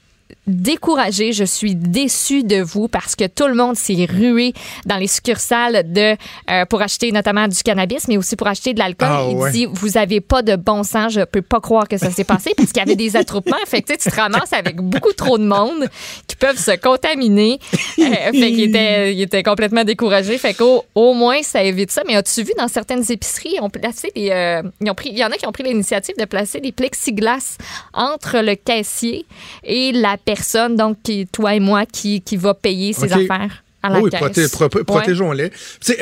[0.51, 4.53] découragé, je suis déçu de vous parce que tout le monde s'est rué
[4.85, 6.15] dans les succursales de
[6.49, 9.07] euh, pour acheter notamment du cannabis, mais aussi pour acheter de l'alcool.
[9.11, 9.51] Ah, Il ouais.
[9.51, 12.53] dit vous avez pas de bon sens, je peux pas croire que ça s'est passé
[12.57, 13.57] parce qu'il y avait des attroupements.
[13.65, 15.89] Fait que tu te ramasses avec beaucoup trop de monde
[16.27, 17.59] qui peuvent se contaminer.
[17.99, 20.37] Euh, fait qu'il était, il était complètement découragé.
[20.37, 22.03] Fait qu'au au moins ça évite ça.
[22.07, 25.23] Mais as-tu vu dans certaines épiceries, ont placé des, euh, ils ont pris, il y
[25.23, 27.57] en a qui ont pris l'initiative de placer des plexiglas
[27.93, 29.25] entre le caissier
[29.63, 33.63] et la personne, donc qui, toi et moi, qui, qui va payer ses affaires.
[33.83, 34.19] À la oui, caisse.
[34.21, 34.85] proté- pro- pro- Ouais.
[34.85, 35.49] protégeons-les.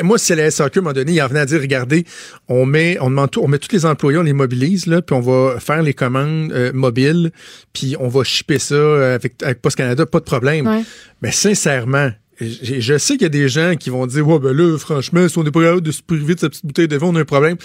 [0.02, 2.04] Moi, si la SAQ, à un moment donné, il en venait à dire, regardez,
[2.46, 5.16] on met, on demande tout, on met tous les employés, on les mobilise, là, puis
[5.16, 7.30] on va faire les commandes euh, mobiles,
[7.72, 10.66] puis on va shipper ça euh, avec, avec Post Canada, pas de problème.
[10.66, 10.82] Ouais.
[11.22, 12.10] Mais sincèrement,
[12.40, 15.28] je, je sais qu'il y a des gens qui vont dire, ouais, ben là, franchement,
[15.28, 17.16] si on n'est pas capable de se priver de sa petite bouteille de vin, on
[17.16, 17.56] a un problème.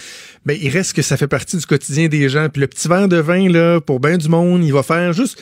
[0.45, 2.49] Mais il reste que ça fait partie du quotidien des gens.
[2.49, 5.41] Puis le petit verre de vin, là, pour bien du monde, il va faire juste.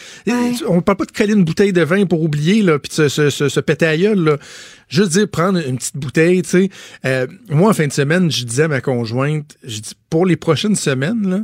[0.68, 3.10] On parle pas de coller une bouteille de vin pour oublier, là, puis de se,
[3.10, 4.38] se, se, se péter à gueule, là.
[4.90, 6.70] Juste dire, prendre une petite bouteille, tu sais.
[7.06, 10.36] Euh, moi, en fin de semaine, je disais à ma conjointe, je dis, pour les
[10.36, 11.40] prochaines semaines, là,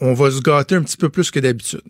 [0.00, 1.82] on va se gâter un petit peu plus que d'habitude.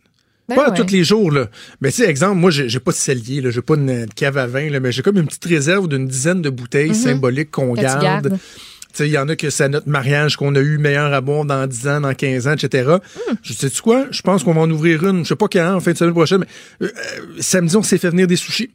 [0.48, 0.76] Ben pas ouais.
[0.76, 1.48] tous les jours, là.
[1.80, 3.50] Mais tu sais, exemple, moi, j'ai pas de cellier, là.
[3.50, 6.42] J'ai pas une, cave à vin, là, mais j'ai comme une petite réserve d'une dizaine
[6.42, 6.94] de bouteilles Mhm.
[6.94, 8.02] symboliques qu'on garde.
[8.02, 8.32] gardes.
[8.32, 11.12] Tu sais, il y en a que c'est à notre mariage qu'on a eu meilleur
[11.12, 12.88] à boire dans 10 ans, dans 15 ans, etc.
[13.28, 13.34] Hmm.
[13.42, 14.06] Je sais tu quoi?
[14.10, 15.24] Je pense qu'on va en ouvrir une.
[15.24, 16.44] Je sais pas quand, en fin de semaine prochaine,
[16.80, 18.70] mais euh, euh, samedi, on s'est fait venir des sushis.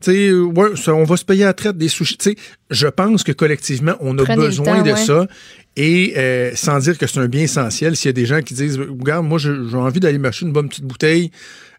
[0.00, 2.16] Sais, ouais, on va se payer à la traite des sushis.
[2.18, 2.36] Tu sais,
[2.70, 4.96] je pense que collectivement, on a Prenez besoin temps, de ouais.
[4.96, 5.26] ça.
[5.76, 8.54] Et euh, sans dire que c'est un bien essentiel, s'il y a des gens qui
[8.54, 11.30] disent, regarde, moi, j'ai envie d'aller m'acheter une bonne petite bouteille.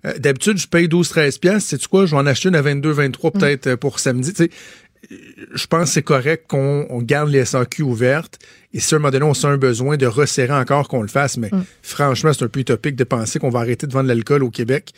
[0.05, 1.69] Euh, D'habitude, je paye 12-13 piastres.
[1.69, 2.05] Sais-tu quoi?
[2.05, 3.39] Je vais en acheter une à 22-23 Mm.
[3.39, 4.33] peut-être pour samedi.
[5.53, 8.37] Je pense que c'est correct qu'on on garde les SAQ ouvertes.
[8.73, 11.07] Et si à un moment donné, on sent un besoin de resserrer encore qu'on le
[11.07, 11.63] fasse, mais Mm.
[11.81, 14.93] franchement, c'est un peu utopique de penser qu'on va arrêter de vendre l'alcool au Québec.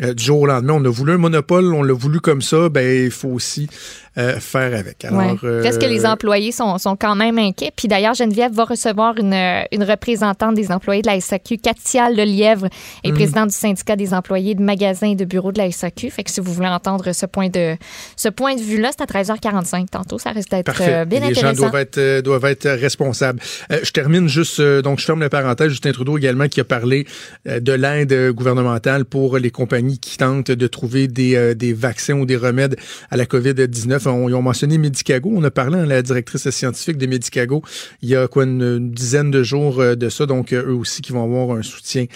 [0.00, 2.70] Euh, du jour au lendemain, on a voulu un monopole, on l'a voulu comme ça,
[2.70, 3.68] ben il faut aussi
[4.16, 5.04] euh, faire avec.
[5.04, 5.66] Alors, Ouais.
[5.66, 7.72] Est-ce que les euh, employés sont, sont quand même inquiets?
[7.76, 9.34] Puis d'ailleurs, Geneviève va recevoir une,
[9.70, 12.68] une représentante des employés de la SAQ, Katia Lelièvre,
[13.04, 13.14] est Mm.
[13.14, 16.08] présidente du syndicat des employés de magasins et de bureaux de la SAQ.
[16.10, 17.76] Fait que si vous voulez entendre ce point de,
[18.16, 20.18] ce point de vue-là, c'est à 13h45 tantôt.
[20.18, 21.68] Ça risque d'être bien Et les gens intéressant.
[21.68, 23.40] doivent être, doivent être responsables.
[23.70, 25.68] Je termine juste, donc je ferme la parenthèse.
[25.68, 27.06] Justin Trudeau également qui a parlé
[27.44, 32.26] de l'aide gouvernementale pour les compagnies qui tentent de trouver des, euh, des vaccins ou
[32.26, 32.76] des remèdes
[33.10, 34.08] à la COVID-19.
[34.08, 35.30] On, ils ont mentionné Medicago.
[35.34, 37.62] On a parlé à la directrice scientifique de Medicago
[38.02, 40.26] il y a quoi une, dizaine de jours euh, de ça.
[40.26, 42.06] Donc euh, eux aussi qui vont avoir un soutien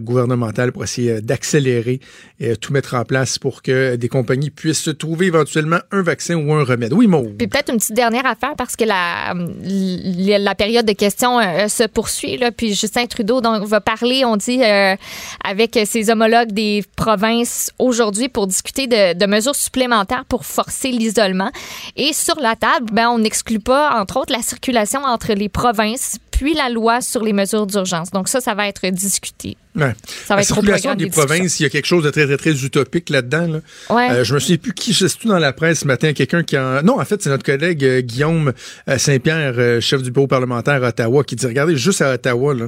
[0.00, 2.00] gouvernemental pour essayer d'accélérer
[2.40, 6.34] et tout mettre en place pour que des compagnies puissent se trouver éventuellement un vaccin
[6.34, 6.92] ou un remède.
[6.92, 7.36] Oui, Maud.
[7.38, 11.38] Puis peut-être une petite dernière affaire parce que la, la, la période de questions
[11.68, 12.38] se poursuit.
[12.56, 18.46] Puis Justin Trudeau donc, va parler, on dit, avec ses homologues des provinces aujourd'hui pour
[18.46, 21.50] discuter de, de mesures supplémentaires pour forcer l'isolement.
[21.96, 26.18] Et sur la table, ben, on n'exclut pas, entre autres, la circulation entre les provinces
[26.30, 28.10] puis la loi sur les mesures d'urgence.
[28.10, 29.56] Donc ça, ça va être discuté.
[29.74, 29.94] Ouais.
[30.26, 32.36] Ça va la être circulation des provinces, il y a quelque chose de très, très,
[32.36, 33.48] très utopique là-dedans.
[33.48, 33.60] Là.
[33.88, 34.10] Ouais.
[34.10, 36.58] Euh, je me souviens plus qui, je tout dans la presse ce matin, quelqu'un qui
[36.58, 36.82] en...
[36.82, 38.52] Non, en fait, c'est notre collègue euh, Guillaume
[38.88, 42.54] euh, Saint-Pierre, euh, chef du bureau parlementaire à Ottawa, qui dit, regardez, juste à Ottawa,
[42.54, 42.66] là,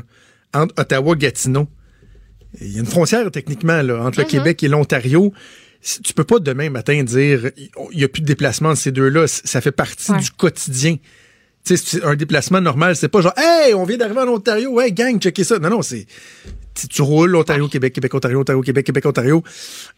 [0.54, 1.68] entre Ottawa et Gatineau,
[2.60, 4.30] il y a une frontière techniquement là, entre le Mhm.
[4.30, 5.32] Québec et l'Ontario.
[6.02, 7.50] Tu peux pas demain matin dire
[7.92, 9.26] il n'y a plus de déplacement de ces deux-là.
[9.26, 10.96] Ça fait partie du quotidien.
[11.64, 15.18] C'est un déplacement normal, c'est pas genre Hey, on vient d'arriver en Ontario, ouais, gang,
[15.20, 15.58] checker ça.
[15.58, 16.06] Non, non, c'est.
[16.88, 19.42] tu- roules Ontario, Québec, Québec, Ontario, Ontario, Québec, Québec, Ontario.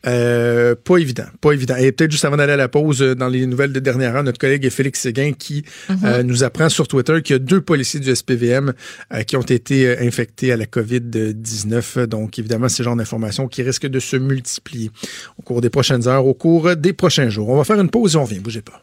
[0.06, 1.76] Euh, pas évident, pas évident.
[1.76, 4.24] Et peut-être juste avant d'aller à la pause, euh, dans les nouvelles de dernière heure,
[4.24, 5.98] notre collègue Félix Séguin qui Mhm.
[6.05, 8.72] euh, nous apprend sur Twitter qu'il y a deux policiers du SPVM
[9.12, 12.06] euh, qui ont été infectés à la COVID-19.
[12.06, 14.90] Donc, évidemment, c'est le genre d'informations qui risquent de se multiplier
[15.39, 17.48] au cours des prochaines heures, au cours des prochains jours.
[17.48, 18.40] On va faire une pause et on revient.
[18.40, 18.82] Bougez pas.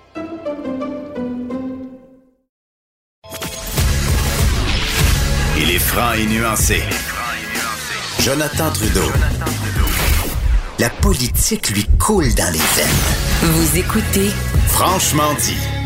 [5.71, 6.83] Il est franc et nuancé.
[8.19, 9.09] Jonathan Trudeau.
[10.79, 13.53] La politique lui coule dans les veines.
[13.53, 14.31] Vous écoutez
[14.67, 15.80] Franchement dit.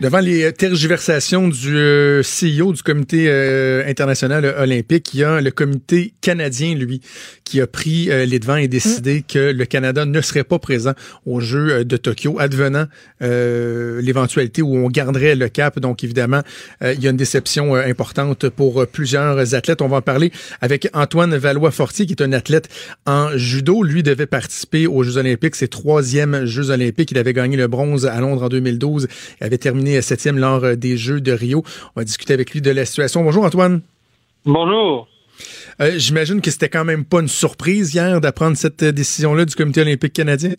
[0.00, 5.50] Devant les tergiversations du euh, CEO du Comité euh, international olympique, il y a le
[5.50, 7.02] comité canadien, lui,
[7.50, 10.92] qui a pris euh, les devants et décidé que le Canada ne serait pas présent
[11.26, 12.86] aux Jeux euh, de Tokyo, advenant
[13.22, 15.80] euh, l'éventualité où on garderait le cap.
[15.80, 16.42] Donc, évidemment,
[16.84, 19.82] euh, il y a une déception euh, importante pour euh, plusieurs athlètes.
[19.82, 22.68] On va en parler avec Antoine Valois-Fortier, qui est un athlète
[23.04, 23.82] en judo.
[23.82, 27.10] Lui devait participer aux Jeux olympiques, ses troisièmes Jeux olympiques.
[27.10, 29.08] Il avait gagné le bronze à Londres en 2012
[29.40, 31.62] et avait terminé septième lors euh, des Jeux de Rio.
[31.96, 33.22] On va discuter avec lui de la situation.
[33.22, 33.82] Bonjour Antoine.
[34.44, 35.08] Bonjour.
[35.80, 39.54] Euh, J'imagine que c'était quand même pas une surprise hier d'apprendre cette euh, décision-là du
[39.54, 40.52] Comité olympique canadien?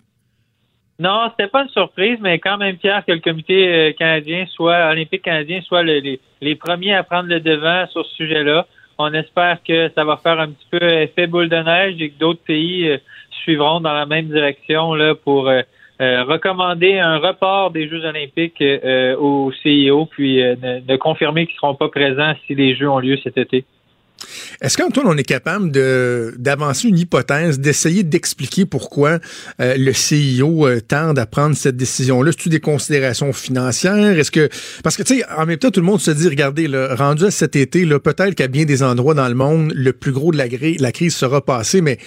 [1.00, 4.90] Non, c'était pas une surprise, mais quand même fier que le comité euh, canadien soit,
[4.92, 8.68] olympique canadien, soit le- les, les premiers à prendre le devant sur ce sujet-là.
[9.00, 12.20] On espère que ça va faire un petit peu effet boule de neige et que
[12.20, 12.98] d'autres pays euh,
[13.44, 15.62] suivront dans la même direction là pour euh,
[16.02, 21.46] euh, recommander un report des Jeux olympiques euh, au CIO, puis euh, de, de confirmer
[21.46, 23.66] qu'ils seront pas présents si les Jeux ont lieu cet été.
[24.62, 29.20] Est-ce qu'Antoine, on est capable d'avancer une hypothèse, d'essayer d'expliquer pourquoi
[29.60, 32.32] euh, le CIO euh, tente à prendre cette décision-là?
[32.32, 34.18] C'est-tu des considérations financières?
[34.18, 34.50] Est-ce que
[34.84, 37.32] parce que tu sais, en même temps, tout le monde se dit, regardez, rendu à
[37.32, 40.46] cet été, peut-être qu'à bien des endroits dans le monde, le plus gros de la,
[40.80, 41.98] la crise sera passé, mais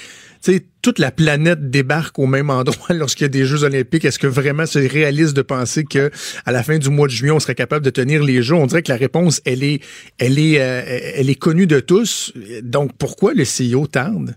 [0.53, 4.05] sais, toute la planète débarque au même endroit lorsqu'il y a des Jeux olympiques.
[4.05, 6.11] Est-ce que vraiment c'est réaliste de penser que
[6.47, 8.55] à la fin du mois de juillet, on serait capable de tenir les Jeux?
[8.55, 9.81] On dirait que la réponse, elle est,
[10.23, 12.33] euh, connue de tous.
[12.63, 14.37] Donc, pourquoi le CEO tarde?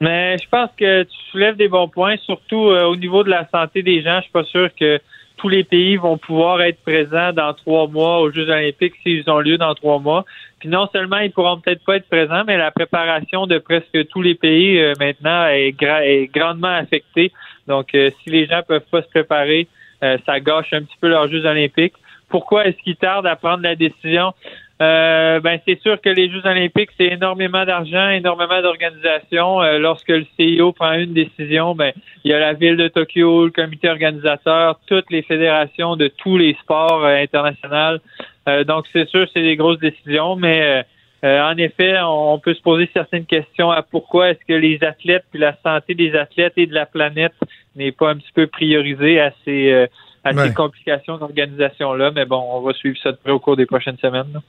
[0.00, 3.46] Mais je pense que tu soulèves des bons points, surtout euh, au niveau de la
[3.50, 4.16] santé des gens.
[4.18, 4.98] Je suis pas sûr que
[5.36, 9.40] tous les pays vont pouvoir être présents dans trois mois aux Jeux olympiques s'ils ont
[9.40, 10.24] lieu dans trois mois.
[10.60, 14.22] Puis non seulement ils pourront peut-être pas être présents, mais la préparation de presque tous
[14.22, 17.32] les pays euh, maintenant est, gra- est grandement affectée.
[17.66, 19.66] Donc euh, si les gens peuvent pas se préparer,
[20.04, 21.94] euh, ça gâche un petit peu leurs Jeux olympiques.
[22.28, 24.32] Pourquoi est-ce qu'ils tardent à prendre la décision?
[24.82, 29.60] Euh, ben c'est sûr que les Jeux olympiques, c'est énormément d'argent, énormément d'organisation.
[29.78, 31.92] Lorsque le CIO prend une décision, ben
[32.24, 36.38] il y a la ville de Tokyo, le comité organisateur, toutes les fédérations de tous
[36.38, 37.98] les sports internationaux.
[38.48, 40.82] Euh, donc c'est sûr, c'est des grosses décisions, mais euh,
[41.24, 45.24] euh, en effet, on, peut se poser certaines questions à pourquoi est-ce que les athlètes
[45.30, 47.34] puis la santé des athlètes et de la planète
[47.76, 49.86] n'est pas un petit peu priorisée à ces euh,
[50.24, 50.48] à Ouais.
[50.48, 52.10] ces complications d'organisation-là.
[52.14, 54.32] Mais bon, on va suivre ça de près au cours des prochaines semaines.
[54.34, 54.40] là.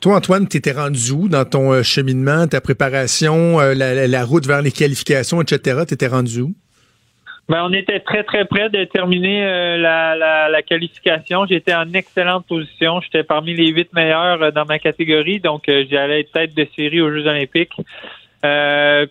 [0.00, 4.72] Toi, Antoine, tu étais rendu où dans ton cheminement, ta préparation, la route vers les
[4.72, 5.82] qualifications, etc.
[5.88, 6.54] Tu étais rendu où?
[7.46, 11.44] Ben, on était très, très près de terminer euh, la, la, la qualification.
[11.44, 13.02] J'étais en excellente position.
[13.02, 16.66] J'étais parmi les huit meilleurs euh, dans ma catégorie, donc euh, j'allais être tête de
[16.74, 17.74] série aux Jeux olympiques.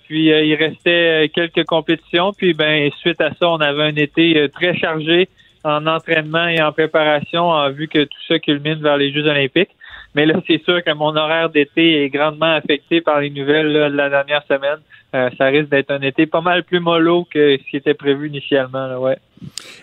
[0.06, 2.34] Puis il restait quelques compétitions.
[2.34, 5.28] Puis ben suite à ça, on avait un été très chargé
[5.64, 9.72] en entraînement et en préparation en vue que tout ça culmine vers les Jeux olympiques.
[10.16, 13.90] Mais là, c'est sûr que mon horaire d'été est grandement affecté par les nouvelles là,
[13.90, 14.80] de la dernière semaine.
[15.16, 18.28] Euh, ça risque d'être un été pas mal plus mollo que ce qui était prévu
[18.28, 18.88] initialement.
[18.88, 19.18] Là, ouais.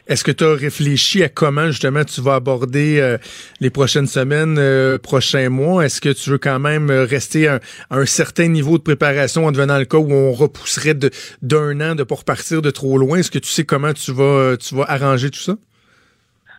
[0.08, 3.18] Est-ce que tu as réfléchi à comment justement tu vas aborder euh,
[3.60, 5.84] les prochaines semaines, euh, prochains mois?
[5.84, 8.82] Est-ce que tu veux quand même euh, rester à un, à un certain niveau de
[8.82, 10.94] préparation en devenant le cas où on repousserait
[11.42, 13.18] d'un an de pas repartir de trop loin?
[13.18, 15.54] Est-ce que tu sais comment tu vas, tu vas arranger tout ça?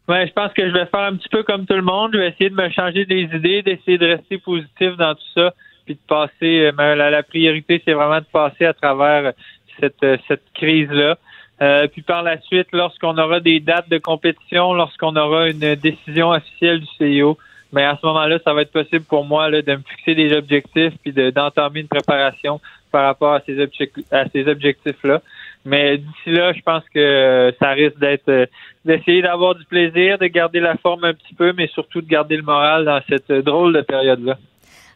[0.08, 2.12] Ouais, je pense que je vais faire un petit peu comme tout le monde.
[2.14, 5.54] Je vais essayer de me changer des idées, d'essayer de rester positif dans tout ça,
[5.86, 6.66] puis de passer.
[6.66, 9.34] euh, mais la, priorité, c'est vraiment de passer à travers
[9.80, 11.18] cette, euh, cette crise-là.
[11.62, 16.32] Euh, puis par la suite, lorsqu'on aura des dates de compétition, lorsqu'on aura une décision
[16.32, 17.38] officielle du CIO,
[17.72, 20.34] mais à ce moment-là, ça va être possible pour moi là, de me fixer des
[20.36, 22.60] objectifs puis de- d'entamer une préparation
[22.92, 25.22] par rapport à ces objectifs-là.
[25.66, 28.46] Mais d'ici là, je pense que euh, ça risque d'être euh,
[28.84, 32.36] d'essayer d'avoir du plaisir, de garder la forme un petit peu, mais surtout de garder
[32.36, 34.38] le moral dans cette euh, drôle de période-là.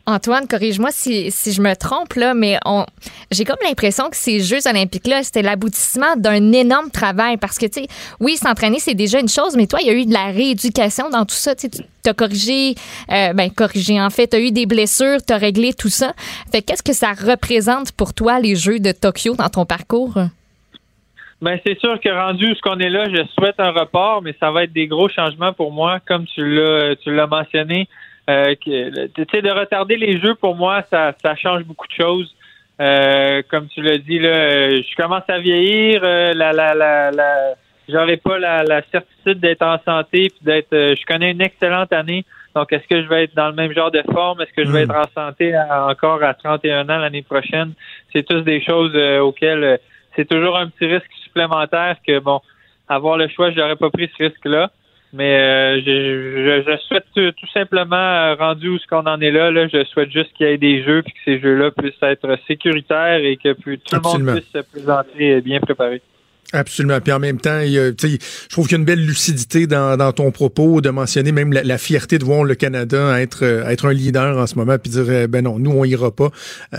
[0.07, 2.85] Antoine, corrige-moi si, si je me trompe, là, mais on,
[3.31, 7.37] j'ai comme l'impression que ces Jeux olympiques-là, c'était l'aboutissement d'un énorme travail.
[7.37, 7.87] Parce que, tu sais,
[8.19, 11.09] oui, s'entraîner, c'est déjà une chose, mais toi, il y a eu de la rééducation
[11.09, 11.55] dans tout ça.
[11.55, 11.69] Tu
[12.05, 12.75] as corrigé,
[13.09, 16.13] ben, corrigé, en fait, tu as eu des blessures, tu as réglé tout ça.
[16.51, 20.19] Fait que qu'est-ce que ça représente pour toi, les Jeux de Tokyo, dans ton parcours?
[21.41, 24.33] Ben, c'est sûr que rendu où ce qu'on est là, je souhaite un report, mais
[24.39, 27.87] ça va être des gros changements pour moi, comme tu l'as tu l'as mentionné.
[28.29, 32.33] Euh, sais, de retarder les jeux pour moi, ça, ça change beaucoup de choses.
[32.81, 37.11] Euh, comme tu l'as dit, là, euh, je commence à vieillir, euh, la, la, la,
[37.11, 37.53] la,
[37.87, 40.73] j'aurai pas la, la certitude d'être en santé puis d'être.
[40.73, 42.25] euh, je connais une excellente année.
[42.55, 44.41] Donc, est-ce que je vais être dans le même genre de forme?
[44.41, 47.73] Est-ce que je vais être en santé à- encore à 31 ans l'année prochaine?
[48.13, 49.77] C'est tous des choses euh, auxquelles euh,
[50.15, 51.05] c'est toujours un petit risque
[51.35, 52.39] supplémentaire que, bon,
[52.87, 54.71] avoir le choix, je n'aurais pas pris ce risque-là.
[55.13, 59.21] Mais euh, je, je, je souhaite tout, tout simplement, euh, rendu où ce qu'on en
[59.21, 61.71] est là, là, je souhaite juste qu'il y ait des jeux puis que ces jeux-là
[61.71, 64.19] puissent être sécuritaires et que plus, tout Absolument.
[64.19, 66.01] le monde puisse se présenter bien préparé.
[66.51, 66.99] Absolument.
[66.99, 70.11] Puis en même temps, il je trouve qu'il y a une belle lucidité dans, dans
[70.11, 73.85] ton propos de mentionner même la, la fierté de voir le Canada être, euh, être
[73.85, 76.29] un leader en ce moment, puis dire, euh, ben non, nous, on ira pas,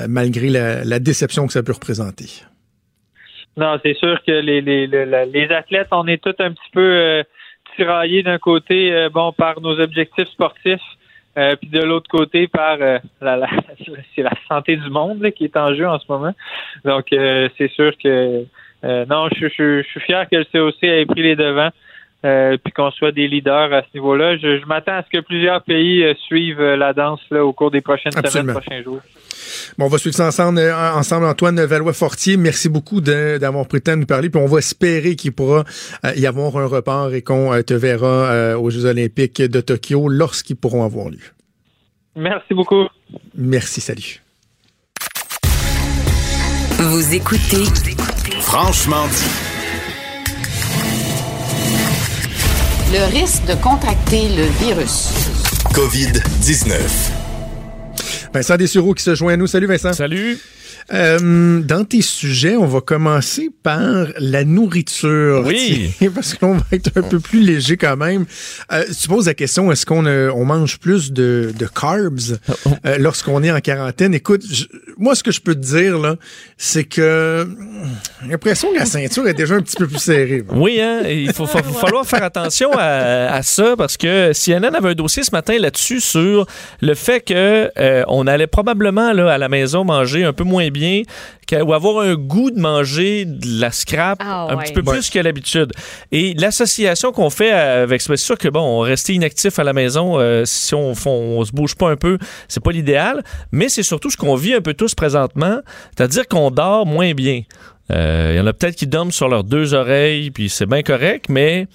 [0.09, 2.43] malgré la, la déception que ça peut représenter.
[3.57, 7.23] Non, c'est sûr que les, les, les, athlètes, on est tous un petit peu euh,
[7.75, 10.81] tiraillés d'un côté, euh, bon, par nos objectifs sportifs,
[11.39, 13.49] euh, puis de l'autre côté par euh, la, la,
[14.15, 16.35] c'est la santé du monde là, qui est en jeu en ce moment.
[16.85, 18.45] Donc, euh, c'est sûr que
[18.85, 21.71] euh, non, je, je, je suis fier que le COC ait pris les devants.
[22.27, 24.37] Euh, puis qu'on soit des leaders à ce niveau-là.
[24.37, 27.53] Je, je m'attends à ce que plusieurs pays euh, suivent euh, la danse là, au
[27.53, 28.53] cours des prochaines Absolument.
[28.53, 29.01] semaines, prochains jours.
[29.79, 32.37] Bon, on va suivre ça ensemble, euh, ensemble Antoine Valois-Fortier.
[32.37, 34.31] Merci beaucoup d'avoir pris le temps de nous parler.
[34.31, 35.65] Puis on va espérer qu'il pourra
[36.05, 39.61] euh, y avoir un report et qu'on euh, te verra euh, aux Jeux olympiques de
[39.61, 41.19] Tokyo lorsqu'ils pourront avoir lieu.
[42.17, 42.87] Merci beaucoup.
[43.35, 44.23] Merci, salut.
[46.79, 47.65] Vous écoutez
[48.41, 49.46] Franchement dit.
[52.93, 55.11] Le risque de contracter le virus.
[55.75, 56.73] COVID-19.
[58.33, 59.49] Vincent Dessureau qui se joint à nous.
[59.49, 59.93] Salut Vincent.
[59.93, 60.39] Salut.
[60.93, 65.43] Euh, dans tes sujets, on va commencer par la nourriture.
[65.45, 65.91] Oui.
[66.15, 68.25] Parce qu'on va être un peu plus léger quand même.
[68.73, 72.39] Euh, tu poses la question, est-ce qu'on euh, on mange plus de, de carbs
[72.87, 74.15] euh, lorsqu'on est en quarantaine?
[74.15, 76.17] Écoute, je- moi, ce que je peux te dire, là,
[76.57, 77.49] c'est que
[78.23, 80.45] j'ai l'impression que la ceinture est déjà un petit peu plus serrée.
[80.53, 84.75] Oui, hein, il faut, faut- faut falloir faire attention à, à ça parce que CNN
[84.75, 86.47] avait un dossier ce matin là-dessus sur
[86.81, 90.69] le fait que euh, on allait probablement là, à la maison manger un peu moins
[90.69, 90.76] bien
[91.47, 94.65] que- ou avoir un goût de manger de la scrap Ah, un ouais.
[94.65, 95.73] petit peu plus que l'habitude.
[96.13, 100.19] Et l'association qu'on fait avec c'est sûr que bon, on rester inactif à la maison
[100.19, 103.23] euh, si on, on, on se bouge pas un peu, c'est pas l'idéal,
[103.53, 105.59] mais c'est surtout ce qu'on vit un peu tous présentement,
[105.97, 107.43] c'est-à-dire qu'on dort moins bien.
[107.93, 110.83] Euh, Il y en a peut-être qui dorment sur leurs deux oreilles, puis c'est bien
[110.83, 111.69] correct, mais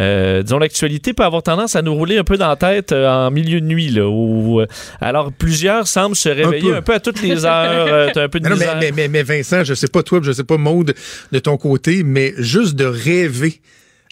[0.00, 3.08] euh, disons, l'actualité peut avoir tendance à nous rouler un peu dans la tête euh,
[3.08, 3.90] en milieu de nuit.
[3.90, 4.66] Là, où, euh,
[5.00, 6.94] alors, plusieurs semblent se réveiller un peu, peu.
[6.94, 7.86] à toutes les heures.
[7.88, 10.94] euh, un peu de non, mais, Vincent, je sais pas toi, je sais pas Maude
[11.30, 13.60] de ton côté, mais juste de rêver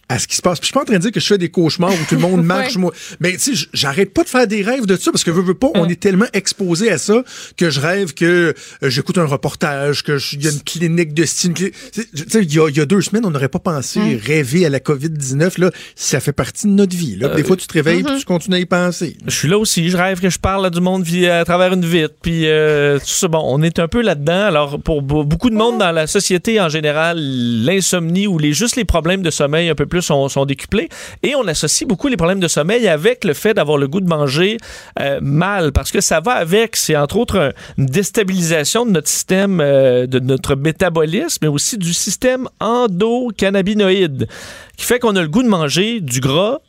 [0.09, 0.59] à ce qui se passe.
[0.59, 2.15] Puis je suis pas en train de dire que je fais des cauchemars où tout
[2.15, 2.75] le monde marche.
[2.75, 2.81] Ouais.
[2.81, 2.93] moi.
[3.19, 5.53] Mais tu sais, j'arrête pas de faire des rêves de ça parce que veux, veux
[5.53, 7.23] pas, on est tellement exposé à ça
[7.57, 8.53] que je rêve que
[8.83, 11.53] euh, j'écoute un reportage, que je- il y a une clinique de style.
[11.53, 12.05] Tu sais,
[12.43, 14.79] il y a, il y a deux semaines, on n'aurait pas pensé rêver à la
[14.79, 15.59] COVID-19.
[15.61, 17.15] Là, ça fait partie de notre vie.
[17.15, 17.29] Là.
[17.29, 19.15] Des fois, tu te réveilles puis tu continues à y penser.
[19.25, 21.71] Je suis là aussi, je rêve que je parle à du monde via, à travers
[21.73, 23.27] une vitre, puis euh, tout ça.
[23.27, 24.45] Bon, on est un peu là-dedans.
[24.45, 28.75] Alors, pour be- beaucoup de monde dans la société en général, l'insomnie ou les, juste
[28.75, 30.89] les problèmes de sommeil un peu plus sont, sont décuplés.
[31.21, 34.07] Et on associe beaucoup les problèmes de sommeil avec le fait d'avoir le goût de
[34.09, 34.57] manger
[34.99, 39.07] euh, mal, parce que ça va avec, c'est entre autres un- une déstabilisation de notre
[39.09, 44.27] système, euh, de notre métabolisme, mais aussi du système endocannabinoïde,
[44.77, 46.59] qui fait qu'on a le goût de manger du gras,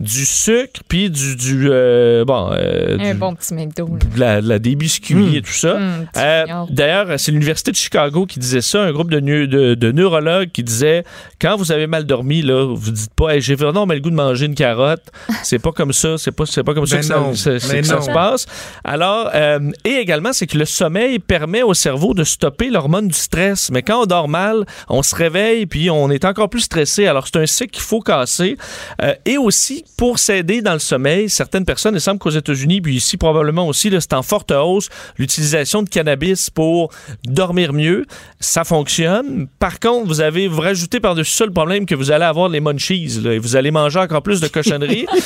[0.00, 3.86] du sucre, puis du, du euh, bon, euh, Un du- bon petit McDo.
[4.14, 5.74] de la, de la- des biscuits et tout ça.
[5.74, 6.44] Mm, petit Euh.
[6.70, 10.64] D'ailleurs, c'est l'Université de Chicago qui disait ça, un groupe de, de, de neurologues qui
[10.64, 11.04] disait
[11.40, 14.10] quand vous avez mal dormi, là, vous dites pas Hey, j'ai vraiment mal le goût
[14.10, 15.02] de manger une carotte.
[15.42, 17.58] C'est pas comme ça, c'est pas, c'est pas comme ça Ben que, ça, non, c'est-
[17.58, 18.46] c'est ben que ça se passe.
[18.84, 23.14] Alors, euh, et également, c'est que le sommeil permet au cerveau de stopper l'hormone du
[23.18, 23.70] stress.
[23.70, 27.06] Mais quand on dort mal, on se réveille puis on est encore plus stressé.
[27.06, 28.56] Alors, c'est un cycle qu'il faut casser.
[29.02, 32.96] Euh, et aussi, pour s'aider dans le sommeil, certaines personnes, il semble qu'aux États-Unis, puis
[32.96, 34.88] ici probablement aussi, c'est en forte hausse,
[35.18, 36.90] l'utilisation de cannabis pour
[37.24, 38.06] dormir mieux.
[38.40, 39.46] Ça fonctionne.
[39.58, 42.60] Par contre, vous avez, vous rajoutez par-dessus ça le problème que vous allez avoir les
[42.60, 45.06] munchies, là, et vous allez manger encore plus de cochonneries.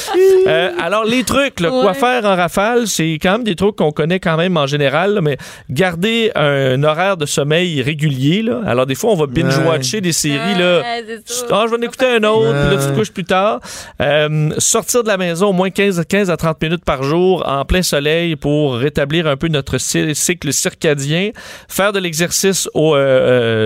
[0.47, 1.95] Euh, alors, les trucs, là, quoi Ouais.
[1.95, 5.21] faire en rafale, c'est quand même des trucs qu'on connaît quand même en général, là,
[5.23, 5.39] mais
[5.71, 8.43] garder un horaire de sommeil régulier.
[8.43, 8.61] Là.
[8.67, 10.59] Alors, des fois, on va binge-watcher des séries.
[10.59, 10.83] Là.
[11.51, 13.61] Ah, je vais en écouter un autre, puis là, tu te couches plus tard.
[14.03, 17.65] Euh, sortir de la maison au moins 15, 15 à 30 minutes par jour en
[17.65, 21.31] plein soleil pour rétablir un peu notre cy- cycle circadien.
[21.69, 22.99] Faire de l'exercice au, euh,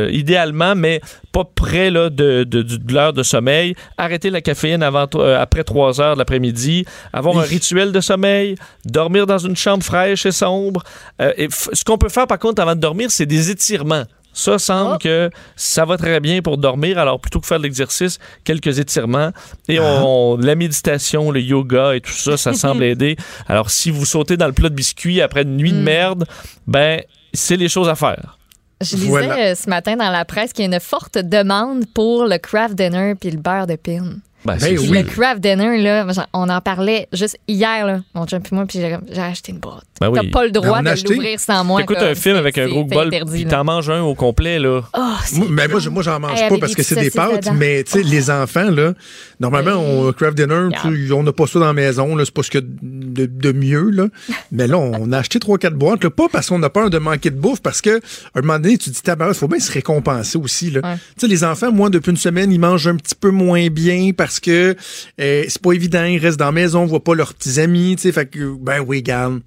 [0.06, 1.00] euh, idéalement, mais
[1.32, 3.74] pas près là, de, de, de- de l'heure de sommeil.
[3.96, 6.84] Arrêter la caféine avant, euh, après 3 heures de l'après-midi.
[7.12, 8.54] Avoir un rituel de sommeil.
[8.84, 10.82] Dormir dans une chambre fraîche et sombre.
[11.20, 14.04] Euh, et ce qu'on peut faire, par contre, avant de dormir, c'est des étirements.
[14.32, 16.98] Ça semble que ça va très bien pour dormir.
[16.98, 19.30] Alors, plutôt que faire de l'exercice, quelques étirements.
[19.68, 23.16] Et on, la méditation, le yoga et tout ça, ça semble aider.
[23.48, 26.24] Alors, si vous sautez dans le plat de biscuits après une nuit de merde,
[26.68, 27.02] ben,
[27.34, 28.38] c'est les choses à faire.
[28.80, 29.38] Je lisais Voilà.
[29.38, 32.76] euh, ce matin dans la presse qu'il y a une forte demande pour le craft
[32.76, 34.18] dinner puis le beurre de pin.
[34.44, 34.88] Ben, oui.
[34.90, 38.78] Le craft dinner, là, on en parlait juste hier, là, mon chum et moi, puis
[38.80, 39.82] j'ai acheté une boîte.
[40.00, 40.20] Ben oui.
[40.22, 41.14] T'as pas le Ben, droit de acheté.
[41.14, 41.80] l'ouvrir sans moi.
[41.80, 44.82] T'écoutes un film avec un gros bol, puis t'en manges un au complet, là.
[44.92, 47.42] Ah, Moi, mais moi, je- moi, j'en mange Hey, pas parce que c'est des pâtes,
[47.42, 47.54] dedans.
[47.54, 48.92] mais tu sais, les enfants, là,
[49.40, 52.32] normalement, on craft dinner, tu sais, on n'a pas ça dans la maison, là, c'est
[52.34, 54.06] pas ce qu'il y a de, de mieux, là.
[54.52, 56.98] Mais là, on a acheté trois, quatre boîtes, là, pas parce qu'on a peur de
[56.98, 59.58] manquer de bouffe, parce que, à un moment donné, tu te dis, tabarouette, faut bien
[59.58, 60.80] se récompenser aussi, là.
[60.82, 64.10] Tu sais, les enfants, moi, depuis une semaine, ils mangent un petit peu moins bien
[64.16, 64.76] parce que
[65.20, 67.96] euh, c'est pas évident, ils restent dans la maison, on voit pas leurs petits amis,
[67.96, 69.40] tu sais, fait que, ben oui, garde,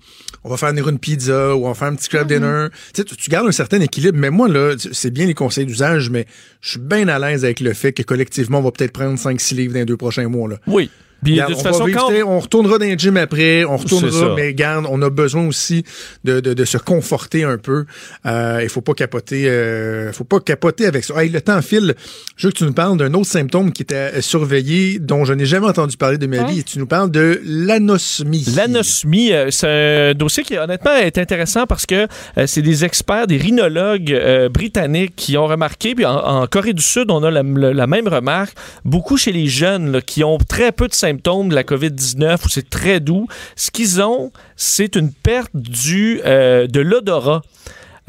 [0.43, 2.67] on va faire venir une pizza ou on va faire un petit craft dinner.
[2.93, 6.09] Tu tu, tu gardes un certain équilibre, mais moi, là, c'est bien les conseils d'usage,
[6.09, 6.25] mais
[6.61, 9.55] je suis bien à l'aise avec le fait que collectivement, on va peut-être prendre 5-6
[9.55, 10.57] livres dans les deux prochains mois, là.
[10.67, 10.89] Oui.
[11.23, 13.77] Puis, Regarde, de toute on, va façon, quand on- retournera dans le gym après, on
[13.77, 15.84] retournera, mais garde, on a besoin aussi
[16.23, 17.85] de, de, de se conforter un peu.
[18.26, 21.22] Euh, Il faut pas capoter, euh, faut pas capoter avec ça.
[21.23, 21.93] Hey, le temps file.
[22.38, 25.34] Je veux que tu nous parles d'un autre symptôme qui était euh, surveillé, dont je
[25.34, 28.45] n'ai jamais entendu parler de ma vie, et tu nous parles de l'anosmie.
[28.56, 32.07] L'anosmie, euh, c'est un dossier qui honnêtement est intéressant parce que
[32.38, 36.73] euh, c'est des experts, des rhinologues euh, britanniques qui ont remarqué, puis en, en Corée
[36.73, 40.23] du Sud, on a la, la- la même remarque, beaucoup chez les jeunes là, qui
[40.23, 43.27] ont très peu de symptômes de la COVID-19 où c'est très doux.
[43.55, 47.41] Ce qu'ils ont, c'est une perte du, euh, de l'odorat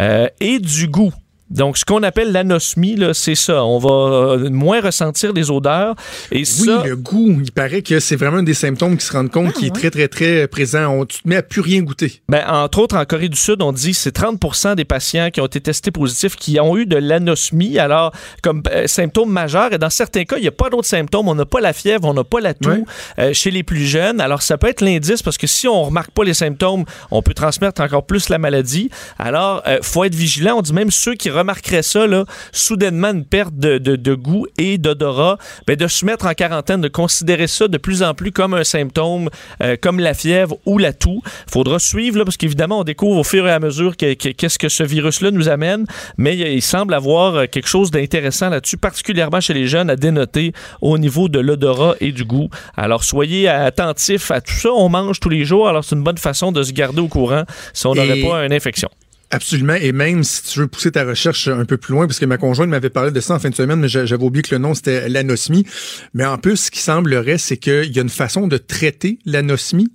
[0.01, 1.13] euh, et du goût.
[1.53, 3.65] Donc, ce qu'on appelle l'anosmie, c'est ça.
[3.65, 5.95] On va euh, moins ressentir les odeurs.
[6.31, 9.13] Et Oui, ça, le goût, il paraît que c'est vraiment un des symptômes qui se
[9.13, 10.87] rendent compte qui est très, très, très présent.
[10.89, 12.23] On, tu te mets à plus rien goûter.
[12.29, 15.41] Ben, entre autres, en Corée du Sud, on dit que c'est 30% des patients qui
[15.41, 18.13] ont été testés positifs qui ont eu de l'anosmie, alors
[18.43, 19.73] comme euh, symptôme majeur.
[19.73, 21.29] Et dans certains cas, il n'y a pas d'autres symptômes.
[21.29, 22.87] On n'a pas la fièvre, on n'a pas la toux
[23.19, 24.21] euh, chez les plus jeunes.
[24.21, 27.21] Alors, ça peut être l'indice parce que si on ne remarque pas les symptômes, on
[27.21, 28.91] peut transmettre encore plus la maladie.
[29.19, 30.57] Alors, il faut être vigilant.
[30.59, 34.47] On dit même ceux qui remarqueraient ça, là, soudainement une perte de, de- de goût
[34.59, 38.33] et d'odorat, ben, de se mettre en quarantaine, de considérer ça de plus en plus
[38.33, 39.29] comme un symptôme,
[39.63, 41.21] euh, comme la fièvre ou la toux.
[41.51, 44.59] faudra suivre, là, parce qu'évidemment, on découvre au fur et à mesure que- que- qu'est-ce
[44.59, 45.85] que ce virus-là nous amène,
[46.17, 50.53] mais il, semble avoir euh, quelque chose d'intéressant là-dessus, particulièrement chez les jeunes, à dénoter
[50.81, 52.49] au niveau de l'odorat et du goût.
[52.77, 54.71] Alors, soyez attentifs à tout ça.
[54.73, 57.43] On mange tous les jours, alors c'est une bonne façon de se garder au courant
[57.73, 58.89] si on n'aurait pas une infection.
[59.35, 59.75] Absolument.
[59.81, 62.37] Et même si tu veux pousser ta recherche un peu plus loin, parce que ma
[62.37, 64.59] conjointe m'avait parlé de ça en fin de semaine, mais j'a- j'avais oublié que le
[64.59, 65.65] nom c'était l'anosmie.
[66.13, 69.91] Mais en plus, ce qui semblerait, c'est qu'il y a une façon de traiter l'anosmie,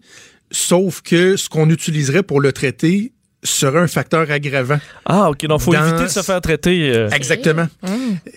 [0.49, 3.13] sauf que ce qu'on utiliserait pour le traiter
[3.51, 4.79] serait un facteur aggravant.
[5.05, 5.45] Ah, OK.
[5.45, 6.91] Donc, il faut Dans- éviter de se faire traiter.
[6.95, 7.67] euh, Exactement.
[7.83, 7.87] Mm.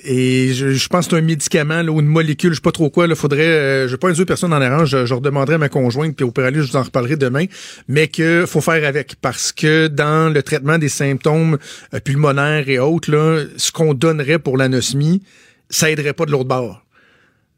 [0.04, 2.72] Et je, je pense que c'est un médicament là, ou une molécule, je sais pas
[2.72, 3.06] trop quoi.
[3.06, 5.68] Il faudrait, euh, je vais pas induire personne en erreur, je, je redemanderai à ma
[5.68, 7.44] conjointe, puis au péril, je vous en reparlerai demain,
[7.88, 11.58] mais que faut faire avec parce que dans le traitement des symptômes
[11.94, 15.22] euh, pulmonaires et autres, là, ce qu'on donnerait pour l'anosmie,
[15.68, 16.82] ça aiderait pas de l'autre bord.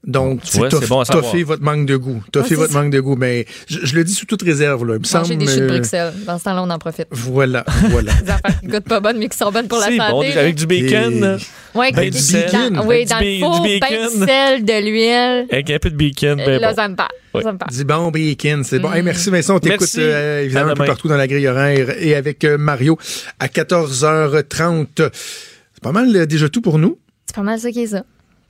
[0.05, 0.59] Donc, c'est
[0.89, 1.33] bon savoir.
[1.45, 2.15] votre manque de goût.
[2.15, 2.83] Ouais, Toffer c'est votre ça.
[2.83, 3.15] manque de goût.
[3.15, 4.85] Mais je, je le dis sous toute réserve.
[4.85, 4.95] Là.
[4.95, 5.37] Il me Manger semble.
[5.39, 6.13] des choux de euh, Bruxelles.
[6.27, 7.07] Dans ce temps-là, on en profite.
[7.13, 8.13] Voilà, voilà.
[8.15, 9.99] Des affaires qui goûtent pas bonnes, mais qui sont bonnes pour la santé.
[10.11, 11.39] bon, avec du bacon.
[11.77, 12.71] Ouais, Ben, qui- du bacon.
[12.75, 14.21] dans- Oui, Avec dans du le four, du ben bacon.
[14.21, 15.47] du sel, de l'huile.
[15.53, 16.37] Avec un peu de bacon.
[16.37, 17.11] ben Là, ça me parle.
[17.35, 17.43] Ouais.
[17.45, 17.71] Ça me parle.
[17.71, 18.91] Dis bon bacon, c'est bon.
[18.91, 18.95] Mm.
[18.97, 20.01] Hey, merci Vincent, on t'écoute Merci.
[20.01, 22.99] euh, évidemment un peu partout dans la grille horaire et avec euh, Mario
[23.39, 24.87] à 14h30.
[24.97, 26.99] C'est pas mal euh, déjà tout pour nous.
[27.27, 28.05] C'est pas mal ça qui est ça.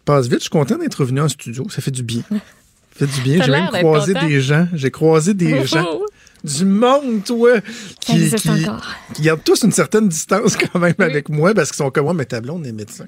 [0.05, 2.23] Passe vite, je suis content d'être revenu en studio, ça fait du bien.
[2.99, 5.99] Ça fait du bien, j'ai même croisé des gens, j'ai croisé des gens.
[6.45, 7.61] Du monde, toi,
[8.01, 8.31] qui,
[9.15, 12.15] qui, gardent tous une certaine distance quand même avec moi parce qu'ils sont comme moi,
[12.15, 13.05] mais ta blonde est médecin.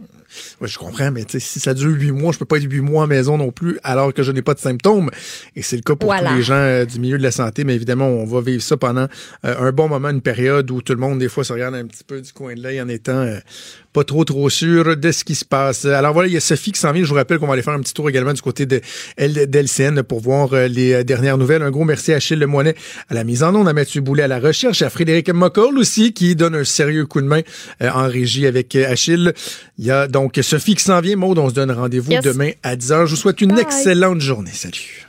[0.60, 3.04] Ouais, je comprends, mais si ça dure huit mois, je peux pas être huit mois
[3.04, 5.10] à la maison non plus alors que je n'ai pas de symptômes.
[5.56, 6.30] Et c'est le cas pour Voilà.
[6.30, 8.76] tous les gens euh, du milieu de la santé, mais évidemment, on va vivre ça
[8.76, 9.08] pendant
[9.44, 11.86] euh, un bon moment, une période où tout le monde, des fois, se regarde un
[11.86, 13.38] petit peu du coin de l'œil en étant euh,
[13.92, 15.84] pas trop, trop sûr de ce qui se passe.
[15.84, 17.02] Alors voilà, il y a Sophie qui s'en vient.
[17.04, 20.20] Je vous rappelle qu'on va aller faire un petit tour également du côté d'LCN pour
[20.20, 21.62] voir les dernières nouvelles.
[21.62, 22.74] Un gros merci à Achille Lemoinet
[23.08, 26.12] à la mise en onde, à Mathieu Boulet à la recherche, à Frédéric Mocoll aussi
[26.12, 27.40] qui donne un sérieux coup de main
[27.82, 29.32] euh, en régie avec euh, Achille.
[29.78, 31.16] Il y a donc Sophie qui s'en vient.
[31.16, 32.22] Maude, on se donne rendez-vous Yes.
[32.24, 33.06] demain à 10h.
[33.06, 33.62] Je vous souhaite une Bye.
[33.62, 34.50] excellente journée.
[34.52, 35.06] Salut.